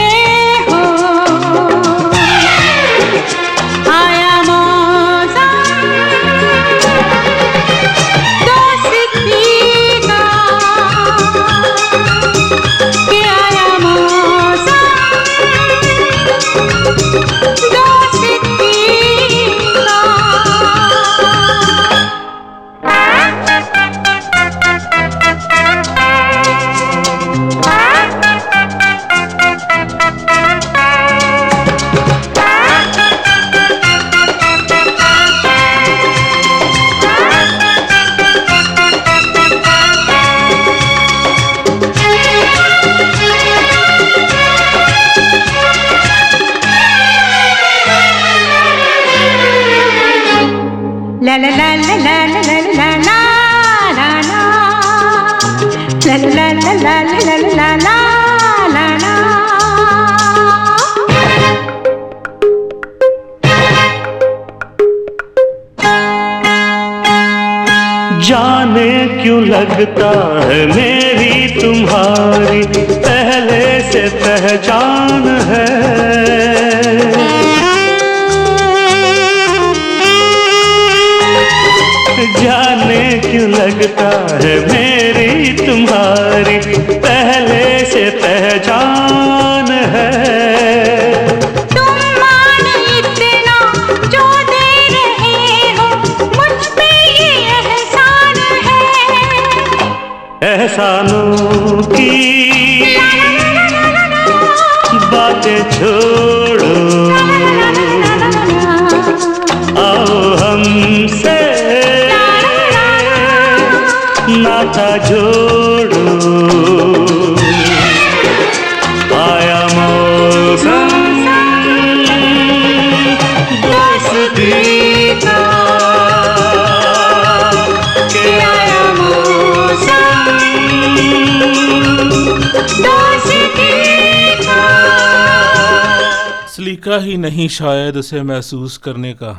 तरीका 136.79 136.97
ही 136.97 137.15
नहीं 137.17 137.47
शायद 137.49 137.97
उसे 137.97 138.21
महसूस 138.23 138.77
करने 138.77 139.11
का। 139.13 139.31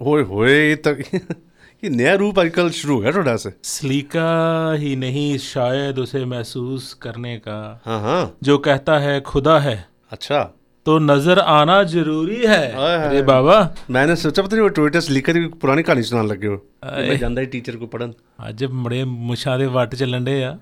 ओए 0.00 0.22
होए 0.22 0.74
तक 0.76 1.02
तो, 1.02 1.34
ये 1.82 1.88
नया 1.90 2.14
रूप 2.14 2.38
आजकल 2.38 2.70
शुरू 2.70 3.00
है 3.02 3.12
थोड़ा 3.12 3.34
से। 3.36 3.52
सलीका 3.64 4.72
ही 4.72 4.94
नहीं 4.96 5.36
शायद 5.38 5.98
उसे 5.98 6.24
महसूस 6.24 6.92
करने 6.94 7.36
का। 7.38 7.58
हाँ 7.84 8.00
हाँ। 8.00 8.36
जो 8.42 8.56
कहता 8.58 8.98
है 8.98 9.20
खुदा 9.20 9.58
है। 9.58 9.76
अच्छा। 10.10 10.40
तो 10.86 10.98
नज़र 10.98 11.38
आना 11.38 11.82
ज़रूरी 11.84 12.40
है। 12.46 12.62
अरे 12.72 13.22
बाबा। 13.22 13.58
मैंने 13.90 14.16
सोचा 14.16 14.42
पता 14.42 14.56
नहीं 14.56 14.62
वो 14.62 14.68
ट्विटर 14.68 15.00
से 15.00 15.12
लिखकर 15.12 15.46
पुरानी 15.60 15.82
कहानी 15.82 16.02
सुनाने 16.02 16.28
लगे 16.28 16.46
हो। 16.46 16.56
तो 16.56 16.96
मैं 16.98 17.18
जानता 17.18 17.40
ही 17.40 17.46
टीचर 17.46 17.76
को 17.76 17.86
पढ़न। 17.86 18.14
आज 18.40 18.54
जब 18.54 18.82
बड़े 18.84 19.04
मुशारे 19.04 19.66
वाट 19.66 19.94
चलन 19.94 20.24
डे 20.24 20.38
यार। 20.40 20.58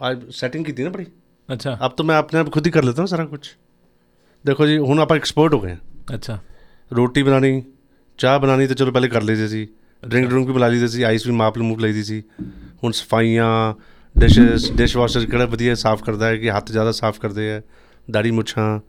आज 0.00 0.24
सेटिंग 0.32 0.64
की 0.64 0.72
थी 0.72 0.84
ना 0.84 0.90
बड़ी। 0.90 1.06
अच्छा। 1.48 1.72
अब 1.72 1.94
तो 1.98 2.04
मैं 2.04 2.16
अपने 2.16 2.40
आप 2.40 2.48
खुद 2.48 2.66
ही 2.66 2.70
कर 2.70 2.84
लेता 2.84 3.02
हूँ 3.02 3.08
सारा 3.08 3.24
कुछ। 3.24 3.54
ਦੇਖੋ 4.46 4.66
ਜੀ 4.66 4.78
ਹੁਣ 4.78 4.98
ਆਪਾਂ 4.98 5.16
ਐਕਸਪਰਟ 5.16 5.54
ਹੋ 5.54 5.60
ਗਏ 5.60 5.70
ਹਾਂ। 5.70 6.14
ਅੱਛਾ। 6.14 6.38
ਰੋਟੀ 6.92 7.22
ਬਣਾਣੀ 7.22 7.62
ਚਾਹ 8.18 8.38
ਬਣਾਣੀ 8.38 8.66
ਤੇ 8.66 8.74
ਚਲੋ 8.74 8.92
ਪਹਿਲੇ 8.92 9.08
ਕਰ 9.08 9.22
ਲਈਦੇ 9.22 9.48
ਸੀ। 9.48 9.68
ਡਰਿੰਕ 10.08 10.28
ਡਰਿੰਕ 10.30 10.46
ਵੀ 10.46 10.52
ਬਣਾ 10.52 10.68
ਲਈਦੇ 10.68 10.88
ਸੀ 10.88 11.02
ਆਈਸ 11.02 11.26
ਵੀ 11.26 11.32
ਮਾਪ 11.32 11.58
ਮੂਪ 11.58 11.80
ਲਈਦੀ 11.80 12.04
ਸੀ। 12.04 12.22
ਹੁਣ 12.84 12.92
ਸਫਾਈਆਂ 12.92 13.74
ਡਿਸ਼ਸ 14.18 14.70
ਡਿਸ਼ 14.72 14.96
ਵਾਸ਼ਰ 14.96 15.26
ਕਿਹੜਾ 15.26 15.46
ਵਧੀਆ 15.46 15.74
ਸਾਫ਼ 15.74 16.04
ਕਰਦਾ 16.04 16.26
ਹੈ 16.26 16.36
ਕਿ 16.36 16.50
ਹੱਥ 16.50 16.72
ਜ਼ਿਆਦਾ 16.72 16.92
ਸਾਫ਼ 16.92 17.20
ਕਰਦੇ 17.20 17.52
ਆ 17.54 17.62
ਦਾੜੀ 18.10 18.30
ਮੁੱਛਾਂ 18.30 18.80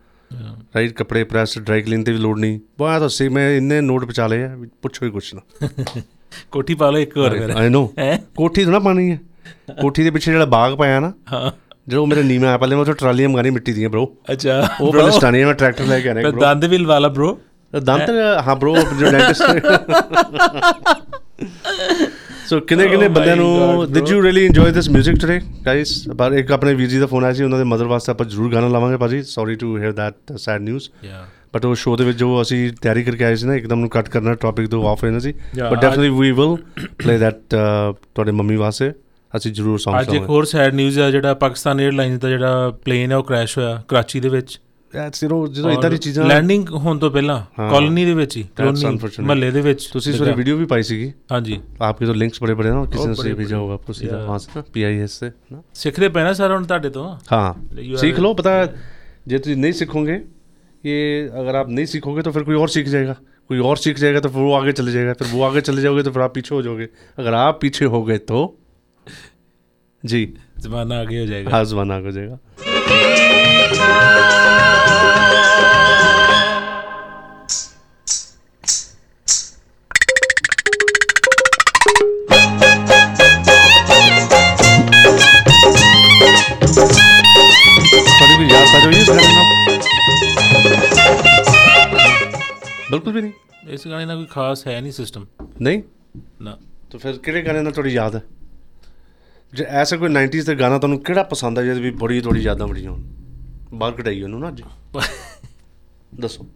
ਰਾਈਟ 0.76 0.94
ਕੱਪੜੇ 0.94 1.24
ਪ੍ਰੈਸ 1.24 1.60
ਡਰਾਈ 1.60 1.82
ਕਲੀਨ 1.82 2.04
ਤੇ 2.04 2.12
ਵੀ 2.12 2.18
ਲੋੜ 2.18 2.40
ਨਹੀਂ। 2.40 2.60
ਬਹੁਤ 2.78 3.00
ਤਾਂ 3.00 3.10
ਸੀ 3.10 3.30
ਮੈਂ 3.30 3.58
ਇੰਨੇ 3.58 3.82
ਨੋਟ 3.82 4.06
ਪਚਾ 4.06 4.28
ਲਏ 4.28 4.44
ਆ 4.44 4.58
ਪੁੱਛੋ 4.82 5.06
ਹੀ 5.06 5.12
ਕੁਛ 5.12 5.34
ਨਾ। 5.34 5.42
ਕੋਠੀ 6.52 6.74
ਪਾ 6.76 6.90
ਲਓ 6.90 7.00
ਇੱਕ 7.00 7.18
ਹੋਰ 7.18 7.40
ਮੇਰਾ 7.40 7.54
ਆਈ 7.58 7.70
نو 7.70 7.88
ਕੋਠੀ 8.36 8.64
ਤੋਂ 8.64 8.72
ਨਾ 8.72 8.80
ਪਾਣੀ 8.80 9.12
ਹੈ। 9.12 9.20
ਕੋਠੀ 9.82 10.04
ਦੇ 10.04 10.12
ਪਿੱਛੇ 10.12 10.32
ਜਿਹੜਾ 10.32 10.46
ਬਾਗ 10.46 10.74
ਪਾਇਆ 10.74 11.00
ਨਾ 11.00 11.14
ਹਾਂ। 11.34 11.52
जो 11.88 12.06
मेरे 12.06 12.24
नी 12.24 12.38
में 12.38 12.48
आया 12.48 12.58
पहले 12.58 12.76
मैं 12.76 12.86
तो 12.86 12.94
ट्राली 13.00 13.28
में 13.28 13.36
गानी 13.36 13.50
मिट्टी 13.52 13.74
दी 13.74 13.82
है 13.82 13.90
ब्रो 13.90 14.06
अच्छा 14.30 14.54
वो 14.80 14.92
पहले 14.92 15.12
स्टानिया 15.12 15.48
में 15.48 15.56
ट्रैक्टर 15.56 15.86
लेके 15.86 16.10
आने 16.10 16.24
ब्रो 16.28 16.42
दांत 16.42 16.64
व्हील 16.66 16.86
वाला 16.88 17.10
ब्रो 17.18 17.30
दांत 17.74 18.10
हाँ 18.46 18.56
ब्रो 18.60 18.76
जो 19.02 19.12
डेंटिस्ट 19.12 19.44
ਸੋ 22.50 22.60
ਕਿੰਨੇ 22.60 22.88
ਕਿੰਨੇ 22.88 23.08
ਬੰਦਿਆਂ 23.08 23.36
ਨੂੰ 23.36 23.86
did 23.94 24.10
you 24.10 24.22
really 24.24 24.46
enjoy 24.46 24.72
this 24.72 24.90
뮤직 24.90 25.16
today 25.22 25.40
guys 25.66 25.94
ਪਰ 26.18 26.32
ਇੱਕ 26.32 26.52
ਆਪਣੇ 26.52 26.74
ਵੀਰ 26.74 26.90
ਜੀ 26.90 27.00
ਦਾ 27.00 27.06
ਫੋਨ 27.08 27.24
ਆਇਆ 27.24 27.34
ਸੀ 27.34 27.44
ਉਹਨਾਂ 27.44 27.58
ਦੇ 27.60 27.64
ਮਦਰ 27.64 27.86
ਵਾਸਤੇ 27.86 28.12
ਆਪਾਂ 28.12 28.26
ਜ਼ਰੂਰ 28.26 28.52
ਗਾਣਾ 28.52 28.68
ਲਾਵਾਂਗੇ 28.68 28.98
ਭਾਜੀ। 28.98 29.22
Sorry 29.24 29.56
to 29.56 29.78
hear 29.78 29.94
that 29.94 30.38
sad 30.38 30.62
news 30.62 30.90
but 31.56 31.66
ਉਹ 31.66 31.76
ਸ਼ੋਅ 31.76 31.98
ਦੇ 31.98 32.04
ਵਿੱਚ 32.04 32.18
ਜੋ 32.18 32.42
ਅਸੀਂ 32.42 32.60
ਤਿਆਰੀ 32.82 33.04
ਕਰਕੇ 33.04 33.26
ਆਏ 33.26 33.36
ਸੀ 33.36 33.48
ਨਾ 33.48 33.56
ਇੱਕਦਮ 33.56 33.80
ਨੂੰ 33.80 33.90
ਕੱਟ 33.90 34.10
ਕਰਨਾ 34.10 34.34
ਟਾਪਿਕ 34.36 34.68
ਤੋਂ 34.70 34.84
ਆਫ 34.90 35.04
ਰਹਿਣਾ 35.04 35.20
ਸੀ। 35.20 35.32
But 35.32 35.82
definitely 35.82 36.10
we 36.20 36.32
will 36.32 36.56
play 37.04 37.18
that 37.20 37.40
ਤੁਹਾਡੇ 37.50 38.32
ਮੰਮੀ 38.32 38.56
ਵਾਸਤੇ। 38.56 38.92
ਅਸੀਂ 39.36 39.52
ਜ਼ਰੂਰ 39.52 39.80
ਸਮਝ 39.80 40.02
ਅੱਜ 40.02 40.14
ਇੱਕ 40.16 40.30
ਹੋਰ 40.30 40.46
ਸੈਡ 40.46 40.74
ਨਿਊਜ਼ 40.74 41.00
ਹੈ 41.00 41.10
ਜਿਹੜਾ 41.12 41.34
ਪਾਕਿਸਤਾਨ 41.34 41.80
에ਅਰਲਾਈਨਸ 41.80 42.20
ਦਾ 42.20 42.30
ਜਿਹੜਾ 42.30 42.70
ਪਲੇਨ 42.86 43.12
ਹੈ 43.12 43.18
ਉਹ 43.18 43.24
ਕ੍ਰੈਸ਼ 43.24 43.58
ਹੋਇਆ 43.58 43.82
ਕਰਾਚੀ 43.88 44.20
ਦੇ 44.20 44.30
ਵਿੱਚ। 44.30 44.60
ਸਿਰੋ 45.14 45.38
ਜਦੋਂ 45.48 45.72
ਇਦਾਂ 45.72 45.90
ਦੀ 45.90 45.98
ਚੀਜ਼ਾਂ 45.98 46.26
ਲੈਂਡਿੰਗ 46.26 46.70
ਹੋਣ 46.74 46.98
ਤੋਂ 46.98 47.10
ਪਹਿਲਾਂ 47.12 47.40
ਕਲੋਨੀ 47.70 48.06
ਦੇ 48.06 48.14
ਵਿੱਚ 48.14 48.36
ਹੀ 48.38 48.44
ਕਲੋਨੀ 48.56 48.86
ਮਹੱਲੇ 49.22 49.50
ਦੇ 49.52 49.62
ਵਿੱਚ 49.62 49.86
ਤੁਸੀਂ 49.94 50.14
ਸਵੇਰੇ 50.14 50.34
ਵੀਡੀਓ 50.34 50.58
ਵੀ 50.58 50.66
ਪਾਈ 50.66 50.84
ਸੀਗੀ? 50.84 51.12
ਹਾਂਜੀ। 51.32 51.60
ਆਪਕੇ 51.82 52.06
ਤੋਂ 52.06 52.14
ਲਿੰਕਸ 52.16 52.42
ਬੜੇ 52.42 52.54
ਬੜੇ 52.54 52.70
ਨਾ 52.70 52.84
ਕਿਸੇ 52.86 53.08
ਨੇ 53.08 53.14
ਸੇ 53.16 53.34
ਭੇਜਾ 53.34 53.58
ਹੋਗਾ 53.58 53.74
ਆਪਕੋ 53.74 53.94
ਸਿੱਧਾ 53.94 54.20
ਹਾਂ 54.28 54.38
ਸੇ 54.40 54.62
ਪੀਆਈਐਸ 54.74 55.20
ਸੇ 55.20 55.32
ਨਾ? 55.52 55.62
ਸਿੱਖਦੇ 55.74 56.10
ਪੈਣਾ 56.10 56.34
ਸਾਰਾ 56.34 56.56
ਹੁਣ 56.56 56.64
ਤੁਹਾਡੇ 56.66 56.90
ਤੋਂ? 56.90 57.10
ਹਾਂ। 57.34 57.96
ਸਿੱਖ 57.98 58.20
ਲਓ 58.20 58.34
ਪਤਾ 58.34 58.68
ਜੇ 59.28 59.38
ਤੁਸੀਂ 59.38 59.58
ਨਹੀਂ 59.58 59.74
ਸਿੱਖੋਗੇ 59.74 60.20
ये 60.84 60.96
अगर 61.42 61.56
आप 61.60 61.70
नहीं 61.76 61.88
सीखोगे 61.92 62.24
तो 62.26 62.32
फिर 62.34 62.44
कोई 62.48 62.58
और 62.64 62.72
सीख 62.72 62.90
जाएगा 62.90 63.14
कोई 63.50 63.62
और 63.70 63.80
सीख 63.84 64.00
जाएगा 64.00 64.20
तो 64.26 64.30
फिर 64.34 64.44
वो 64.48 64.52
आगे 64.58 64.74
चले 64.80 64.92
जाएगा 64.92 65.14
फिर 65.22 65.30
वो 65.30 65.40
आगे 65.48 65.64
चले 65.70 65.86
जाओगे 65.86 66.04
तो 66.08 66.12
फिर 66.18 66.24
आप 66.26 66.34
पीछे 66.36 66.52
हो 66.56 66.60
जाओगे 66.62 66.86
अगर 67.18 67.38
आप 67.38 67.58
पीछे 67.64 67.90
हो 67.94 68.02
गए 68.04 68.18
तो 68.32 68.42
जी 70.05 70.25
जमाना 70.61 71.01
आगे 71.01 71.21
हो 71.21 71.27
जाएगा 71.27 71.51
हाँ 71.51 71.65
जमाना 71.67 71.97
आगे 71.97 72.07
हो 72.07 72.13
जाएगा 72.13 72.39
कभी 87.11 88.37
भी 88.39 88.53
याद 88.53 88.67
आ 88.67 88.81
जाओ 88.81 88.91
इस 88.93 89.09
गाने 89.09 89.35
में 89.35 89.79
बिल्कुल 92.91 93.13
भी 93.13 93.21
नहीं 93.21 93.33
ਇਸ 93.73 93.87
ਗਾਣੇ 93.89 94.05
ਨਾਲ 94.07 94.17
ਕੋਈ 94.17 94.27
ਖਾਸ 94.27 94.67
ਹੈ 94.67 94.81
ਨਹੀਂ 94.81 94.93
ਸਿਸਟਮ 94.93 95.27
नहीं 95.63 95.83
ਨਾ 96.43 96.57
तो 96.93 96.99
फिर 96.99 97.19
ਕਿਹੜੇ 97.25 97.43
ਗਾਣੇ 97.43 97.61
ਨਾਲ 97.63 97.73
ਤੁਹਾਡੀ 97.73 97.91
ਯਾਦ 97.93 98.15
ਹੈ 98.17 98.23
ਜੇ 99.55 99.65
ਐਸਾ 99.75 99.97
ਕੋਈ 99.97 100.09
90s 100.11 100.45
ਦਾ 100.47 100.55
ਗਾਣਾ 100.55 100.79
ਤੁਹਾਨੂੰ 100.79 100.99
ਕਿਹੜਾ 101.01 101.23
ਪਸੰਦ 101.23 101.59
ਆ 101.59 101.63
ਜਿਹਦੇ 101.63 101.81
ਵੀ 101.81 101.91
ਬੜੀ 101.99 102.21
ਥੋੜੀ 102.21 102.41
ਯਾਦਾਂ 102.41 102.67
ਬੜੀਆਂ 102.69 102.91
ਹੋਣ 102.91 103.03
ਬਾਹਰ 103.75 103.93
ਕਢਾਈ 103.93 104.23
ਉਹਨੂੰ 104.23 104.41
ਨਾ 104.41 104.49
ਅੱਜ 104.49 104.63
ਦੱਸੋ 106.21 106.47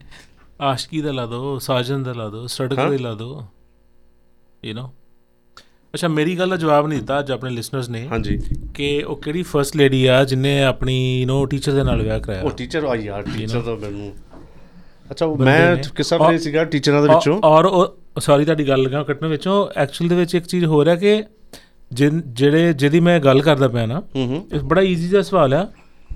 ਆਸ਼ਕੀ 0.63 1.01
ਦਾ 1.01 1.13
ਲਾ 1.13 1.25
ਦੋ 1.27 1.59
ਸਾਜਨ 1.59 2.03
ਦਾ 2.03 2.13
ਲਾ 2.13 2.29
ਦੋ 2.29 2.47
ਸੜਕ 2.47 2.79
ਹਾਂ? 2.79 2.91
ਦੇ 2.91 2.99
ਲਾ 2.99 3.15
ਦੋ 3.15 3.45
ਯੂ 4.63 4.75
نو 4.75 4.87
ਅੱਛਾ 5.95 6.09
ਮੇਰੀ 6.09 6.39
ਗੱਲ 6.39 6.51
ਦਾ 6.51 6.57
ਜਵਾਬ 6.57 6.87
ਨਹੀਂ 6.87 6.99
ਦਿੱਤਾ 6.99 7.19
ਅੱਜ 7.19 7.31
ਆਪਣੇ 7.33 7.51
ਲਿਸਨਰਸ 7.51 7.89
ਨੇ 7.89 8.07
ਹਾਂਜੀ 8.09 8.39
ਕਿ 8.75 9.03
ਉਹ 9.03 9.17
ਕਿਹੜੀ 9.17 9.43
ਫਰਸਟ 9.43 9.77
ਲੇਡੀ 9.77 10.05
ਆ 10.07 10.23
ਜਿਨੇ 10.25 10.63
ਆਪਣੀ 10.65 10.97
ਯੂ 11.23 11.29
نو 11.33 11.45
ਟੀਚਰ 11.47 11.73
ਦੇ 11.73 11.83
ਨਾਲ 11.83 12.03
ਵਿਆਹ 12.03 12.21
ਕਰਾਇਆ 12.21 12.43
ਉਹ 12.43 12.51
ਟੀਚਰ 12.51 12.85
ਆ 12.85 12.95
ਯਾਰ 12.97 13.23
You 13.23 13.37
ਟੀਚਰ 13.37 13.57
know? 13.57 13.65
ਤਾਂ 13.65 13.77
ਮੈਨੂੰ 13.79 14.13
ਅੱਛਾ 15.11 15.27
ਉਹ 15.27 15.37
ਬੰਦੇ 15.37 15.51
ਮੈਂ 15.51 15.77
ਨੇ। 15.77 15.83
ਕਿੱਸਾ 15.97 16.17
ਔਰ- 16.17 16.23
ਪੜ੍ਹਿਆ 16.23 16.39
ਸੀਗਾ 16.39 16.65
ਟੀਚਰਾਂ 16.67 17.03
ਦੇ 17.03 17.09
ਔਰ- 17.09 17.15
ਵਿੱਚੋਂ 17.15 17.41
ਔਰ 17.45 17.65
ਉਹ 17.67 18.21
ਸੌਰੀ 18.21 18.45
ਤੁਹਾਡੀ 18.45 18.69
ਗੱਲ 18.69 18.83
ਲਗਾ 18.83 19.03
ਕੱਟਣ 19.03 19.27
ਵਿੱਚੋਂ 19.27 19.67
ਐਕਚੁਅਲ 19.77 20.09
ਦੇ 20.09 20.15
ਵਿੱਚ 20.17 20.35
ਇੱਕ 20.35 20.47
ਚੀਜ਼ 20.47 20.65
ਹੋ 20.65 20.85
ਰਿਹਾ 20.85 20.97
ਕਿ 20.97 21.15
ਜਿਨ 21.17 21.25
ਜਿਹੜੇ 21.92 22.74
ਜਿਹਦੀ 22.74 23.00
ਮੈਂ 23.00 23.20
ਗੱਲ 23.20 23.42
ਕਰਦਾ 23.42 23.68
ਪਿਆ 23.68 23.86
ਨਾ 23.86 24.02
ਇਹ 24.16 24.60
ਬੜਾ 24.60 24.82
ਈਜ਼ੀ 24.82 25.08
ਜਿਹਾ 25.10 25.22
ਸਵਾਲ 25.22 25.54
ਆ। 25.54 25.68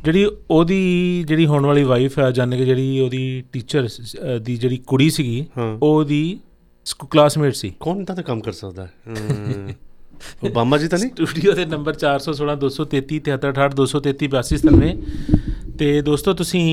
ਜਿਹੜੀ 0.03 0.25
ਉਹਦੀ 0.49 1.23
ਜਿਹੜੀ 1.27 1.45
ਹੋਣ 1.45 1.65
ਵਾਲੀ 1.65 1.83
ਵਾਈਫ 1.83 2.19
ਆ 2.19 2.29
ਜਾਨੇ 2.31 2.57
ਕਿ 2.57 2.65
ਜਿਹੜੀ 2.65 2.99
ਉਹਦੀ 2.99 3.43
ਟੀਚਰ 3.51 3.87
ਦੀ 4.41 4.55
ਜਿਹੜੀ 4.57 4.77
ਕੁੜੀ 4.87 5.09
ਸੀਗੀ 5.09 5.45
ਉਹਦੀ 5.81 6.39
ਕਲਾਸਮੇਟ 7.09 7.55
ਸੀ। 7.55 7.73
ਕੌਣ 7.79 8.01
ਇਦਾਂ 8.01 8.15
ਦਾ 8.15 8.21
ਕੰਮ 8.21 8.39
ਕਰ 8.39 8.51
ਸਕਦਾ? 8.51 8.85
ਹੈ। 8.85 9.75
ਓਬਾਮਾ 10.45 10.77
ਜੀ 10.77 10.87
ਤਾਂ 10.87 10.99
ਨਹੀਂ? 10.99 11.09
ਸਟੂਡੀਓ 11.25 11.51
ਦੇ 11.53 11.65
ਨੰਬਰ 11.65 11.95
416 12.03 12.55
233 12.59 13.17
7368 13.27 13.73
233 13.79 14.29
8297 14.33 15.73
ਤੇ 15.79 15.89
ਦੋਸਤੋ 16.01 16.33
ਤੁਸੀਂ 16.33 16.65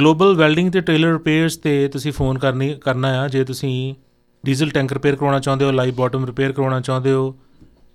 ਗਲੋਬਲ 0.00 0.34
ਵੈਲਡਿੰਗ 0.34 0.70
ਤੇ 0.72 0.80
ਟੇਲਰ 0.80 1.12
ਰਿਪੇਅਰਸ 1.12 1.56
ਤੇ 1.56 1.72
ਤੁਸੀਂ 1.88 2.12
ਫੋਨ 2.12 2.38
ਕਰਨੀ 2.38 2.74
ਕਰਨਾ 2.80 3.08
ਆ। 3.20 3.28
ਜੇ 3.28 3.44
ਤੁਸੀਂ 3.44 3.72
ਡੀਜ਼ਲ 4.44 4.70
ਟੈਂਕ 4.70 4.92
ਰਿਪੇਅਰ 4.92 5.16
ਕਰਵਾਉਣਾ 5.16 5.38
ਚਾਹੁੰਦੇ 5.38 5.64
ਹੋ 5.64 5.70
ਲਾਈਵ 5.72 5.94
ਬਾਟਮ 5.94 6.24
ਰਿਪੇਅਰ 6.26 6.52
ਕਰਵਾਉਣਾ 6.52 6.80
ਚਾਹੁੰਦੇ 6.80 7.12
ਹੋ 7.12 7.34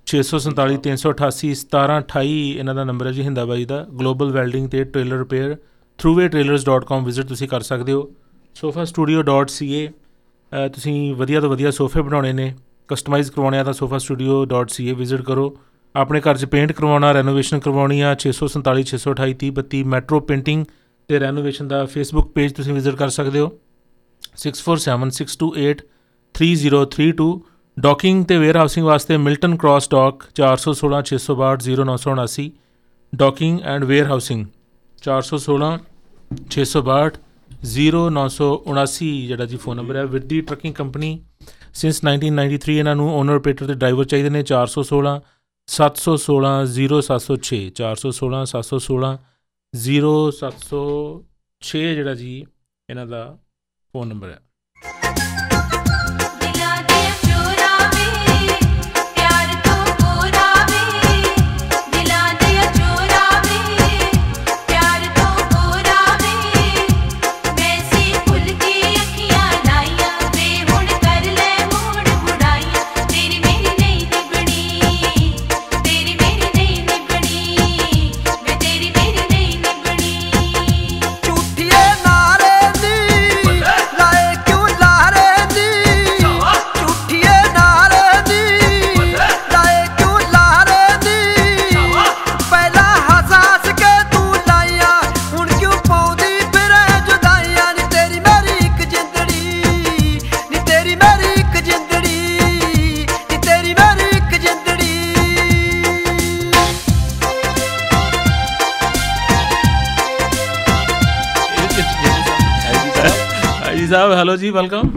647 0.10 0.78
388 0.86 1.52
1728 1.56 2.60
ਇਹਨਾਂ 2.60 2.76
ਦਾ 2.76 2.84
ਨੰਬਰ 2.84 3.08
ਹੈ 3.08 3.12
ਜੀ 3.12 3.22
ਹਿੰਦਾ 3.22 3.46
ਬਾਈ 3.46 3.66
ਦਾ। 3.66 3.88
ਗਲੋਬਲ 4.00 4.32
ਵੈਲਡਿੰਗ 4.32 4.70
ਤੇ 4.70 4.84
ਟੇਲਰ 4.84 5.18
ਰਿਪੇਅਰ 5.18 5.58
throughwaytrailers.com 6.00 7.06
ਵਿਜ਼ਿਟ 7.06 7.26
ਤੁਸੀਂ 7.26 7.48
ਕਰ 7.48 7.62
ਸਕਦੇ 7.62 7.92
ਹੋ। 7.94 8.12
sofastudio.ca 8.56 9.92
ਅ, 9.92 10.68
ਤੁਸੀਂ 10.68 11.16
ਵਧੀਆ 11.16 11.42
ਤੋਂ 11.42 11.50
ਵਧੀਆ 11.50 11.72
ਸੋਫੇ 11.72 12.02
ਬਣਾਉਣੇ 12.02 12.34
ਨੇ 12.34 12.54
ਕਸਟਮਾਈਜ਼ 12.88 13.32
ਕਰਵਾਉਣੇ 13.32 13.60
ਆ 13.60 13.64
ਤਾਂ 13.64 13.74
sofastudio.ca 13.74 14.96
ਵਿਜ਼ਿਟ 14.96 15.22
ਕਰੋ। 15.22 15.58
ਆਪਣੇ 15.96 16.22
ਘਰ 16.22 16.38
'ਚ 16.38 16.46
ਪੇਂਟ 16.46 16.72
ਕਰਵਾਉਣਾ 16.72 17.12
ਰੈਨੋਵੇਸ਼ਨ 17.14 17.60
ਕਰਵਾਉਣੀ 17.60 18.02
ਆ 18.02 18.16
647 18.16 18.84
628 18.92 19.52
3032 19.52 19.84
ਮੈਟਰੋ 19.84 20.20
ਪੇਂਟਿੰਗ 20.20 20.66
ਤੇ 21.08 21.20
ਰੈਨੋਵੇਸ਼ਨ 21.20 21.68
ਦਾ 21.68 21.86
ਫੇਸਬੁੱਕ 21.86 22.28
ਪੇਜ 22.28 22.54
ਤੁਸੀਂ 22.54 22.74
ਵਿਜ਼ਿਟ 22.74 22.96
ਕਰ 22.96 23.10
ਸਕਦੇ 23.10 23.40
ਹੋ। 23.40 23.48
647628 24.44 25.82
3032 26.36 27.30
ਡਾਕਿੰਗ 27.78 28.26
ਤੇ 28.26 28.38
ਵੇਅਰ 28.38 28.58
ਹਾਊਸਿੰਗ 28.58 28.86
ਵਾਸਤੇ 28.86 29.18
Milton 29.18 29.56
cross 29.58 29.90
dock 29.90 30.24
416 30.40 31.04
662 31.10 31.68
0979 31.68 32.48
ਡਾਕਿੰਗ 33.14 33.62
and 33.74 33.84
wear 33.92 34.10
housing 34.10 34.46
416 35.00 35.70
662 36.56 37.20
0979 37.70 39.08
ਜਿਹੜਾ 39.30 39.46
ਜੀ 39.46 39.58
ਫੋਨ 39.58 39.78
ਨੰਬਰ 39.78 39.96
ਹੈ। 39.96 40.06
With 40.16 40.26
the 40.26 40.42
trucking 40.50 40.74
company 40.74 41.20
since 41.74 42.02
1993 42.04 42.76
ਇਹਨਾਂ 42.76 42.96
ਨੂੰ 42.96 43.14
ਓਨਰ 43.14 43.36
ਆਪਰੇਟਰ 43.36 43.68
ਤੇ 43.68 43.76
ਡਰਾਈਵਰ 43.76 44.06
ਚਾਹੀਦੇ 44.14 44.30
ਨੇ 44.30 44.44
416 44.52 45.16
716 45.68 46.52
0706 46.74 47.60
416 47.80 48.44
716 48.54 49.12
0706 49.74 51.82
ਜਿਹੜਾ 51.96 52.14
ਜੀ 52.22 52.32
ਇਹਨਾਂ 52.40 53.06
ਦਾ 53.08 53.24
ਫੋਨ 53.94 54.08
ਨੰਬਰ 54.08 54.30
ਹੈ। 54.30 54.40
हेलो 114.29 114.37
जी 114.37 114.51
वेलकम 114.51 114.89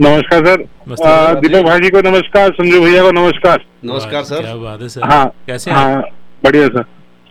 नमस्कार 0.00 0.44
सर 0.46 0.60
नमस्ते। 0.88 1.08
आ, 1.08 1.32
दीपक 1.40 1.62
भाई 1.66 1.80
जी 1.80 1.88
को 1.90 2.00
नमस्कार 2.08 2.50
संजू 2.54 2.80
भैया 2.84 3.02
को 3.02 3.10
नमस्कार 3.12 3.64
नमस्कार 3.84 4.22
सर 4.24 4.40
क्या 4.42 4.54
बात 4.56 4.80
है 4.82 4.88
सर 4.88 5.02
हाँ 5.10 5.24
कैसे 5.46 5.70
हैं 5.70 5.76
हाँ 5.78 6.02
बढ़िया 6.44 6.66
सर 6.68 6.84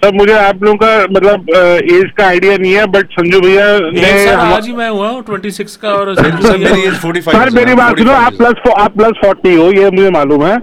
सर 0.05 0.14
मुझे 0.14 0.32
आप 0.32 0.62
लोगों 0.64 0.76
का 0.76 0.88
मतलब 1.11 1.46
एज 1.92 2.11
का 2.16 2.26
आइडिया 2.26 2.57
नहीं 2.57 2.72
है 2.72 2.84
बट 2.86 3.12
संजू 3.12 3.40
भैया 3.40 3.66
ने 3.94 4.11
आज 4.30 4.66
ही 4.66 4.72
मैं 4.72 4.88
हुआ 4.88 5.09
हूँ 5.09 5.22
26 5.24 5.76
का 5.76 5.92
और 5.92 6.14
सर, 6.14 6.57
मेरी 6.59 6.82
एज 6.82 6.98
45 7.05 7.28
सर 7.28 7.50
मेरी 7.50 7.74
बात 7.74 7.98
सुनो 7.98 8.12
आप 8.12 8.36
प्लस 8.38 8.68
आप 8.78 8.96
प्लस 8.96 9.24
फोर्टी 9.24 9.55
हो 9.55 9.70
ये 9.72 9.90
मुझे 9.90 10.11
मालूम 10.11 10.44
है 10.46 10.59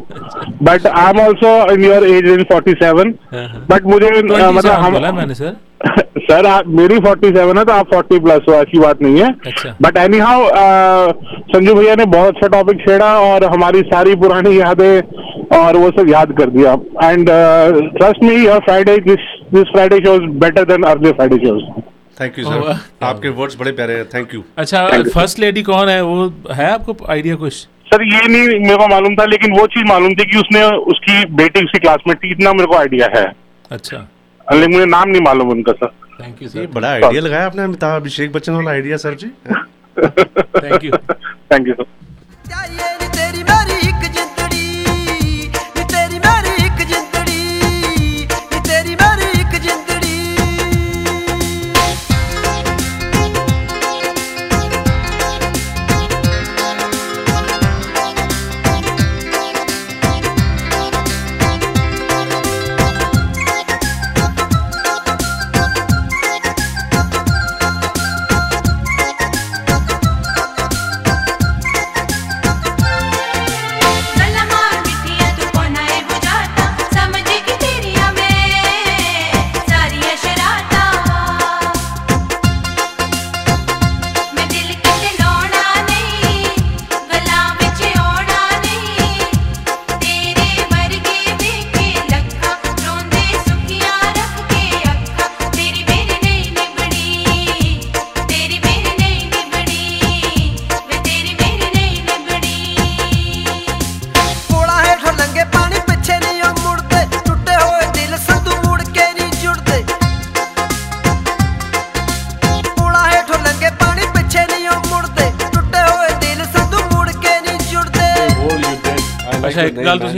but 0.61 0.87
I 0.87 1.09
am 1.09 1.19
also 1.19 1.55
in 1.73 1.85
your 1.85 2.07
age 2.07 2.29
in 2.33 2.43
forty 2.51 2.73
seven 2.83 3.13
but 3.71 3.85
मुझे 3.85 4.11
मतलब 4.21 4.71
हम 4.71 5.01
मैंने 5.15 5.33
सर। 5.33 5.57
सर 6.21 6.45
आप 6.45 6.67
मेरी 6.79 6.97
47 6.99 7.57
है 7.57 7.63
तो 7.65 7.71
आप 7.73 7.89
40 7.91 8.19
प्लस 8.23 8.41
हो 8.49 8.53
ऐसी 8.53 8.79
बात 8.79 9.01
नहीं 9.01 9.21
है। 9.21 9.29
बट 9.81 9.97
एनी 9.97 10.17
हाउ 10.19 10.47
संजू 11.53 11.73
भैया 11.73 11.95
ने 11.95 12.05
बहुत 12.11 12.35
अच्छा 12.35 12.47
टॉपिक 12.47 12.81
छेड़ा 12.81 13.07
और 13.19 13.45
हमारी 13.53 13.81
सारी 13.87 14.15
पुरानी 14.15 14.59
यादें 14.59 15.01
और 15.53 15.77
वो 15.77 15.89
सब 15.91 16.09
याद 16.09 16.31
कर 16.37 16.49
दिया। 16.49 16.73
And 17.03 17.29
trust 17.97 18.23
me 18.23 18.35
your 18.35 18.59
Friday 18.65 18.97
this 19.07 19.23
this 19.53 19.71
Friday 19.71 19.97
shows 20.05 20.29
better 20.43 20.65
than 20.65 20.83
earlier 20.91 21.13
Friday 21.13 21.37
shows 21.45 21.63
thank 22.19 22.39
you 22.39 22.45
sir 22.45 22.79
आपके 23.05 23.29
वर्ड्स 23.37 23.57
बड़े 23.59 23.71
प्यारे 23.71 23.93
हैं। 23.95 24.05
थैंक 24.09 24.33
यू 24.33 24.43
अच्छा 24.57 24.87
फ़र्स्ट 25.13 25.39
लेडी 25.39 25.63
कौन 25.63 25.89
है? 25.89 26.01
वो 26.03 26.33
है 26.53 26.71
आपको 26.71 26.95
आइडिया 27.09 27.35
कुछ? 27.35 27.53
सर 27.93 28.03
ये 28.03 28.27
नहीं 28.27 28.59
मेरे 28.59 28.75
को 28.77 28.87
मालूम 28.87 29.15
था 29.15 29.25
लेकिन 29.25 29.59
वो 29.59 29.65
चीज़ 29.67 29.85
मालूम 29.87 30.13
थी 30.15 30.25
कि 30.25 30.37
उसने 30.39 30.63
उसकी 30.91 31.25
बेटी 31.35 31.63
उसकी 31.65 31.79
क्लासमेट 31.79 32.23
थी। 32.23 32.31
इतना 32.31 32.53
मेरे 32.53 32.67
को 32.67 32.77
आइडिया 32.77 33.07
है। 33.15 33.25
अच्छा। 33.71 33.97
लेकिन 34.47 34.73
मुझे 34.73 34.85
नाम 34.85 35.09
नहीं 35.09 35.21
मालूम 35.21 35.49
उनका 35.49 35.71
सर 35.73 35.91
थैंक 36.21 36.41
यू 36.43 36.47
सर 36.49 36.67
बड़ा 36.73 36.89
आइडिया 36.89 37.21
लगाया 37.21 37.45
आपने 37.45 37.63
अमिताभ 37.63 38.01
अभिषेक 38.01 38.31
बच्चन 38.31 38.53
वाला 38.53 38.71
idea 38.71 38.97
sir 38.97 39.13
ji. 39.15 39.27
Thank 39.97 40.83
you 40.83 40.91
thank 40.91 41.67
you 41.67 41.73
sir 41.73 41.85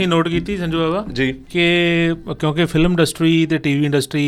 ਤੁਸੀਂ 0.03 0.07
ਨੋਟ 0.07 0.27
ਕੀਤੀ 0.27 0.57
ਸੰਜੂ 0.57 0.79
ਬਾਬਾ 0.79 1.05
ਜੀ 1.13 1.31
ਕਿ 1.49 2.15
ਕਿਉਂਕਿ 2.39 2.65
ਫਿਲਮ 2.65 2.91
ਇੰਡਸਟਰੀ 2.91 3.45
ਤੇ 3.45 3.57
ਟੀਵੀ 3.57 3.85
ਇੰਡਸਟਰੀ 3.85 4.27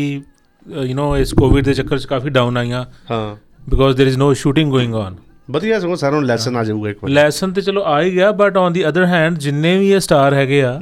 ਯੂ 0.66 0.96
نو 0.96 1.16
ਇਸ 1.16 1.34
ਕੋਵਿਡ 1.34 1.64
ਦੇ 1.64 1.74
ਚੱਕਰ 1.74 1.98
'ਚ 1.98 2.06
ਕਾਫੀ 2.06 2.30
ਡਾਊਨ 2.30 2.56
ਆਈਆਂ 2.56 2.84
ਹਾਂ 3.10 3.36
because 3.70 3.96
there 3.96 4.12
is 4.12 4.18
no 4.18 4.32
shooting 4.34 4.70
going 4.70 4.94
on 4.94 5.16
ਵਧੀਆ 5.50 5.78
ਸਗੋਂ 5.80 5.96
ਸਾਰਿਆਂ 5.96 6.20
ਨੂੰ 6.20 6.28
ਲੈਸਨ 6.28 6.56
ਆ 6.56 6.64
ਜਾਊਗਾ 6.64 6.90
ਇੱਕ 6.90 6.98
ਵਾਰ 7.02 7.10
ਲੈਸਨ 7.10 7.52
ਤੇ 7.52 7.60
ਚਲੋ 7.60 7.82
ਆ 7.84 8.00
ਹੀ 8.02 8.14
ਗਿਆ 8.14 8.30
but 8.32 8.56
on 8.56 8.72
the 8.72 8.88
other 8.88 9.04
hand 9.04 9.38
ਜਿੰਨੇ 9.38 9.76
ਵੀ 9.78 9.90
ਇਹ 9.90 10.00
ਸਟਾਰ 10.00 10.34
ਹੈਗੇ 10.34 10.62
ਆ 10.62 10.78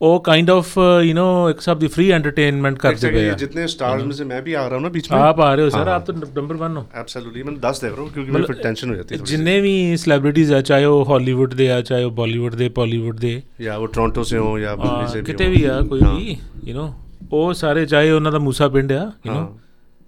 ਉਹ 0.00 0.18
काइंड 0.20 0.50
ऑफ 0.50 0.72
यू 0.78 1.12
नो 1.14 1.26
एक 1.50 1.56
हिसाब 1.56 1.78
दी 1.78 1.88
फ्री 1.88 2.06
एंटरटेनमेंट 2.10 2.78
करते 2.78 3.08
हुए 3.08 3.34
जितने 3.36 3.66
स्टार्स 3.68 4.02
में 4.02 4.10
से 4.12 4.24
मैं 4.26 4.42
भी 4.44 4.54
आ 4.54 4.64
रहा 4.64 4.74
हूं 4.74 4.82
ना 4.82 4.88
बीच 4.90 5.10
में 5.10 5.18
आप 5.18 5.40
आ 5.40 5.52
रहे 5.52 5.64
हो 5.64 5.70
सर 5.70 5.88
आप 5.90 6.04
तो 6.06 6.12
नंबर 6.14 6.56
1 6.58 6.76
हो 6.76 6.82
एब्सोल्युटली 6.96 7.42
मैं 7.42 7.54
10 7.60 7.80
दे 7.82 7.88
रहा 7.88 8.00
हूं 8.00 8.08
क्योंकि 8.10 8.30
मेरे 8.32 8.46
फिर 8.46 8.56
टेंशन 8.58 8.90
हो 8.90 8.96
जाती 8.96 9.14
है 9.14 9.24
जितने 9.24 9.60
भी 9.60 9.72
सेलिब्रिटीज 9.98 10.52
आ 10.52 10.60
चाहे 10.62 10.86
वो 10.86 11.02
हॉलीवुड 11.04 11.54
दे 11.54 11.68
आ 11.68 11.80
चाहे 11.82 12.04
वो 12.04 12.10
बॉलीवुड 12.18 12.54
दे 12.56 12.68
बॉलीवुड 12.76 13.18
दे 13.20 13.32
या 13.60 13.76
वो 13.76 13.86
टोरंटो 13.94 14.24
से 14.24 14.36
हो 14.38 14.58
या 14.58 14.74
बॉम्बे 14.76 15.06
से 15.12 15.22
ਕਿਤੇ 15.26 15.48
ਵੀ 15.48 15.64
ਆ 15.64 15.80
ਕੋਈ 15.84 16.00
ਵੀ 16.06 16.36
ਯੂ 16.64 16.74
ਨੋ 16.74 16.92
ਉਹ 17.32 17.52
ਸਾਰੇ 17.54 17.86
ਚਾਹੇ 17.86 18.10
ਉਹਨਾਂ 18.10 18.32
ਦਾ 18.32 18.38
ਮੂਸਾ 18.40 18.68
ਪਿੰਡ 18.68 18.92
ਆ 18.92 19.00
ਯੂ 19.26 19.32
ਨੋ 19.32 19.58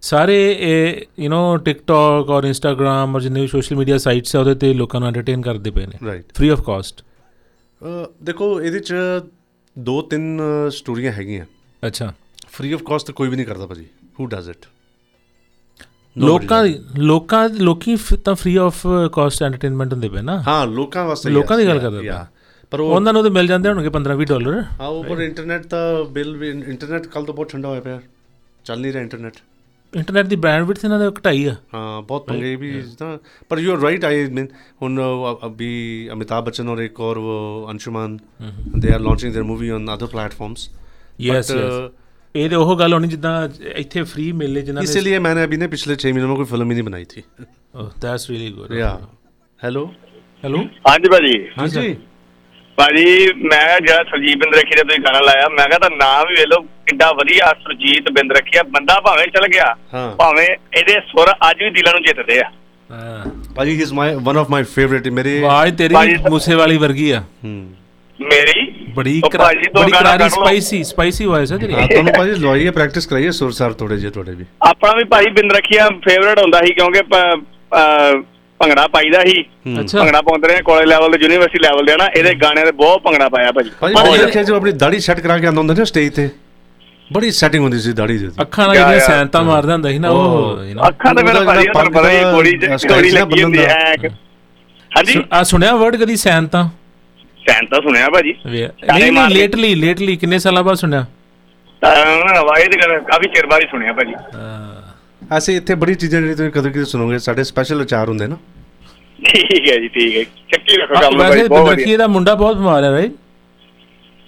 ਸਾਰੇ 0.02 0.38
ਇਹ 0.52 1.02
ਯੂ 1.20 1.30
نو 1.30 1.40
ਟਿਕਟੌਕ 1.62 2.30
ਔਰ 2.30 2.44
ਇੰਸਟਾਗ੍ਰam 2.44 3.14
ਔਰ 3.14 3.20
ਜਿੰਨੇ 3.20 3.40
ਵੀ 3.40 3.46
ਸੋਸ਼ਲ 3.46 3.76
ਮੀਡੀਆ 3.76 3.98
ਸਾਈਟਸ 3.98 4.36
ਆ 4.36 4.40
ਉਹਦੇ 4.40 4.54
ਤੇ 4.56 4.72
ਲੋਕਾਂ 4.74 5.00
ਨੂੰ 5.00 5.08
ਐਂਟਰਟੇਨ 5.08 5.42
ਕਰਦੇ 5.42 5.70
ਪਏ 5.70 5.86
ਨੇ 5.86 6.22
ਫ੍ਰੀ 6.34 6.48
ਆਫ 6.48 6.62
ਕਾਸਟ 6.66 7.02
ਦੇਖੋ 8.22 8.60
ਇਹਦੇ 8.60 8.78
ਚ 8.80 8.94
ਦੋ 9.78 10.00
ਤਿੰਨ 10.02 10.40
ਸਟੋਰੀਆਂ 10.70 11.12
ਹੈਗੀਆਂ। 11.12 11.44
ਅੱਛਾ। 11.82 12.12
ਫ੍ਰੀ 12.48 12.72
ਆਫ 12.72 12.82
ਕਾਸਟ 12.82 13.10
ਕੋਈ 13.10 13.28
ਵੀ 13.28 13.36
ਨਹੀਂ 13.36 13.46
ਕਰਦਾ 13.46 13.66
ਭਾਜੀ। 13.66 13.86
ਹੂ 14.20 14.26
ਡਸ 14.26 14.48
ਇਟ 14.48 14.66
ਲੋਕਾਂ 16.16 16.64
ਲੋਕਾਂ 16.98 17.48
ਲੋਕੀ 17.50 17.96
ਤਾਂ 18.24 18.34
ਫ੍ਰੀ 18.34 18.54
ਆਫ 18.56 18.86
ਕਾਸਟ 19.12 19.42
ਐਂਟਰਟੇਨਮੈਂਟ 19.42 19.92
ਹੁੰਦੇ 19.92 20.08
ਪਏ 20.08 20.20
ਨਾ। 20.22 20.40
ਹਾਂ 20.48 20.66
ਲੋਕਾਂ 20.66 21.04
ਵਾਸਤੇ 21.04 21.30
ਲੋਕਾਂ 21.30 21.58
ਦੀ 21.58 21.66
ਗੱਲ 21.66 21.78
ਕਰਦਾ 21.78 22.26
ਪਰ 22.72 22.80
ਉਹ 22.80 22.94
ਉਹਨਾਂ 22.94 23.12
ਨੂੰ 23.12 23.22
ਤਾਂ 23.22 23.30
ਮਿਲ 23.30 23.46
ਜਾਂਦੇ 23.46 23.68
ਹੋਣਗੇ 23.68 23.90
15 23.90 24.16
20 24.16 24.24
ਡਾਲਰ 24.28 24.60
ਹਾਂ 24.80 24.88
ਉਹ 24.88 25.04
ਪਰ 25.04 25.20
ਇੰਟਰਨੈਟ 25.22 25.66
ਦਾ 25.66 25.78
ਬਿੱਲ 26.10 26.36
ਵੀ 26.36 26.48
ਇੰਟਰਨੈਟ 26.48 27.06
ਕੱਲ 27.06 27.24
ਤੋਂ 27.24 27.34
ਬਹੁਤ 27.34 27.50
ਠੰਡਾ 27.50 27.68
ਹੋਇਆ 27.68 27.80
ਪਿਆ। 27.80 28.00
ਚੱਲ 28.64 28.80
ਨਹੀਂ 28.80 28.92
ਰਿਹਾ 28.92 29.02
ਇੰਟਰਨੈਟ 29.02 29.36
ਇੰਟਰਨੈਟ 29.93 30.25
ਦੀ 30.25 30.35
ਬੈਂਡਵਿਡਥ 30.43 30.83
ਇਹਨਾਂ 30.85 30.97
ਦੇ 30.99 31.07
ਘਟਾਈ 31.09 31.45
ਆ 31.45 31.55
ਹਾਂ 31.73 32.01
ਬਹੁਤ 32.03 32.25
ਪੰਗੇ 32.27 32.55
ਵੀ 32.55 32.71
ਤਾਂ 32.99 33.17
ਪਰ 33.49 33.59
you 33.59 33.71
are 33.71 33.79
right 33.79 34.05
I 34.05 34.25
mean 34.29 34.47
ਹੁਣ 34.81 34.99
ਅ- 35.01 35.47
ਅਭੀ 35.47 35.69
ਅਮਿਤਾਭ 36.13 36.45
ਬੱਚਨ 36.45 36.69
और 36.69 36.81
एक 36.83 36.99
और 37.01 37.19
वो 37.19 37.35
Anshuman 37.73 38.15
they 38.77 38.93
are 38.93 39.03
launching 39.03 39.33
their 39.35 39.45
movie 39.49 39.69
on 39.73 39.85
other 39.93 40.09
platforms 40.13 40.63
yes 41.21 41.51
But, 41.51 41.57
yes 41.57 41.73
uh, 41.75 41.89
ਇਹ 42.35 42.49
ਤੇ 42.49 42.55
ਉਹ 42.55 42.75
ਗੱਲ 42.77 42.93
ਹੋਣੀ 42.93 43.07
ਜਿੱਦਾਂ 43.07 43.33
ਇੱਥੇ 43.75 44.03
ਫ੍ਰੀ 44.05 44.31
ਮੇਲੇ 44.33 44.61
ਜਿਨ੍ਹਾਂ 44.61 44.83
ਨੇ 44.83 44.89
इसीलिए 44.89 45.19
मैंने 45.21 45.43
अभी 45.43 45.57
ने 45.57 45.67
पिछले 45.67 45.97
छह 45.97 46.13
महीनों 46.13 46.29
में 46.29 46.37
कोई 46.37 46.49
फिल्म 46.51 46.67
ही 46.67 46.77
नहीं 46.77 46.85
बनाई 46.85 47.05
थी 47.07 47.23
ओह 47.75 47.91
दैट्स 48.01 48.25
रियली 48.29 48.49
गुड 48.53 48.73
या 48.77 48.89
हेलो 49.59 49.83
हेलो 50.43 50.63
ਹਾਂਜੀ 50.87 51.09
ਭਾਜੀ 51.09 51.33
हाँ 51.53 51.67
जी 51.69 51.85
ਭਾਜੀ 52.78 53.32
ਮੈਂ 53.42 53.80
ਜਿਹੜਾ 53.80 54.02
ਸੁਰਜੀਤ 54.02 54.36
ਬਿੰਦ 54.38 54.54
ਰੱਖੀ 54.54 54.76
ਦਾ 54.76 54.82
ਤੁਸੀਂ 54.82 55.00
ਗਾਣਾ 55.00 55.20
ਲਾਇਆ 55.20 55.48
ਮੈਂ 55.48 55.66
ਕਿਹਾ 55.66 55.78
ਤਾਂ 55.78 55.90
ਨਾਮ 55.90 56.28
ਵੀ 56.28 56.34
ਵੇਖ 56.34 56.46
ਲਓ 56.46 56.60
ਕਿੱਡਾ 56.60 57.10
ਵਧੀਆ 57.12 57.52
ਸੁਰਜੀਤ 57.62 58.10
ਬਿੰਦ 58.12 58.32
ਰੱਖਿਆ 58.32 58.62
ਬੰਦਾ 58.62 59.00
ਭਾਵੇਂ 59.00 59.26
ਚਲ 59.26 59.48
ਗਿਆ 59.48 59.74
ਭਾਵੇਂ 60.18 60.46
ਇਹਦੇ 60.78 61.00
ਸੁਰ 61.00 61.30
ਅੱਜ 61.50 61.62
ਵੀ 61.62 61.70
ਦਿਲਾਂ 61.70 61.92
ਨੂੰ 61.92 62.02
ਜਿੱਤਦੇ 62.02 62.38
ਆ। 62.40 62.50
ਹਾਂ। 62.90 63.30
ਭਾਜੀ 63.56 63.70
ਹੀ 63.70 63.82
is 63.82 63.92
my 63.92 64.14
one 64.14 64.36
of 64.36 64.50
my 64.50 64.62
favourite 64.62 65.08
ਮੇਰੇ 65.08 65.38
ਆਵਾਜ਼ 65.38 65.76
ਤੇਰੀ 65.76 65.94
ਮੂਸੇ 66.30 66.54
ਵਾਲੀ 66.54 66.76
ਵਰਗੀ 66.76 67.10
ਆ। 67.10 67.20
ਹੂੰ। 67.44 67.74
ਮੇਰੀ? 68.20 68.70
ਬੜੀ 68.94 69.20
ਬੜੀ 69.74 69.90
ਕਰਾਰੀ 69.90 70.28
ਸਪਾਈਸੀ 70.28 70.84
ਸਪਾਈਸੀ 70.84 71.24
ਵਾਇਸ 71.26 71.52
ਹੈ 71.52 71.58
ਤੇਰੀ। 71.58 71.72
ਤੁਹਾਨੂੰ 71.72 72.12
ਭਾਜੀ 72.18 72.34
ਲੋਈਏ 72.34 72.70
ਪ੍ਰੈਕਟਿਸ 72.70 73.06
ਕਰਾਈਏ 73.06 73.30
ਸੁਰ 73.30 73.50
ਸਾਰ 73.50 73.72
ਥੋੜੇ 73.72 73.96
ਜੇ 73.96 74.10
ਤੁਹਾਡੇ 74.10 74.32
ਵੀ। 74.32 74.44
ਆਪਣਾ 74.62 74.92
ਵੀ 74.92 75.04
ਭਾਈ 75.04 75.26
ਬਿੰਦ 75.26 75.52
ਰੱਖਿਆ 75.52 75.88
ਫੇਵਰਿਟ 76.08 76.38
ਹੁੰਦਾ 76.38 76.60
ਸੀ 76.60 76.72
ਕਿਉਂਕਿ 76.74 77.02
ਭੰਗੜਾ 78.60 78.86
ਪਾਈਦਾ 78.86 79.20
ਸੀ। 79.22 79.42
ਭੰਗੜਾ 79.92 80.20
ਪਾਉਂਦੇ 80.20 80.48
ਰਹੇ 80.48 80.62
ਕਾਲਜ 80.62 80.84
ਲੈਵਲ 80.84 81.12
ਤੇ 81.12 81.18
ਯੂਨੀਵਰਸਿਟੀ 81.22 81.58
ਲੈਵਲ 81.58 81.86
ਤੇ 81.86 81.96
ਨਾ 81.96 82.06
ਇਹਦੇ 82.08 82.34
ਗਾਣਿਆਂ 82.34 82.64
ਤੇ 82.66 82.72
ਬਹੁਤ 82.72 83.02
ਭੰਗੜਾ 83.02 83.28
ਪਾਇਆ 83.28 83.52
ਭਾਜੀ। 83.52 83.70
ਭਾਜੀ 83.80 84.16
ਦੇਖਿਆ 84.18 84.42
ਜੋ 84.42 84.56
ਆਪਣੀ 84.56 84.72
ਦਾੜੀ 84.78 84.98
ਸੈੱਟ 85.00 85.20
ਕਰਾ 85.20 85.38
ਕੇ 85.38 85.46
ਆਉਂਦਾ 85.46 85.60
ਹੁੰਦਾ 85.60 85.74
ਨਾ 85.74 85.84
ਸਟੇਜ 85.84 86.12
ਤੇ 86.14 86.28
ਬੜੀ 87.10 87.30
ਸੈਟਿੰਗ 87.30 87.62
ਹੁੰਦੀ 87.62 87.78
ਸੀ 87.80 87.92
ਦਾੜੀ 87.92 88.16
ਦੀ 88.18 88.28
ਅੱਖਾਂ 88.40 88.66
ਨਾਲ 88.66 88.76
ਜਿਹੜੀਆਂ 88.76 89.00
ਸੈਨਤਾ 89.00 89.42
ਮਾਰਦਾ 89.42 89.72
ਹੁੰਦਾ 89.72 89.90
ਸੀ 89.90 89.98
ਨਾ 89.98 90.08
ਉਹ। 90.08 90.58
ਅੱਖਾਂ 90.88 91.14
ਤੇ 91.14 91.22
ਮੇਰਾ 91.22 91.40
ਭਾਜੀ 91.40 91.66
ਤੁਹਾਨੂੰ 91.66 91.92
ਪਤਾ 91.92 92.10
ਹੀ 92.10 92.22
ਗੋਲੀ 92.24 92.52
ਗੋਲੀ 92.88 93.10
ਲੱਗੀ 93.10 93.42
ਹੁੰਦੀ 93.42 93.58
ਹੈ 93.58 93.78
ਹਾਂਜੀ? 94.90 95.12
ਸੁ- 95.12 95.22
ਆ 95.32 95.42
ਸੁਣਿਆ 95.42 95.74
ਵਰਡ 95.76 95.96
ਕਦੀ 95.96 96.16
ਸੈਨਤਾ 96.16 96.68
ਸੈਨ 97.40 97.66
ਤਾਂ 97.66 97.80
ਸੁਣਿਆ 97.82 98.08
ਭਾਜੀ। 98.08 98.34
ਨਹੀਂ 98.46 99.12
ਨਹੀਂ 99.12 99.28
ਲੇਟਲੀ 99.30 99.74
ਲੇਟਲੀ 99.74 100.16
ਕਿੰਨੇ 100.16 100.38
ਸਾਲਾਂ 100.38 100.62
ਬਾਅਦ 100.62 100.76
ਸੁਣਿਆ? 100.76 101.04
ਤਾਂ 101.82 102.44
ਵਾਇਦ 102.44 102.74
ਕਰ 102.74 102.98
ਕਾਫੀ 103.00 103.28
ਚਿਰ 103.28 103.46
ਬਾਅਦ 103.46 103.62
ਹੀ 103.62 103.66
ਸੁਣਿਆ 103.66 103.92
ਭਾਜੀ। 103.92 104.14
ਐਸੇ 105.32 105.56
ਇੱਥੇ 105.56 105.74
ਬੜੀ 105.74 105.94
ਚੀਜ਼ਾਂ 105.94 106.20
ਜਿਹੜੀ 106.20 106.34
ਤੁਸੀਂ 106.34 106.50
ਕਦੇ 106.50 106.70
ਕਦੇ 106.70 106.84
ਸੁਣੋਗੇ 106.84 107.18
ਸਾਡੇ 107.18 107.44
ਸਪੈਸ਼ਲ 107.44 107.82
ਅਚਾਰ 107.82 108.08
ਹੁੰਦੇ 108.08 108.26
ਨਾ। 108.26 108.36
ਠੀਕ 109.18 109.68
ਹੈ 109.70 109.76
ਜੀ 109.76 109.88
ਠੀਕ 109.88 110.16
ਹੈ। 110.16 110.22
ਚੱਕੀ 110.52 110.76
ਰੱਖੋ 110.76 110.94
ਕੰਮ 111.00 111.18
ਭਾਜੀ 111.18 111.42
ਬਹੁਤ 111.42 111.58
ਬਿੰਦਰਖੀ 111.60 111.82
ਵਧੀਆ। 111.82 111.96
ਦਾ 111.96 112.06
ਮੁੰਡਾ 112.06 112.34
ਬਹੁਤ 112.34 112.56
ਬਿਮਾਰ 112.56 112.84
ਹੈ 112.84 112.90
ਰਾਈਟ 112.90 113.12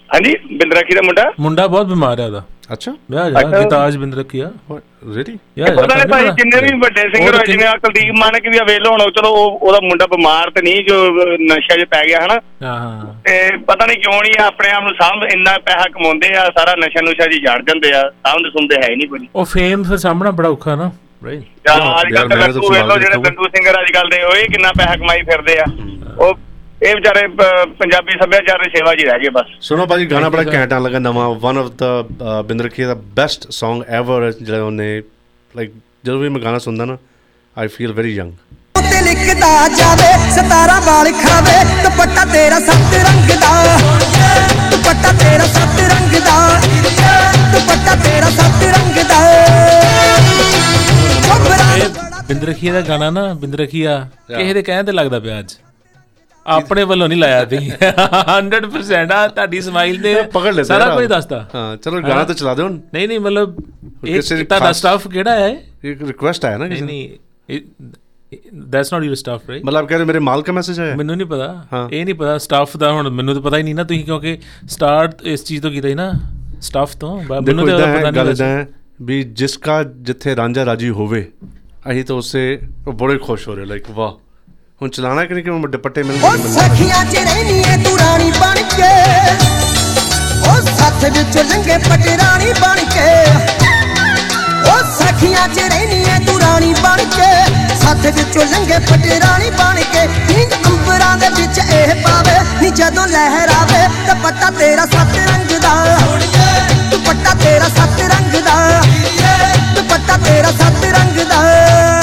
ਹਾਂਜੀ 0.09 0.35
ਬਿੰਦਰਖੀ 0.53 0.95
ਦਾ 0.95 1.01
ਮੁੰਡਾ? 1.01 1.31
ਮੁੰਡਾ 1.39 1.67
ਬਹੁਤ 1.67 1.87
ਬਿਮਾਰ 1.87 2.19
ਹੈ 2.19 2.25
ਉਹਦਾ। 2.25 2.43
ਅੱਛਾ। 2.71 2.91
ਵਿਆਹ 3.11 3.29
ਜਾ 3.31 3.39
ਅੱਛਾ। 3.39 3.59
ਗਿਤਾਜ 3.59 3.97
ਬਿੰਦਰਖੀ 3.97 4.39
ਆ। 4.39 4.49
ਰੈਡੀ 5.15 5.37
ਯਾਰ 5.57 5.75
ਪਤਾ 5.75 5.95
ਨਹੀਂ 5.95 6.05
ਭਾਈ 6.07 6.27
ਜਿੰਨੇ 6.33 6.61
ਵੀ 6.61 6.77
ਵੱਡੇ 6.79 7.01
ਸਿੰਗਰ 7.09 7.35
ਹੋਏ 7.35 7.45
ਜਿਵੇਂ 7.45 7.67
ਆ 7.67 7.71
ਕੁਲਦੀਪ 7.77 8.13
ਮਾਨਕ 8.15 8.47
ਵੀ 8.47 8.59
ਅਵੇਲ 8.59 8.85
ਹੋਣਾ 8.87 9.05
ਚਲੋ 9.15 9.29
ਉਹ 9.35 9.57
ਉਹਦਾ 9.61 9.79
ਮੁੰਡਾ 9.83 10.05
ਬਿਮਾਰ 10.07 10.49
ਤੇ 10.49 10.61
ਨਹੀਂ 10.61 10.83
ਜੋ 10.85 10.97
ਨਸ਼ਾ 11.41 11.77
'ਚ 11.77 11.85
ਪੈ 11.85 12.03
ਗਿਆ 12.07 12.19
ਹਨਾ? 12.19 12.39
ਹਾਂ 12.63 12.77
ਹਾਂ। 12.79 13.13
ਤੇ 13.23 13.57
ਪਤਾ 13.67 13.85
ਨਹੀਂ 13.85 13.97
ਕਿਉਂ 13.97 14.21
ਨਹੀਂ 14.21 14.39
ਆਪਣੇ 14.45 14.69
ਆਪ 14.71 14.83
ਨੂੰ 14.83 14.93
ਸਾਂਭ 15.01 15.23
ਇੰਨਾ 15.33 15.57
ਪੈਸਾ 15.65 15.87
ਕਮਾਉਂਦੇ 15.93 16.33
ਆ 16.35 16.45
ਸਾਰਾ 16.57 16.75
ਨਸ਼ਾ 16.79 17.01
ਨੁਸ਼ਾ 17.01 17.27
ਜੀ 17.27 17.39
ਝੜ 17.39 17.59
ਜਾਂਦੇ 17.61 17.93
ਆ 17.93 18.01
ਸਾਂਭਦੇ 18.01 18.49
ਸੁਣਦੇ 18.49 18.75
ਹੈ 18.75 18.95
ਨਹੀਂ 18.95 19.07
ਕੁਝ 19.07 19.21
ਉਹ 19.35 19.45
ਫੇਮ 19.45 19.83
ਫਿਰ 19.83 19.97
ਸਾਹਮਣਾ 19.97 20.31
ਬੜਾ 20.31 20.49
ਔਖਾ 20.49 20.75
ਨਾ। 20.75 20.91
ਰਾਈਟ 21.25 21.41
ਜਾਂ 21.67 21.75
ਅੱਜ 22.01 22.13
ਕੱਲ੍ਹ 22.13 22.29
ਜਿਹੜੇ 22.99 23.17
ਲੱਡੂ 23.17 23.47
ਸਿੰਗਰ 23.47 23.81
ਅੱਜ 23.81 23.91
ਕੱਲ੍ਹ 23.91 24.09
ਦੇ 24.09 24.17
ਇਹ 24.39 24.47
ਕਿੰਨਾ 24.49 24.71
ਪੈਸਾ 24.77 24.95
ਕਮਾਈ 24.95 25.21
ਫਿਰਦੇ 25.21 25.57
ਆ। 25.59 25.65
ਉਹ 26.19 26.33
ਇਹ 26.81 26.95
ਵਿਚਾਰੇ 26.95 27.27
ਪੰਜਾਬੀ 27.79 28.11
ਸੱਭਿਆਚਾਰ 28.11 28.59
ਦੀ 28.59 28.69
ਸੇਵਾ 28.69 28.95
'ਚ 28.95 29.05
ਰਹਿ 29.05 29.19
ਗਏ 29.19 29.29
ਬਸ। 29.29 29.45
ਸੁਣੋ 29.61 29.85
ਭਾਜੀ 29.85 30.05
ਗਾਣਾ 30.05 30.29
ਬੜਾ 30.29 30.43
ਘੈਂਟ 30.53 30.73
ਲੱਗਾ 30.73 30.99
ਨਵਾਂ 30.99 31.29
ਵਨ 31.29 31.57
ਆਫ 31.57 31.65
ਦਾ 31.65 32.41
ਬਿੰਦਰਖੀ 32.41 32.83
ਦਾ 32.83 32.93
ਬੈਸਟ 32.93 33.47
Song 33.47 33.83
ਐਵਰ 33.87 34.31
ਜਿਹੜਾ 34.41 34.63
ਉਹਨੇ 34.63 35.01
ਲਾਈਕ 35.55 35.71
ਜਦੋਂ 36.05 36.19
ਵੀ 36.19 36.29
ਮੈਂ 36.29 36.41
ਗਾਣਾ 36.41 36.59
ਸੁਣਦਾ 36.59 36.85
ਨਾ 36.85 36.97
ਆਈ 37.57 37.67
ਫੀਲ 37.67 37.93
ਵੈਰੀ 37.93 38.15
ਯੰਗ 38.15 38.33
ਤੇ 38.81 39.01
ਲਿਖਦਾ 39.01 39.67
ਜਾਵੇ 39.67 40.31
ਸਤਾਰਾ 40.31 40.79
ਵਾਲ 40.79 41.11
ਖਾਵੇ 41.11 41.83
ਦੁਪੱਟਾ 41.83 42.25
ਤੇਰਾ 42.25 42.59
ਸੱਤ 42.59 42.93
ਰੰਗ 42.93 43.29
ਦਾ। 43.41 43.77
ਦੁਪੱਟਾ 44.71 45.11
ਤੇਰਾ 45.11 45.45
ਸੱਤ 45.45 45.79
ਰੰਗ 45.79 46.19
ਦਾ। 46.21 46.59
ਦੁਪੱਟਾ 47.53 47.95
ਤੇਰਾ 47.95 48.29
ਸੱਤ 48.29 48.63
ਰੰਗ 48.63 49.03
ਦਾ। 49.03 49.19
ਬਿੰਦਰਖੀਆ 52.27 52.73
ਦਾ 52.73 52.81
ਗਾਣਾ 52.81 53.09
ਨਾ 53.09 53.33
ਬਿੰਦਰਖੀਆ 53.33 54.07
ਕਿਸੇ 54.27 54.53
ਦੇ 54.53 54.61
ਕਹਿਣ 54.61 54.83
ਤੇ 54.85 54.91
ਲੱਗਦਾ 54.91 55.19
ਪਿਆ 55.19 55.39
ਅੱਜ। 55.39 55.53
ਆਪਣੇ 56.45 56.83
ਵੱਲੋਂ 56.83 57.07
ਨਹੀਂ 57.09 57.19
ਲਾਇਆ 57.19 57.43
ਤੀ 57.45 57.57
100% 57.57 59.11
ਆ 59.13 59.27
ਤੁਹਾਡੀ 59.27 59.61
ਸਮਾਈਲ 59.61 60.01
ਤੇ 60.01 60.13
ਪਕੜ 60.23 60.45
ਲੈਂਦਾ 60.45 60.63
ਸਾਰਾ। 60.63 60.95
ਕੁਝ 60.95 61.05
ਦੱਸਦਾ 61.05 61.39
ਹਾਂ, 61.55 61.75
ਚਲੋ 61.77 62.01
ਗਾਣਾ 62.01 62.23
ਤਾਂ 62.23 62.35
ਚਲਾ 62.35 62.53
ਦਿਓ। 62.55 62.67
ਨਹੀਂ 62.69 63.07
ਨਹੀਂ 63.07 63.19
ਮਤਲਬ 63.19 63.55
ਇਹ 64.05 64.21
ਦੀ 64.29 64.43
ਤੁਹਾਡਾ 64.43 64.71
ਸਟਾਫ 64.71 65.07
ਕਿਹੜਾ 65.07 65.35
ਹੈ? 65.35 65.49
ਇੱਕ 65.83 66.01
ਰਿਕੁਐਸਟ 66.03 66.45
ਆਇਆ 66.45 66.57
ਨਾ 66.57 66.67
ਕਿਸੇ 66.67 66.85
ਨਹੀਂ 66.85 67.59
that's 68.65 68.91
not 68.93 69.03
your 69.03 69.15
staff 69.15 69.49
right 69.49 69.63
ਮਤਲਬ 69.65 69.87
ਕਹਿ 69.87 69.97
ਰਹੇ 69.97 70.05
ਮੇਰੇ 70.05 70.19
ਮਾਲ 70.19 70.41
ਦਾ 70.41 70.53
ਮੈਸੇਜ 70.53 70.79
ਆਇਆ? 70.79 70.95
ਮੈਨੂੰ 70.95 71.15
ਨਹੀਂ 71.17 71.27
ਪਤਾ। 71.27 71.65
ਹਾਂ। 71.73 71.87
ਇਹ 71.91 72.05
ਨਹੀਂ 72.05 72.15
ਪਤਾ 72.15 72.37
ਸਟਾਫ 72.37 72.77
ਦਾ 72.77 72.91
ਹੁਣ 72.91 73.09
ਮੈਨੂੰ 73.09 73.33
ਤਾਂ 73.33 73.41
ਪਤਾ 73.41 73.57
ਹੀ 73.57 73.63
ਨਹੀਂ 73.63 73.75
ਨਾ 73.75 73.83
ਤੁਸੀਂ 73.83 74.03
ਕਿਉਂਕਿ 74.05 74.37
ਸਟਾਰਟ 74.67 75.21
ਇਸ 75.23 75.43
ਚੀਜ਼ 75.45 75.61
ਤੋਂ 75.61 75.71
ਕੀਤਾ 75.71 75.87
ਸੀ 75.87 75.93
ਨਾ 75.95 76.11
ਸਟਾਫ 76.61 76.95
ਤੋਂ। 76.95 77.17
ਮੈਨੂੰ 77.41 77.67
ਤਾਂ 77.67 77.87
ਹੈ 77.87 77.97
ਪਤਾ 77.99 78.11
ਗੱਲ 78.11 78.25
ਨਹੀਂ 78.27 78.41
ਹੈ 78.41 78.67
ਵੀ 79.01 79.23
ਜਿਸ 79.23 79.57
ਕਾ 79.57 79.83
ਜਿੱਥੇ 79.83 80.35
ਰਾਂਝਾ 80.35 80.65
ਰਾਜੀ 80.65 80.89
ਹੋਵੇ 80.89 81.27
ਅਸੀਂ 81.91 82.03
ਤਾਂ 82.05 82.15
ਉਸੇ 82.15 82.59
ਬੜੇ 82.95 83.17
ਖੁਸ਼ 83.17 83.47
ਹੋ 83.47 83.55
ਰਹੇ 83.55 83.65
ਲਾਈਕ 83.65 83.89
ਵਾਹ। 83.91 84.13
ਹੁਣ 84.81 84.89
ਚਲਾਣਾ 84.89 85.23
ਕਿ 85.25 85.33
ਨਹੀਂ 85.33 85.43
ਕਿ 85.43 85.49
ਹੁਣ 85.49 85.69
ਦੁਪੱਟੇ 85.71 86.03
ਮਿਲ 86.03 86.23
ਉਹ 86.23 86.37
ਸਖੀਆਂ 86.53 87.03
ਚ 87.05 87.15
ਰਹਿਨੀ 87.15 87.59
ਏ 87.59 87.75
ਤੂੰ 87.83 87.97
ਰਾਣੀ 87.99 88.31
ਬਣ 88.31 88.55
ਕੇ। 88.55 88.87
ਉਹ 90.49 90.61
ਸੱਥ 90.77 91.03
ਵਿੱਚ 91.03 91.37
ਲੰਗੇ 91.37 91.77
ਪਟਰਾਣੀ 91.77 92.53
ਬਣ 92.61 92.79
ਕੇ। 92.93 93.11
ਉਹ 94.71 94.79
ਸਖੀਆਂ 94.97 95.47
ਚ 95.47 95.59
ਰਹਿਨੀ 95.59 96.01
ਏ 96.03 96.17
ਤੂੰ 96.25 96.39
ਰਾਣੀ 96.39 96.73
ਬਣ 96.73 96.97
ਕੇ। 96.97 97.29
ਸੱਥ 97.75 98.05
ਵਿੱਚ 98.15 98.37
ਲੰਗੇ 98.37 98.79
ਪਟਰਾਣੀ 98.79 99.49
ਬਣ 99.49 99.81
ਕੇ। 99.93 100.07
ਨੀਂਦ 100.07 100.53
ਅੰਬਰਾਂ 100.67 101.15
ਦੇ 101.17 101.29
ਵਿੱਚ 101.29 101.59
ਇਹ 101.59 101.95
ਪਾਵੇ 102.03 102.39
ਨੀ 102.61 102.69
ਜਦੋਂ 102.71 103.07
ਲਹਿਰ 103.07 103.49
ਆਵੇ 103.49 103.87
ਦੁਪੱਟਾ 104.07 104.49
ਤੇਰਾ 104.49 104.85
ਸੱਤ 104.85 105.15
ਰੰਗ 105.29 105.57
ਦਾ। 105.59 105.99
ਦੁਪੱਟਾ 106.91 107.33
ਤੇਰਾ 107.33 107.67
ਸੱਤ 107.67 108.01
ਰੰਗ 108.01 108.41
ਦਾ। 108.41 108.81
ਦੁਪੱਟਾ 109.75 110.17
ਤੇਰਾ 110.17 110.51
ਸੱਤ 110.51 110.85
ਰੰਗ 110.85 111.19
ਦਾ। 111.29 112.00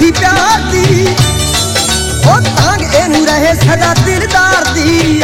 ਹੁੰਦੀ 0.00 0.10
ਭੁੱਖੀ 0.10 0.10
ਪਿਆਰ 0.20 0.60
ਦੀ। 0.72 1.06
ਉਹ 2.26 2.40
ਤਾਂਗ 2.40 2.82
ਇਹਨੂੰ 2.82 3.26
ਰਹੇ 3.26 3.52
ਸਦਾ 3.54 3.92
ਦਿਲਦਾਰ 4.06 4.64
ਦੀ। 4.74 5.22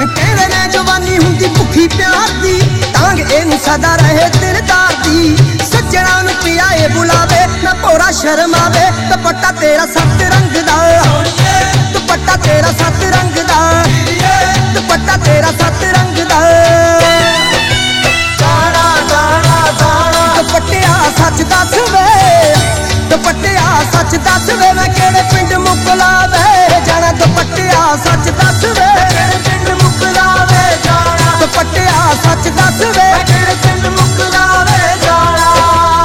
ਕਹਿੰਦੇ 0.00 0.46
ਨੇ 0.46 0.66
ਜਵਾਨੀ 0.72 1.16
ਹੁੰਦੀ 1.18 1.48
ਭੁੱਖੀ 1.56 1.86
ਪਿਆਰ 1.88 2.30
ਦੀ 2.42 2.60
ਤਾਂਗ 2.94 3.20
ਇਹਨੂੰ 3.20 3.58
ਸਦਾ 3.58 3.94
ਰਹੇ 3.96 4.28
ਦਿਲਦਾਰ 4.38 4.94
ਦੀ। 5.04 5.36
ਸੱਜਣਾ 5.72 6.20
ਨੂੰ 6.22 6.34
ਕੇ 6.44 6.88
ਬੁਲਾਵੇ, 6.88 7.46
ਨਾ 7.64 7.74
ਭੋਰਾ 7.82 8.10
ਸ਼ਰਮ 8.20 8.54
ਆਵੇ 8.54 8.90
ਦੁਪੱਟਾ 9.08 9.52
ਤੇਰਾ 9.60 9.86
ਸੱਤ 9.86 10.22
ਰੰਗ 10.34 10.56
ਦਾ। 10.66 10.78
ਦੁਪੱਟਾ 11.92 12.36
ਤੇਰਾ 12.44 12.72
ਸੱਤ 12.72 13.02
ਰੰਗ 13.16 13.44
ਦਾ। 13.48 13.60
ਦੁਪੱਟਾ 14.74 15.16
ਤੇਰਾ 15.24 15.50
ਸੱਤ 15.60 15.84
ਸੱਚ 32.22 32.48
ਦੱਸ 32.48 32.80
ਵੇ 32.96 33.10
ਕਿਹੜੇ 33.26 33.54
ਪਿੰਡ 33.62 33.86
ਮੁਕਲਾਵੇ 33.86 34.96
ਜਾਣਾ? 35.04 35.46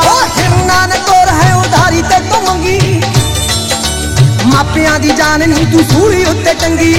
ਓ 0.06 0.20
ਹਿਰਨਾ 0.38 0.86
ਨੇ 0.88 1.00
ਕੋਰ 1.08 1.30
ਹੈ 1.34 1.54
ਉਧਾਰੀ 1.56 2.02
ਤੇ 2.02 2.20
ਤੋਂ 2.30 2.42
ਮੰਗੀ। 2.42 3.02
ਮਾਪਿਆਂ 4.46 5.00
ਦੀ 5.00 5.12
ਜਾਨ 5.18 5.50
ਨਹੀਂ 5.50 5.66
ਤੂੰ 5.66 5.84
ਸੂਲੀ 5.92 6.24
ਉੱਤੇ 6.26 6.54
ਟੰਗੀ 6.54 6.94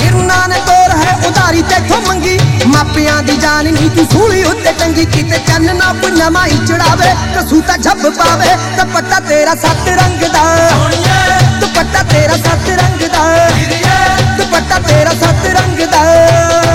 ਹਿਰਨਾ 0.00 0.46
ਨੇ 0.46 0.60
ਕੋਰ 0.66 0.96
ਹੈ 0.96 1.18
ਉਧਾਰੀ 1.28 1.62
ਤੇ 1.62 1.78
ਮੰਗੀ। 2.08 2.38
ਮਾਪਿਆਂ 2.66 3.22
ਦੀ 3.22 3.36
ਜਾਨ 3.36 3.64
ਨਹੀਂ 3.64 3.90
ਤੂੰ 3.90 4.04
ਸੂਲੀ 4.12 4.42
ਉੱਤੇ 4.44 4.72
ਟੰਗੀ 4.72 5.04
ਕਿਤੇ 5.04 5.38
ਚੰਨ 5.48 5.76
ਨਾ 5.76 5.92
ਨਵਾਂ 6.10 6.46
ਹੀ 6.46 6.58
ਚੜਾਵੇ 6.66 7.12
ਕਸੂ 7.34 7.60
ਤਾਂ 7.60 7.78
ਝੱਬ 7.78 8.08
ਪਾਵੇ। 8.14 8.56
ਦੁਪੱਟਾ 8.76 9.20
ਤੇਰਾ 9.28 9.54
ਸੱਤ 9.54 9.88
ਰੰਗ 9.88 10.24
ਦਾ। 10.32 10.44
ਦੁਪੱਟਾ 11.60 12.02
ਤੇਰਾ 12.02 12.36
ਸੱਤ 12.36 12.68
ਰੰਗ 12.80 13.06
ਦਾ। 13.08 13.48
ਦੁਪੱਟਾ 14.38 14.78
ਤੇਰਾ 14.88 15.10
ਸੱਤ 15.20 15.46
ਰੰਗ 15.56 15.86
ਦਾ। 15.92 16.67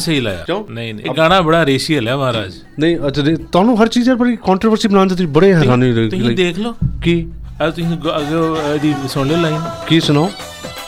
ਸਹੀ 0.00 0.20
ਲਾਇਆ। 0.20 0.44
ਕਿਉਂ? 0.44 0.64
ਨਹੀਂ 0.70 0.94
ਨਹੀਂ। 0.94 1.06
ਇਹ 1.10 1.14
ਗਾਣਾ 1.16 1.40
ਬੜਾ 1.40 1.66
ਰੇਸ਼ੀਅਲ 1.66 2.08
ਹੈ 2.08 2.16
ਮਹਾਰਾਜ। 2.16 2.52
ਨਹੀਂ 2.78 2.98
ਅੱਛਾ 3.06 3.22
ਜੀ, 3.22 3.34
ਤੁਹਾਨੂੰ 3.36 3.82
ਹਰ 3.82 3.88
ਚੀਜ਼ 3.88 4.10
ਪਰ 4.10 4.36
ਕੰਟਰੋਵਰਸੀ 4.36 4.88
ਬਣਾਉਂਦੇ 4.88 5.14
ਤੁਸੀਂ 5.14 5.28
ਬੜੇ 5.28 5.54
ਹੈਰਾਨੀ 5.54 5.92
ਰਹੀ 5.92 6.08
ਤੁਸੀਂ 6.08 6.36
ਦੇਖ 6.36 6.58
ਲਓ। 6.58 6.74
ਕੀ? 7.02 7.26
ਆ 7.62 7.70
ਤੁਸੀਂ 7.70 7.96
ਗ- 7.96 8.16
ਅੱਗੇ 8.16 8.34
ਉਹ 8.34 8.74
ਇਹਦੀ 8.74 8.94
ਸੁਣ 9.08 9.26
ਲਿਓ 9.28 9.36
ਲਾਈਨ 9.36 9.60
ਕੀ 9.86 10.00
ਸੁਣਾਓ? 10.00 10.30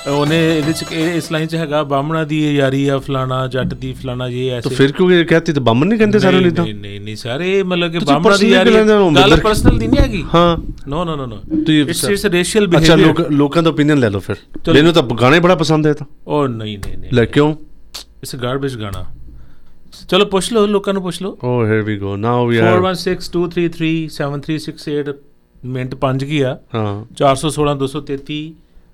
ਉਹਨੇ 0.08 0.58
ਇਹਦੇ 0.58 0.72
ਚ 0.72 0.84
ਇਹ- 0.92 1.16
ਇਸ 1.16 1.32
ਲਾਈਨ 1.32 1.46
ਚ 1.46 1.54
ਹੈਗਾ 1.54 1.82
ਬਾਹਮਣਾ 1.82 2.24
ਦੀ 2.24 2.44
ਇਹ 2.44 2.52
ਯਾਰੀ 2.52 2.88
ਆ 2.88 2.98
ਫਲਾਣਾ 2.98 3.46
ਜੱਟ 3.46 3.74
ਦੀ 3.74 3.92
ਫਲਾਣਾ 3.92 4.28
ਇਹ 4.28 4.50
ਐਸੇ 4.50 4.68
ਤਾਂ 4.68 4.76
ਫਿਰ 4.76 4.92
ਕਿਉਂ 4.92 5.10
ਇਹ 5.10 5.24
ਕਹਤੀ 5.24 5.52
ਤਾਂ 5.52 5.62
ਬਾਮਨ 5.62 5.88
ਨਹੀਂ 5.88 5.98
ਕਹਿੰਦੇ 5.98 6.18
ਸਾਰੇ 6.18 6.36
ਨਹੀਂ, 6.36 6.44
ਲਈ 6.44 6.50
ਤਾਂ 6.50 6.64
ਨਹੀਂ 6.64 6.74
ਨਹੀਂ 6.74 7.00
ਨਹੀਂ 7.00 7.16
ਸਾਰੇ 7.16 7.62
ਮਤਲਬ 7.62 7.92
ਕਿ 7.92 7.98
ਬਾਹਮਣਾ 7.98 8.22
ਦੀ 8.22 8.28
personally 8.28 8.54
ਯਾਰੀ 8.54 8.72
ਕਹਿੰਦੇ 8.72 8.92
ਹੋ, 8.92 9.10
ਗੱਲ 9.10 9.22
ਮਤਲਬ- 9.24 9.40
ਪਰਸਨਲ 9.40 9.78
ਦੀ 9.78 9.86
ਨਹੀਂ 9.86 10.00
ਹੈਗੀ। 10.00 10.24
ਹਾਂ। 10.34 10.56
ਨੋ 10.88 11.04
ਨੋ 11.04 11.16
ਨੋ 11.16 11.26
ਨੋ 11.26 11.36
ਤੁਸੀਂ 11.36 11.82
ਇਟਸ 11.82 12.04
ਇਟਸ 12.04 12.26
ਰੇਸ਼ੀਅਲ 12.26 12.64
ਅੱਛਾ 12.66 12.78
ਬਿਹੇਵੀਅਰ 12.78 13.06
ਲੋਕ 13.06 13.32
ਲੋਕਾਂ 13.32 13.62
ਦਾ 13.62 13.70
ਓਪੀਨੀਅਨ 13.70 13.98
ਲੈ 13.98 14.10
ਲਓ 14.10 14.20
ਫਿਰ। 14.20 14.36
ਮੈਨੂੰ 14.74 14.92
ਤਾਂ 14.92 15.02
ਗਾਣੇ 15.02 15.40
ਬੜਾ 15.40 15.54
ਪਸੰਦ 15.54 15.86
ਹੈ 15.86 15.92
ਤਾਂ। 15.92 16.06
ਉਹ 16.26 16.48
ਨਹੀਂ 16.48 16.78
ਨਹੀਂ 16.78 16.98
ਨਹੀਂ। 16.98 17.10
ਲੈ 17.12 17.24
ਕਿਉਂ? 17.24 17.54
ਇਟਸ 18.22 18.36
ਗਾਰਬੇਜ 18.36 18.76
ਗਾਣਾ 18.76 19.04
ਚਲੋ 20.08 20.26
ਪੁੱਛ 20.26 20.52
ਲਓ 20.52 20.66
ਲੋਕਾਂ 20.68 20.94
ਨੂੰ 20.94 21.02
ਪੁੱਛ 21.02 21.22
ਲਓ 21.22 21.36
ਓ 21.44 21.64
here 21.66 21.82
we 21.82 21.98
go 21.98 22.16
now 22.18 22.46
we 22.46 22.58
are 22.58 22.64
4162337336 22.76 25.14
minute 25.70 25.94
5 26.04 26.24
ਕੀ 26.26 26.42
ਆ 26.42 26.58
ਹਾਂ 26.74 27.04
416 27.20 27.74
233 27.82 28.38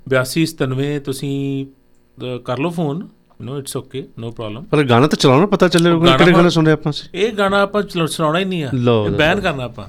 8297 0.09 0.99
ਤੁਸੀਂ 1.05 1.65
ਅ, 1.65 1.67
ਕਰ 2.45 2.59
ਲਓ 2.59 2.71
phone 2.73 3.07
no 3.43 3.59
it's 3.59 3.77
okay 3.77 4.07
no 4.19 4.31
problem 4.33 4.65
ਪਰ 4.67 4.85
ਗਾਣਾ 4.87 5.07
ਤਾਂ 5.07 5.19
ਚਲਾਉਣਾ 5.19 5.47
ਪਤਾ 5.49 5.69
ਚੱਲੇ 5.71 5.91
ਨੂੰ 5.91 6.01
ਕਿਹੜੇ 6.03 6.33
ਗਾਣੇ 6.33 6.51
ਸੁਣ 6.51 6.65
ਰਹੇ 6.67 6.75
ਆਪਾਂ 6.75 6.93
ਇਹ 7.17 7.33
ਗਾਣਾ 7.35 7.63
ਆਪਾਂ 7.63 7.83
ਚਲਾ- 7.85 8.09
ਸੁਣਾਉਣਾ 8.09 8.39
ਹੀ 8.39 8.45
ਨਹੀਂ 8.47 8.65
ਆ। 8.65 8.71
ਬੈਨ 9.19 9.41
ਕਰਨਾ 9.41 9.65
ਆਪਾਂ 9.65 9.87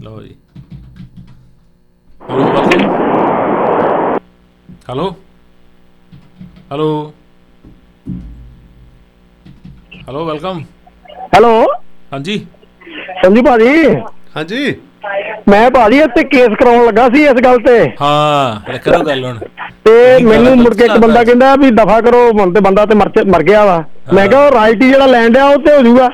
ਲਓ 0.00 0.20
ਜੀ 0.20 0.34
hello 4.86 5.10
hello 6.72 6.88
hello 10.00 10.24
welcome 10.24 10.60
hello 11.34 11.50
ਹਾਂਜੀ? 12.12 12.38
ਸੰਜੂ 13.22 13.42
ਭਾਜੀ। 13.42 13.86
ਹਾਂਜੀ? 14.36 14.74
ਮੈਂ 15.48 15.70
ਭਾਜੀ 15.70 15.98
ਇੱਥੇ 16.00 16.22
ਕੇਸ 16.24 16.54
ਕਰਾਉਣ 16.60 16.84
ਲੱਗਾ 16.86 17.08
ਸੀ 17.08 17.22
ਇਸ 17.24 17.40
ਗੱਲ 17.44 17.58
ਤੇ। 17.60 17.78
ਹਾਂ 18.00 18.60
ਲੈ 18.70 18.78
ਕਰੋ 18.78 19.02
ਗੱਲ 19.06 19.24
ਹੁਣ। 19.24 19.38
ਤੇ 19.84 20.24
ਮੈਨੂੰ 20.24 20.56
ਮੁੜ 20.56 20.74
ਕੇ 20.74 20.84
ਇੱਕ 20.84 20.96
ਬੰਦਾ 20.98 21.22
ਕਹਿੰਦਾ 21.24 21.54
ਵੀ 21.56 21.70
ਦਫਾ 21.72 22.00
ਕਰੋ 22.00 22.20
ਹੁਣ 22.30 22.52
ਤੇ 22.52 22.60
ਬੰਦਾ 22.60 22.86
ਤੇ 22.86 22.94
ਮਰ 22.94 23.42
ਗਿਆ 23.42 23.64
ਵਾ। 23.64 23.82
ਮੈਂ 24.14 24.26
ਕਿਹਾ 24.28 24.50
ਰਾਇਲਟੀ 24.50 24.88
ਜਿਹੜਾ 24.88 25.06
ਲੈਂਡ 25.06 25.36
ਆ 25.36 25.44
ਉਹ 25.46 25.62
ਤੇ 25.62 25.76
ਹੋ 25.76 25.82
ਜਾਊਗਾ। 25.82 26.08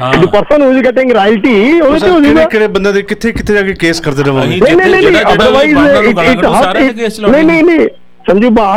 The 0.00 0.28
person 0.28 0.62
who 0.62 0.68
is 0.72 0.80
getting 0.82 1.10
royalty 1.14 1.54
ਉਹਦੇ 1.82 1.98
ਤੇ 1.98 2.08
ਹੋ 2.08 2.14
ਕਿਹੜੇ 2.14 2.26
ਜਾਊਗਾ 2.26 2.44
ਕਿਹੜੇ 2.44 2.66
ਬੰਦੇ 2.68 2.92
ਦੇ 2.92 3.02
ਕਿੱਥੇ 3.02 3.32
ਕਿੱਥੇ 3.32 3.54
ਜਾ 3.54 3.62
ਕੇ 3.62 3.74
ਕੇਸ 3.80 4.00
ਕਰਦੇ 4.00 4.22
ਰਵਾਂਗੇ 4.22 4.60
ਨਹੀਂ 4.60 4.76
ਨਹੀਂ 4.76 5.02
ਨਹੀਂ 5.02 5.22
ਅਦਰਵਾਈਜ਼ 5.34 5.76
ਇਟ 6.30 6.44
ਹਾਟ 6.46 6.76
ਨਹੀਂ 6.76 7.44
ਨਹੀਂ 7.44 7.62
ਨਹੀਂ 7.64 7.88
ਸੰਜੂ 8.28 8.50
ਬਾ 8.50 8.68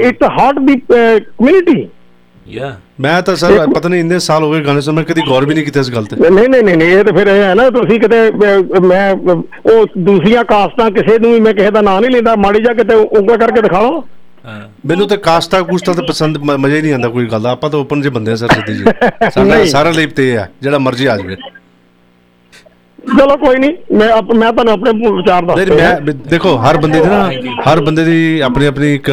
ਇਟ 0.00 0.22
ਹਾਟ 0.38 0.58
ਦੀ 0.58 0.76
ਕਮਿਊਨਿਟੀ 0.88 1.86
ਯਾ। 2.46 2.74
ਮੈਂ 3.00 3.20
ਤਾਂ 3.22 3.34
ਸਰ 3.36 3.52
ਪਤਾ 3.74 3.88
ਨਹੀਂ 3.88 4.00
ਇੰਨੇ 4.00 4.18
ਸਾਲ 4.18 4.42
ਹੋ 4.42 4.50
ਗਏ 4.52 4.60
ਗਾਣੇ 4.60 4.80
ਸੁਣ 4.80 4.94
ਮੈਂ 4.94 5.02
ਕਦੀ 5.04 5.22
ਗੌਰ 5.28 5.44
ਵੀ 5.46 5.54
ਨਹੀਂ 5.54 5.64
ਕੀਤਾ 5.64 5.80
ਇਸ 5.80 5.90
ਗੱਲ 5.90 6.04
ਤੇ। 6.04 6.16
ਨਹੀਂ 6.30 6.48
ਨਹੀਂ 6.48 6.62
ਨਹੀਂ 6.64 6.88
ਇਹ 6.88 7.04
ਤਾਂ 7.04 7.12
ਫਿਰ 7.12 7.26
ਇਹ 7.26 7.42
ਹੈ 7.42 7.54
ਨਾ 7.54 7.68
ਤੁਸੀਂ 7.70 7.98
ਕਿਤੇ 8.00 8.18
ਮੈਂ 8.80 9.14
ਉਹ 9.14 9.86
ਦੂਸਰੀਆਂ 9.98 10.44
ਕਾਸਟਾਂ 10.44 10.90
ਕਿਸੇ 10.90 11.18
ਨੂੰ 11.18 11.32
ਵੀ 11.32 11.40
ਮੈਂ 11.40 11.54
ਕਿਸੇ 11.54 11.70
ਦਾ 11.70 11.80
ਨਾਂ 11.80 12.00
ਨਹੀਂ 12.00 12.10
ਲੈਂਦਾ 12.10 12.34
ਮਾੜੀ 12.36 12.62
ਜਾ 12.62 12.72
ਕਿਤੇ 12.72 12.94
ਉਂਗਲ 12.94 13.36
ਕਰਕੇ 13.36 13.62
ਦਿਖਾ 13.62 13.80
ਲਓ। 13.80 14.04
ਮੈਨੂੰ 14.86 15.06
ਤਾਂ 15.08 15.16
ਕਾਸਟਾ 15.16 15.60
ਕੁਸਟਾ 15.62 15.92
ਤਾਂ 15.92 16.02
ਪਸੰਦ 16.04 16.38
ਮਜ਼ਾ 16.38 16.76
ਹੀ 16.76 16.80
ਨਹੀਂ 16.82 16.92
ਆਉਂਦਾ 16.92 17.08
ਕੋਈ 17.08 17.26
ਗੱਲ 17.26 17.46
ਆਪਾਂ 17.46 17.70
ਤਾਂ 17.70 17.78
ਓਪਨ 17.80 18.00
ਜੇ 18.02 18.08
ਬੰਦੇ 18.10 18.32
ਆ 18.32 18.34
ਸਰ 18.36 18.48
ਸਿੱਧੀ 18.48 18.74
ਜੀ। 18.74 18.84
ਸਾਡਾ। 19.34 19.64
ਸਾਰਾ 19.64 19.90
ਲਈ 19.90 20.06
ਤੇ 20.06 20.36
ਆ 20.36 20.46
ਜਿਹੜਾ 20.62 20.78
ਮਰਜ਼ੀ 20.78 21.06
ਆ 21.06 21.16
ਜਾਵੇ। 21.16 21.36
ਚਲੋ 23.18 23.36
ਕੋਈ 23.36 23.58
ਨਹੀਂ 23.58 23.96
ਮੈਂ 23.96 24.08
ਮੈਂ 24.34 24.52
ਤੁਹਾਨੂੰ 24.52 24.72
ਆਪਣੇ 24.72 24.92
ਵਿਚਾਰ 25.16 25.44
ਦੱਸਦਾ। 25.44 25.74
ਮੈਂ 25.74 26.14
ਦੇਖੋ 26.28 26.56
ਹਰ 26.58 26.76
ਬੰਦੇ 26.78 27.00
ਦੀ 27.00 27.08
ਨਾ 27.08 27.30
ਹਰ 27.68 27.80
ਬੰਦੇ 27.80 28.04
ਦੀ 28.04 28.40
ਆਪਣੀ 28.40 28.66
ਆਪਣੀ 28.66 28.94
ਇੱਕ 28.94 29.10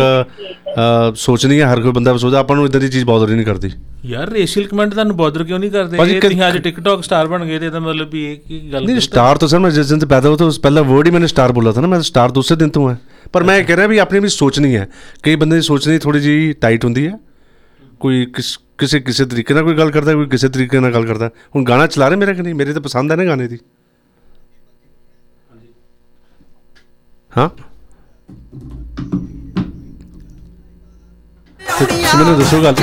ਸੋਚਣੀ 1.15 1.59
ਹੈ 1.61 1.73
ਹਰ 1.73 1.81
ਕੋਈ 1.81 1.91
ਬੰਦਾ 1.91 2.17
ਸੋਚਦਾ 2.17 2.39
ਆਪਾਂ 2.39 2.55
ਨੂੰ 2.55 2.65
ਇਦਾਂ 2.65 2.81
ਦੀ 2.81 2.89
ਚੀਜ਼ 2.89 3.05
ਬੌਦਰ 3.05 3.29
ਹੀ 3.29 3.35
ਨਹੀਂ 3.35 3.45
ਕਰਦੀ। 3.45 3.71
ਯਾਰ 4.05 4.29
ਰੇਸ਼ੀਅਲ 4.29 4.67
ਕਮੈਂਟ 4.67 4.91
ਤੁਹਾਨੂੰ 4.91 5.15
ਬਾਦਰ 5.17 5.43
ਕਿਉਂ 5.43 5.59
ਨਹੀਂ 5.59 5.71
ਕਰਦੇ? 5.71 5.97
ਇਹ 5.97 6.21
ਤੁਸੀਂ 6.21 6.41
ਅੱਜ 6.47 6.57
ਟਿਕਟੌਕ 6.57 7.03
ਸਟਾਰ 7.03 7.27
ਬਣ 7.27 7.45
ਗਏ 7.45 7.59
ਤੇ 7.59 7.65
ਇਹਦਾ 7.65 7.79
ਮਤਲਬ 7.79 8.09
ਵੀ 8.09 8.23
ਇਹ 8.25 8.37
ਕੀ 8.37 8.59
ਗੱਲ 8.73 8.85
ਨਹੀਂ 8.85 8.99
ਸਟਾਰ 8.99 9.37
ਤਾਂ 9.37 9.47
ਸਰ 9.47 9.59
ਮੈਂ 9.59 9.71
ਜਿਸ 9.71 9.89
ਦਿਨ 9.89 9.99
ਤੇ 9.99 10.05
ਪੈਦਾ 10.05 10.27
ਹੋਇਆ 10.27 10.37
ਤਾਂ 10.37 10.47
ਉਸ 10.47 10.59
ਪਹਿਲਾ 10.59 10.81
ਵਰਡ 10.81 11.05
ਹੀ 11.05 11.11
ਮੈਨੇ 11.11 11.27
ਸਟਾਰ 11.27 11.51
ਬੋਲਾ 11.51 11.71
ਥਾ 11.71 11.81
ਨਾ 11.81 11.87
ਮੈਂ 11.87 12.01
ਸਟਾਰ 12.01 12.31
ਦੂਸਰੇ 12.31 12.57
ਦਿਨ 12.57 12.69
ਤੋਂ 12.69 12.89
ਹਾਂ। 12.89 12.95
ਪਰ 13.33 13.43
ਮੈਂ 13.43 13.63
ਕਹਿ 13.63 13.75
ਰਿਹਾ 13.75 13.87
ਵੀ 13.87 13.97
ਆਪਣੀ 13.97 14.19
ਵੀ 14.19 14.27
ਸੋਚਣੀ 14.27 14.75
ਹੈ। 14.75 14.87
ਕਈ 15.23 15.35
ਬੰਦੇ 15.35 15.55
ਦੀ 15.55 15.61
ਸੋਚਣੀ 15.61 15.97
ਥੋੜੀ 15.97 16.19
ਜੀ 16.19 16.53
ਟਾਈਟ 16.53 16.85
ਹੁੰਦੀ 16.85 17.07
ਹੈ। 17.07 17.19
ਕੋਈ 17.99 18.25
ਕਿਸ 18.25 18.57
ਕਿਸੇ 18.77 18.99
ਕਿਸੇ 18.99 19.25
ਤਰੀਕੇ 19.25 19.53
ਨਾਲ 19.53 19.63
ਕੋਈ 19.63 19.77
ਗੱਲ 19.77 19.91
ਕਰਦਾ 19.91 20.13
ਕੋਈ 20.13 20.25
ਕਿਸੇ 20.25 20.49
ਤਰੀਕੇ 20.49 20.79
ਨਾਲ 20.79 20.93
ਗੱਲ 20.93 21.05
ਕਰਦਾ। 21.05 21.29
ਹੁਣ 21.55 21.63
ਗਾਣਾ 21.63 21.87
ਚਲਾ 21.87 22.07
ਰਹੇ 22.07 22.17
ਮੇਰਾ 22.17 22.33
ਕਿ 22.33 22.41
ਨਹੀਂ? 22.41 22.55
ਮੇਰੇ 22.55 22.73
ਤਾਂ 22.73 22.81
ਪਸੰਦ 22.81 23.11
ਆ 23.11 23.15
ਨਾ 23.15 23.25
ਗਾਣੇ 23.25 23.47
ਦੀ। 23.47 23.59
ਹਾਂ? 27.37 27.49
ਮੈਨੂੰ 32.17 32.37
ਦੱਸੋ 32.39 32.63
ਗੱਲ। 32.63 32.75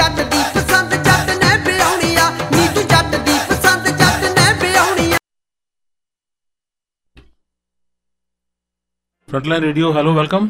ਫਰੰਟਲਾਈਨ 9.29 9.63
ਰੇਡੀਓ 9.63 9.93
ਹੈਲੋ 9.93 10.13
ਵੈਲਕਮ 10.13 10.49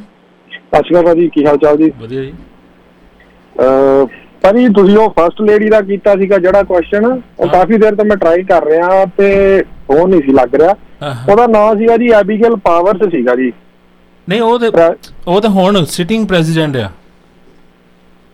ਸਤਿ 0.50 0.78
ਸ਼੍ਰੀ 0.78 0.94
ਅਕਾਲ 0.94 1.04
ਭਾਜੀ 1.04 1.28
ਕੀ 1.28 1.44
ਹਾਲ 1.46 1.56
ਚਾਲ 1.56 1.76
ਜੀ? 1.76 1.90
ਵਧੀਆ 2.00 2.22
ਜੀ। 2.22 2.32
ਅਹ 3.56 4.06
ਭਾਜੀ 4.42 4.68
ਤੁਸੀਂ 4.68 4.96
ਉਹ 4.96 5.10
ਫਰਸਟ 5.10 5.40
ਲੇਡੀ 5.42 5.68
ਦਾ 5.68 5.80
ਕੀਤਾ 5.80 6.14
ਸੀਗਾ 6.14 6.38
ਜਿਹੜਾ 6.38 6.62
ਕੁਐਸਚਨ 6.62 7.20
ਉਹ 7.38 7.48
ਕਾਫੀ 7.48 7.76
ਦੇਰ 7.78 7.94
ਤੋਂ 7.94 8.04
ਮੈਂ 8.04 8.16
ਟਰਾਈ 8.16 8.42
ਕਰ 8.42 8.64
ਰਿਹਾ 8.64 9.04
ਤੇ 9.16 9.62
ਫੋਨ 9.86 10.10
ਨਹੀਂ 10.10 10.20
ਸੀ 10.22 10.32
ਲੱਗ 10.32 10.54
ਰਿਹਾ। 10.54 10.74
ਉਹਦਾ 11.28 11.46
ਨਾਮ 11.46 11.78
ਸੀਗਾ 11.78 11.96
ਜੀ 11.96 12.10
ਐਬੀਗੇਲ 12.10 12.56
ਪਾਵਰਸ 12.56 13.10
ਸੀਗਾ 13.10 13.34
ਜੀ। 13.34 13.52
ਨਹੀਂ 14.28 14.40
ਉਹ 14.40 14.58
ਤੇ 14.58 14.70
ਉਹ 15.26 15.40
ਤਾਂ 15.40 15.50
ਹੁਣ 15.50 15.84
ਸਿਟਿੰਗ 15.84 16.26
ਪ੍ਰੈਜ਼ੀਡੈਂਟ 16.28 16.76
ਆ। 16.76 16.90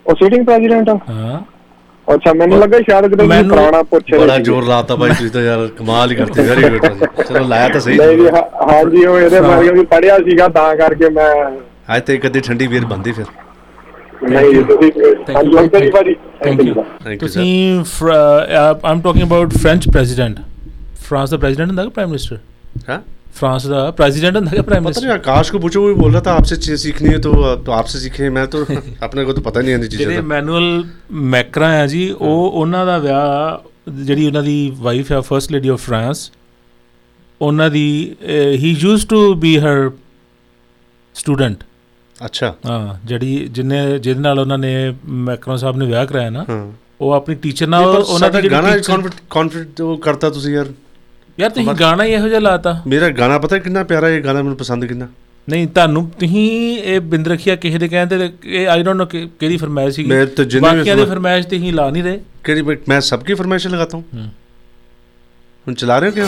ਉਹ 0.06 0.14
ਸਿਟਿੰਗ 0.14 0.46
ਪ੍ਰੈਜ਼ੀਡੈਂਟ 0.46 0.88
ਆ। 0.88 0.98
ਹਾਂ। 1.10 1.40
ਅੱਛਾ 2.08 2.32
ਮੈਨੂੰ 2.34 2.58
ਲੱਗਾ 2.58 2.78
ਸ਼ਾਇਦ 2.80 3.06
ਕਿਤੇ 3.06 3.26
ਤੁਸੀਂ 3.26 3.44
ਪੁਰਾਣਾ 3.44 3.82
ਪੁੱਛ 3.84 4.10
ਰਹੇ 4.10 4.18
ਬੜਾ। 4.20 4.38
ਜ਼ੋਰ 4.40 4.64
ਲਾਤਾ 4.64 4.96
ਭਾਈ 4.96 5.08
ਤੁਸੀਂ 5.10 5.30
ਤਾਂ 5.30 5.42
ਯਾਰ 5.42 5.66
ਕਮਾਲ 5.78 6.10
ਹੀ 6.10 6.16
ਕਰਤੇ 6.16 6.42
ਵੈਰੀ 6.44 6.68
ਗੁੱਡ 6.70 7.04
ਚਲੋ 7.22 7.44
ਲਾਇਆ 7.46 7.68
ਤਾਂ 7.68 7.80
ਸਹੀ 7.80 7.96
ਨਹੀਂ 7.96 8.16
ਜੀ 8.18 8.26
ਹਾਂ- 8.28 8.42
ਹਾਂਜੀ 8.70 9.04
ਉਹ 9.04 9.18
ਇਹਦੇ 9.18 9.40
ਬਾਰੇ 9.42 9.70
ਵੀ 9.70 9.84
ਪੜਿਆ 9.86 10.18
ਸੀਗਾ 10.20 10.48
ਤਾਂ 10.50 10.74
ਕਰਕੇ 10.76 11.08
ਮੈਂ 11.10 11.30
ਅੱਜ 11.88 12.02
ਤੇ 12.02 12.14
ਇੱਕ 12.14 12.26
ਅੱਧੀ 12.26 12.40
ਠੰਡੀ 12.40 12.66
ਬੀਅਰ 12.66 12.84
ਬੰਦੀ 12.86 13.12
ਫਿਰ। 13.12 13.24
ਨਹੀਂ 14.24 14.52
ਜੀ 14.52 14.62
ਤੁਸੀਂ 14.64 14.90
ਹਾਂਜੀ 15.30 15.56
ਅੰਕਲ 15.58 15.80
ਜੀ 15.80 15.90
ਭਾਜੀ 15.90 16.14
ਥੈਂਕ 16.42 16.60
ਯੂ 16.62 16.74
ਤੁਸੀਂ 17.18 17.78
ਆਮ 18.84 19.00
talking 19.00 19.22
about 19.24 19.56
French 19.56 19.88
president 19.90 20.38
France 21.00 21.30
the 21.30 21.36
president 21.36 21.68
ਹੁੰਦਾ 21.68 21.84
ਕਿ 21.84 21.90
ਪ੍ਰਾਈਮ 21.90 22.08
ਮਿਨਿਸਟਰ 22.10 22.38
हाँ 22.88 22.98
फ्रांस 23.35 23.65
का 23.67 23.81
प्रेसिडेंट 23.93 24.35
ਹੁੰਦਾ 24.35 24.51
ਕਿ 24.51 24.61
प्राइम 24.63 24.79
पता 24.79 24.85
मिनिस्टर 24.85 25.03
नहीं 25.03 25.13
आकाश 25.15 25.49
को 25.51 25.59
पूछो 25.63 25.81
वो 25.81 25.89
भी 25.89 25.97
बोल 25.99 26.13
रहा 26.13 26.21
था 26.23 26.31
आपसे 26.35 26.55
चीज 26.59 26.79
सीखनी 26.81 27.11
है 27.11 27.19
तो 27.19 27.31
तो 27.61 27.73
आपसे 27.73 27.99
सीखे 27.99 28.29
मैं 28.37 28.45
तो 28.49 28.63
अपने 29.03 29.23
को 29.23 29.35
तो 29.35 29.43
पता 29.43 29.61
नहीं 29.61 29.73
है 29.73 29.77
इन 29.77 29.85
चीजों 29.85 29.99
ਜਿਹੜੇ 29.99 30.15
का 30.15 30.23
ਮੈਨੂਅਲ 30.27 30.65
ਮੈਕਰਾ 31.29 31.69
ਆ 31.77 31.85
ਜੀ 31.87 32.01
ਉਹ 32.11 32.49
ਉਹਨਾਂ 32.51 32.85
ਦਾ 32.85 32.97
ਵਿਆਹ 32.99 33.93
ਜਿਹੜੀ 34.01 34.25
ਉਹਨਾਂ 34.25 34.43
ਦੀ 34.43 34.55
ਵਾਈਫ 34.79 35.11
ਹੈ 35.11 35.19
ਫਰਸਟ 35.21 35.51
ਲੇਡੀ 35.51 35.69
ਆਫ 35.69 35.81
ਫਰਾਂਸ 35.81 36.29
ਉਹਨਾਂ 37.41 37.69
ਦੀ 37.69 37.85
ਹੀ 38.55 38.75
used 38.79 39.07
to 39.09 39.21
be 39.37 39.57
her 39.59 39.89
student 41.15 41.63
ਅੱਛਾ 42.15 42.53
ਹਾਂ 42.65 42.95
ਜਿਹੜੀ 43.05 43.47
ਜਿਨੇ 43.51 43.81
ਜਿਹਦੇ 43.99 44.19
ਨਾਲ 44.19 44.39
ਉਹਨਾਂ 44.39 44.57
ਨੇ 44.57 44.73
ਮੈਕਰੋਨ 45.25 45.57
ਸਾਹਿਬ 45.57 45.77
ਨੇ 45.77 45.85
ਵਿਆਹ 45.85 46.05
ਕਰਾਇਆ 46.05 46.29
ਨਾ 46.31 46.45
ਉਹ 47.01 47.11
ਆਪਣੀ 47.13 47.35
ਟੀਚਰ 47.37 47.67
ਨਾਲ 47.67 47.81
ਨਹੀਂ, 47.83 47.93
ਪਰ 47.93 48.01
ਉਹਨਾਂ 48.03 48.29
ਦੀ 48.31 48.35
ਸਾਡਾ 48.39 48.49
ਗਾਣਾ 48.51 48.69
teacher- 48.71 49.11
ਕੌਨਫੀਡੈਂਟ 49.29 49.81
ਉਹ 49.81 49.97
ਕਰਤਾ 49.99 50.29
ਤੁਸੀਂ 50.29 50.53
ਯਾਰ 50.53 50.71
ਯਾਰ 51.38 51.50
ਤੁਸੀਂ 51.50 51.74
ਗਾਣਾ 51.80 52.04
ਹੀ 52.04 52.12
ਇਹੋ 52.12 52.28
ਜਿਹਾ 52.28 52.40
ਲਾਤਾ। 52.40 52.72
ਮੇਰਾ 52.86 53.08
ਗਾਣਾ 53.10 53.38
ਪਤਾ 53.38 53.58
ਕਿੰਨਾ 53.58 53.82
ਪਿਆਰਾ 53.84 54.08
ਇਹ 54.08 54.22
ਗਾਣਾ 54.22 54.42
ਮੈਨੂੰ 54.42 54.56
ਪਸੰਦ 54.56 54.84
ਕਿੰਨਾ? 54.84 55.06
ਨਹੀਂ 55.48 55.66
ਤੁਹਾਨੂੰ 55.68 56.06
ਤੁਸੀਂ 56.20 56.44
ਇਹ 56.78 57.00
ਬਿੰਦਰਖੀਆ 57.00 57.56
ਕਿਸੇ 57.56 57.78
ਦੇ 57.78 57.88
ਕਹਿੰਦੇ 57.88 58.30
ਇਹ 58.44 58.68
ਆਈ 58.68 58.82
ਡੋਨਟ 58.82 58.96
ਨੋ 58.98 59.06
ਕਿਹੜੀ 59.40 59.56
ਫਰਮਾਇਸ਼ 59.56 59.96
ਸੀ 59.96 60.04
ਮੈਂ 60.04 60.24
ਤਾਂ 60.26 60.44
ਜਿੰਨੇ 60.44 60.68
ਬਾਕੀਆਂ 60.68 60.96
ਦੀ 60.96 61.04
ਫਰਮਾਇਸ਼ 61.04 61.46
ਤੇ 61.46 61.58
ਹੀ 61.58 61.72
ਲਾ 61.72 61.88
ਨਹੀਂ 61.90 62.02
ਰਹੇ। 62.02 62.20
ਕਿਹੜੀ 62.44 62.62
ਮੈਂ 62.88 63.00
ਸਭ 63.00 63.22
ਕੀ 63.22 63.34
ਫਰਮਾਇਸ਼ 63.34 63.66
ਲਗਾਤਾ 63.66 63.98
ਹੂੰ? 63.98 64.28
ਹੁਣ 65.66 65.74
ਚਲਾ 65.74 65.98
ਰਹੇ 65.98 66.08
ਹੋ 66.10 66.14
ਕਿ 66.14 66.22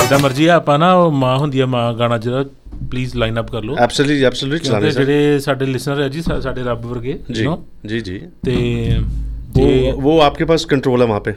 ਜਿੱਦਾਂ 0.00 0.18
ਮਰਜ਼ੀ 0.18 0.46
ਆਪਾਂ 0.46 0.78
ਨਾ 0.78 0.92
ਉਹ 0.94 1.10
ਮਾਂ 1.12 1.36
ਹੁੰਦੀ 1.38 1.60
ਆ 1.60 1.66
ਮਾਂ 1.66 1.92
ਗਾਣਾ 1.94 2.18
ਜਿਹੜਾ 2.18 2.44
ਪਲੀਜ਼ 2.90 3.14
ਲਾਈਨ 3.16 3.40
ਅਪ 3.40 3.50
ਕਰ 3.50 3.62
ਲਓ। 3.64 3.76
ਐਬਸੋਲੂਟਲੀ 3.76 4.22
ਐਬਸੋਲੂਟਲੀ 4.24 4.58
ਚਲਾਣੇ 4.60 4.90
ਸਰ 4.90 5.04
ਜਿਹੜੇ 5.04 5.38
ਸਾਡੇ 5.40 5.66
ਲਿਸਨਰ 5.66 6.00
ਹੈ 6.02 6.08
ਜੀ 6.08 6.22
ਸਾਡੇ 6.22 6.62
ਰੱਬ 6.62 6.86
ਵਰਗੇ 6.86 7.18
ਜੀ 7.32 7.46
ਜੀ 7.86 8.00
ਜੀ। 8.00 8.20
ਤੇ 8.44 8.56
ਉਹ 9.56 10.02
ਉਹ 10.02 10.20
ਆਪਕੇ 10.20 10.44
ਪਾਸ 10.44 10.64
ਕੰਟਰੋਲ 10.66 11.02
ਹੈ 11.02 11.06
ਵਹਾਂ 11.06 11.20
ਪੇ। 11.20 11.32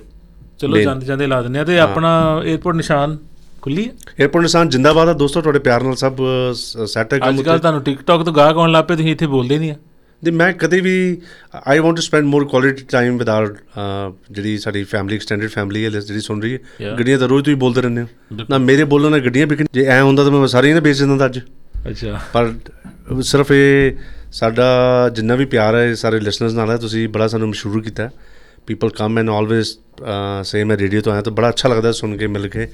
ਚਲੋ 0.60 0.78
ਜਾਂਦੇ 0.78 1.06
ਜਾਂਦੇ 1.06 1.28
ਲਾ 1.28 1.42
ਦਿੰਦੇ 1.42 1.60
ਆ 1.60 1.64
ਤੇ 1.64 1.80
ਆਪਣਾ 1.80 2.10
에어ਪੋਰਟ 2.46 2.76
ਨਿਸ਼ਾਨ 2.76 3.18
ਖੁੱਲੀ 3.62 3.90
에어ਪੋਰਟ 4.24 4.44
ਨਿਸ਼ਾਨ 4.44 4.70
ਜਿੰਦਾਬਾਦ 4.70 5.10
ਆ 5.10 5.14
ਦੋਸਤੋ 5.14 5.42
ਤੁਹਾਡੇ 5.42 5.60
ਪਿਆਰ 5.60 5.84
ਨਾਲ 5.84 5.96
ਸਭ 5.96 6.18
ਸੈਟ 6.88 7.14
ਹੈ 7.14 7.20
ਅੱਜ 7.30 7.42
ਕੱਲ 7.42 7.60
ਤੁਹਾਨੂੰ 7.60 7.82
ਟਿਕਟੌਕ 7.84 8.24
ਤੋਂ 8.24 8.34
ਗਾਹ 8.34 8.54
ਕੌਣ 8.54 8.72
ਲਾਪੇ 8.72 8.96
ਤੁਸੀਂ 8.96 9.12
ਇੱਥੇ 9.12 9.28
ਬੋਲਦੇ 9.28 9.58
ਨਹੀਂ 9.60 9.72
ਆ। 9.72 9.76
ਤੇ 10.24 10.32
ਮੈਂ 10.32 10.52
ਕਦੇ 10.54 10.80
ਵੀ 10.80 10.96
I 11.68 11.80
want 11.80 11.96
to 11.96 12.02
spend 12.02 12.26
more 12.26 12.46
quality 12.48 12.84
time 12.92 13.18
with 13.18 13.30
our 13.30 13.54
ਜਿਹੜੀ 14.32 14.58
ਸਾਡੀ 14.58 14.84
ਫੈਮਿਲੀ 14.84 15.16
ਐਕਸਟੈਂਡਡ 15.16 15.50
ਫੈਮਿਲੀ 15.50 15.84
ਹੈ 15.86 15.90
ਜਿਹੜੀ 15.90 16.22
ਸੁਣ 16.22 16.42
ਰਹੀ 16.42 16.54
ਹੈ. 16.54 16.92
ਗੱਡੀਆਂ 17.00 17.20
ਤਾਂ 17.20 17.28
ਰੋਜ਼ 17.28 17.44
ਤੁਸੀਂ 17.46 17.58
ਬੋਲਦੇ 17.58 17.82
ਰਹਿੰਦੇ 17.82 18.02
ਹੋ। 18.02 18.46
ਨਾ 18.50 18.58
ਮੇਰੇ 18.58 18.84
ਬੋਲਣ 18.84 19.12
ਨਾਲ 19.12 19.20
ਗੱਡੀਆਂ 19.20 19.48
ਵਿਕਣ 19.48 19.66
ਜੇ 19.74 19.86
ਐ 19.86 20.02
ਹੁੰਦਾ 20.02 20.24
ਤਾਂ 20.24 20.32
ਮੈਂ 20.32 20.48
ਸਾਰੀਆਂ 20.48 20.76
ਨਾ 20.76 20.82
ਵੇਚ 20.82 21.00
ਦਿੰਦਾ 21.00 21.26
ਅੱਜ। 21.26 21.40
ਅੱਛਾ। 21.90 22.20
ਪਰ 22.34 22.54
ਸਿਰਫ 23.22 23.52
ਇਹ 23.52 23.98
ਸਾਡਾ 24.32 24.68
ਜਿੰਨਾ 25.16 25.36
ਵੀ 25.36 25.46
ਪਿਆਰ 25.46 25.76
ਹੈ 25.76 25.94
ਸਾਰੇ 25.96 26.20
ਲਿਸਨਰਸ 26.20 26.54
ਨਾਲ 26.54 26.70
ਹੈ 26.72 26.78
ਤੁਸੀਂ 26.78 27.08
ਬੜਾ 27.10 27.28
ਸਾਨੂੰ 27.28 27.50
ਮਸ਼ਹੂਰ 27.50 27.82
ਕੀਤਾ 27.82 28.10
people 28.68 28.90
come 28.90 29.20
and 29.20 29.30
always 29.30 29.78
say 30.44 30.64
ਮੈਂ 30.64 30.78
ਰੇਡੀਓ 30.78 31.02
ਤੋਂ 31.02 31.14
ਆਇਆ 31.14 31.22
ਤਾਂ 31.22 31.32
ਬੜਾ 31.32 31.50
ਅੱਛਾ 31.50 31.70
ਲੱਗਦਾ 31.70 31.92
ਸੁਣ 31.92 32.16
ਕੇ 32.18 32.28
ਮਿਲ 32.28 32.48
ਕੇ। 32.48 32.68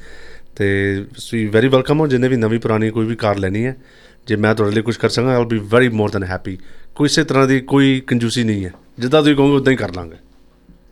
ਤੇ 0.55 0.67
ਤੁਸੀਂ 1.15 1.47
ਵੈਰੀ 1.49 1.67
ਵੈਲਕਮ 1.67 1.99
ਹੋ 1.99 2.07
ਜਿੰਨੇ 2.07 2.27
ਵੀ 2.27 2.35
ਨਵੀਂ 2.35 2.59
ਪੁਰਾਣੀ 2.59 2.89
ਕੋਈ 2.89 3.05
ਵੀ 3.05 3.15
ਕਾਰ 3.15 3.37
ਲੈਣੀ 3.37 3.65
ਹੈ। 3.65 3.75
ਜੇ 4.27 4.35
ਮੈਂ 4.35 4.53
ਤੁਹਾਡੇ 4.55 4.75
ਲਈ 4.75 4.81
ਕੁਝ 4.81 4.95
ਕਰ 4.97 5.09
ਸਕਾਂ 5.09 5.29
I 5.29 5.37
will 5.37 5.45
be 5.45 5.57
very 5.71 5.89
more 5.89 6.09
than 6.09 6.23
happy 6.23 6.57
ਕੋਈ 6.97 7.05
ਇਸੇ 7.05 7.23
ਤਰ੍ਹਾਂ 7.23 7.47
ਦੀ 7.47 7.59
ਕੋਈ 7.61 7.99
ਕੰਜੂਸੀ 8.07 8.43
ਨਹੀਂ 8.43 8.65
ਹੈ। 8.65 8.71
ਜਿੱਦਾਂ 8.99 9.21
ਤੁਸੀਂ 9.21 9.35
ਕਹੋਗੇ 9.35 9.55
ਉਦਾਂ 9.55 9.71
ਹੀ 9.71 9.77
ਕਰ 9.77 9.93
ਲਾਂਗੇ। 9.95 10.15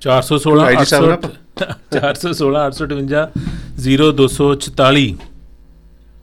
416 0.01 0.66
ID 0.66 0.84
ਸਾਹਿਬ 0.86 1.06
ਨਾ 1.10 1.18
416 1.91 2.66
858 2.66 3.22
0244 3.86 5.06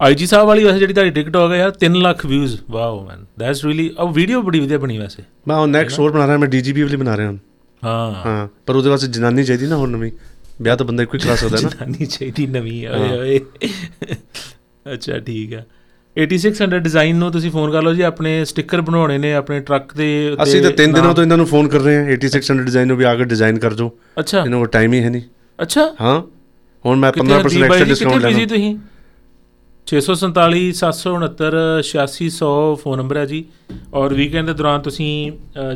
ਆਈਜੀ 0.00 0.26
ਸਾਹਿਬ 0.26 0.46
ਵਾਲੀ 0.46 0.64
ਵੈਸੇ 0.64 0.78
ਜਿਹੜੀ 0.78 0.94
ਤੁਹਾਡੀ 0.94 1.10
ਟਿਕਟ 1.10 1.36
ਹੋ 1.36 1.48
ਗਿਆ 1.48 1.56
ਯਾਰ 1.58 1.72
3 1.84 1.96
lakh 2.02 2.24
views 2.26 2.56
wow 2.70 3.04
man 3.06 3.24
that's 3.38 3.64
really 3.64 3.88
ਉਹ 3.98 4.08
ਵੀਡੀਓ 4.12 4.40
ਬੜੀ 4.42 4.60
ਵਧੀਆ 4.60 4.78
ਬਣੀ 4.78 4.98
ਵੈਸੇ। 4.98 5.22
ਮੈਂ 5.48 5.56
ਉਹ 5.56 5.66
ਨੈਕਸਟ 5.66 5.98
ਹੋਰ 5.98 6.12
ਬਣਾ 6.12 6.26
ਰਿਹਾ 6.26 6.38
ਮੈਂ 6.38 6.48
ਡੀਜੀਪੀ 6.48 6.82
ਵਾਲੀ 6.82 6.96
ਬਣਾ 6.96 7.16
ਰਿਹਾ 7.16 7.28
ਹਾਂ 7.28 7.36
ਹਾਂ। 7.84 8.12
ਹਾਂ 8.12 8.48
ਪਰ 8.66 8.76
ਉਹਦੇ 8.76 8.90
ਵਾਸਤੇ 8.90 9.06
ਜਨਾਨੀ 9.06 9.44
ਚਾਹੀਦੀ 9.44 9.66
ਨਾ 9.66 9.76
ਹੋਰ 9.76 9.88
ਨਵੀਂ। 9.88 10.10
ਵਿਆਹ 10.62 10.76
ਤਾਂ 10.76 10.86
ਬੰਦਾ 10.86 11.02
ਇੱਕੋ 11.02 11.14
ਹੀ 11.14 11.22
ਕਰਾ 11.22 11.36
ਸਕਦਾ 11.36 11.58
ਨਾ। 11.62 11.68
ਜਨਾਨੀ 11.68 12.06
ਚਾਹੀਦੀ 12.06 12.46
ਨਵੀਂ। 12.46 12.86
ਓਏ 12.88 13.18
ਓਏ। 13.18 13.40
ਅੱਛਾ 14.94 15.18
ਠੀਕ 15.18 15.54
ਆ। 15.54 15.62
8600 16.16 16.78
ਡਿਜ਼ਾਈਨ 16.78 17.16
ਨੂੰ 17.16 17.30
ਤੁਸੀਂ 17.32 17.50
ਫੋਨ 17.50 17.70
ਕਰ 17.70 17.82
ਲਓ 17.82 17.92
ਜੀ 17.94 18.02
ਆਪਣੇ 18.02 18.32
ਸਟicker 18.42 18.80
ਬਣਾਉਣੇ 18.82 19.18
ਨੇ 19.18 19.32
ਆਪਣੇ 19.34 19.60
ਟਰੱਕ 19.60 19.94
ਦੇ 19.94 20.08
ਉੱਤੇ 20.30 20.42
ਅਸੀਂ 20.42 20.62
ਤਾਂ 20.62 20.70
ਤਿੰਨ 20.70 20.92
ਦਿਨਾਂ 20.92 21.02
ਨਾਮ- 21.02 21.14
ਤੋਂ 21.16 21.24
ਇਹਨਾਂ 21.24 21.36
ਨੂੰ 21.36 21.46
ਫੋਨ 21.46 21.68
ਕਰ 21.68 21.80
ਰਹੇ 21.80 21.96
ਹਾਂ 21.96 22.04
8600 22.16 22.64
ਡਿਜ਼ਾਈਨ 22.64 22.88
ਨੂੰ 22.88 22.96
ਵੀ 22.96 23.04
ਆ 23.04 23.14
ਕੇ 23.14 23.24
ਡਿਜ਼ਾਈਨ 23.24 23.58
ਕਰ 23.58 23.74
ਦਿਓ। 23.74 23.90
ਅੱਛਾ। 24.18 24.44
ਇਹਨਾਂ 24.44 24.58
ਕੋਲ 24.58 24.68
ਟਾਈਮ 24.68 24.92
ਹੀ 24.92 25.02
ਹੈ 25.02 25.10
ਨਹੀਂ। 25.10 25.22
ਅੱਛਾ। 25.58 25.86
ਹਾਂ। 26.00 26.20
ਹੁਣ 26.84 26.98
ਮੈਂ 26.98 27.12
ਕਿੱਥੇ 27.12 27.26
15% 27.26 27.46
ਹਰਦੀਪ 27.46 27.68
ਬਾਈ 27.68 27.78
ਐਕਸਟਰਾ 27.80 27.88
ਡਿਸਕਾਊਂਟ 27.88 28.22
ਲੈਣਾ। 28.22 28.46
ਤੁਸੀਂ? 28.46 28.76
647 29.86 30.60
769 30.72 31.62
8600 31.82 32.50
ਫੋਨ 32.82 32.98
ਨੰਬਰ 32.98 33.16
ਹੈ 33.16 33.24
ਜੀ। 33.24 33.44
ਔਰ 33.94 34.14
ਵੀਕਐਂਡ 34.14 34.46
ਦੇ 34.46 34.52
ਦੌਰਾਨ 34.54 34.80
ਤੁਸੀਂ 34.80 35.08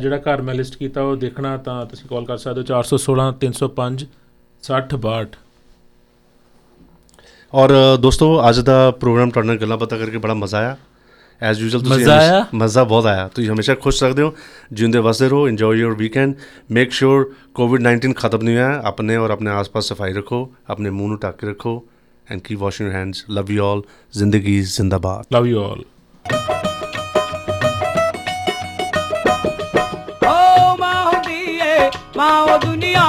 ਜਿਹੜਾ 0.01 0.17
ਘਰ 0.17 0.41
ਮੈਂ 0.41 0.55
ਲਿਸਟ 0.55 0.75
ਕੀਤਾ 0.75 1.01
ਉਹ 1.01 1.15
ਦੇਖਣਾ 1.15 1.57
ਤਾਂ 1.57 1.85
ਤੁਸੀਂ 1.85 2.07
ਕਾਲ 2.09 2.25
ਕਰ 2.25 2.37
ਸਕਦੇ 2.37 2.61
ਹੋ 2.61 2.65
416 2.71 3.27
305 3.41 4.07
6062 4.63 5.35
ਔਰ 7.53 7.71
ਅ, 7.71 7.97
ਦੋਸਤੋ 7.97 8.27
ਅੱਜ 8.49 8.59
ਦਾ 8.59 8.79
ਪ੍ਰੋਗਰਾਮ 8.91 9.29
ਤੁਹਾਡੇ 9.29 9.47
ਨਾਲ 9.47 9.57
ਗੱਲਾਂ 9.57 9.77
ਪਤਾ 9.77 9.97
ਕਰਕੇ 9.97 10.17
ਬੜਾ 10.17 10.33
ਮਜ਼ਾ 10.33 10.57
ਆਇਆ 10.57 10.75
ਐਜ਼ 11.41 11.59
ਯੂਜੂਅਲ 11.61 11.83
ਤੁਸੀਂ 11.83 11.95
ਮਜ਼ਾ 11.95 12.13
ਹਮੇਸ਼ਾ- 12.13 12.31
ਆਇਆ? 12.33 12.45
ਮਜ਼ਾ 12.55 12.83
ਬਹੁਤ 12.83 13.05
ਆਇਆ 13.05 13.27
ਤੁਸੀਂ 13.27 13.49
ਹਮੇਸ਼ਾ 13.49 13.75
ਖੁਸ਼ 13.75 13.97
ਸਕਦੇ 13.99 14.21
ਹੋ 14.21 14.33
ਜਿਉਂਦੇ 14.73 14.99
ਵਸਦੇ 14.99 15.27
ਰਹੋ 15.29 15.47
enjoy 15.47 15.81
your 15.83 15.95
weekend 15.95 16.33
make 16.71 16.91
sure 16.91 17.29
covid 17.53 17.81
19 17.83 18.13
ਖਤਮ 18.13 18.41
ਨਹੀਂ 18.43 18.55
ਹੋਇਆ 18.55 18.81
ਆਪਣੇ 18.85 19.15
ਔਰ 19.15 19.29
ਆਪਣੇ 19.29 19.51
ਆਸ-ਪਾਸ 19.51 19.87
ਸਫ਼ਾਈ 19.87 20.13
ਰੱਖੋ 20.13 20.49
ਆਪਣੇ 20.69 20.89
ਮੂੰਹ 20.89 21.09
ਨੂੰ 21.09 21.19
ਢੱਕ 21.23 21.37
ਕੇ 21.37 21.47
ਰੱਖੋ 21.47 21.83
and 22.27 22.41
keep 22.41 22.59
washing 22.59 22.89
your 22.89 22.97
hands 22.97 23.23
love 23.29 23.51
you 23.51 23.65
all 23.65 23.81
ਜ਼ਿੰਦਗੀ 24.13 24.59
ਜ਼ਿੰਦਾਬਾਦ 24.61 25.25
ਲਵ 25.33 25.45
ਯੂ 25.47 25.63
ਆਲ 25.63 25.83
ਓ 30.25 30.75
ਮਾਂ 30.77 31.03
ਹੁੰਦੀ 31.05 31.59
ਏ 31.67 31.89
ਮਾਂ 32.17 32.31
ਉਹ 32.43 32.57
ਦੁਨੀਆ 32.59 33.03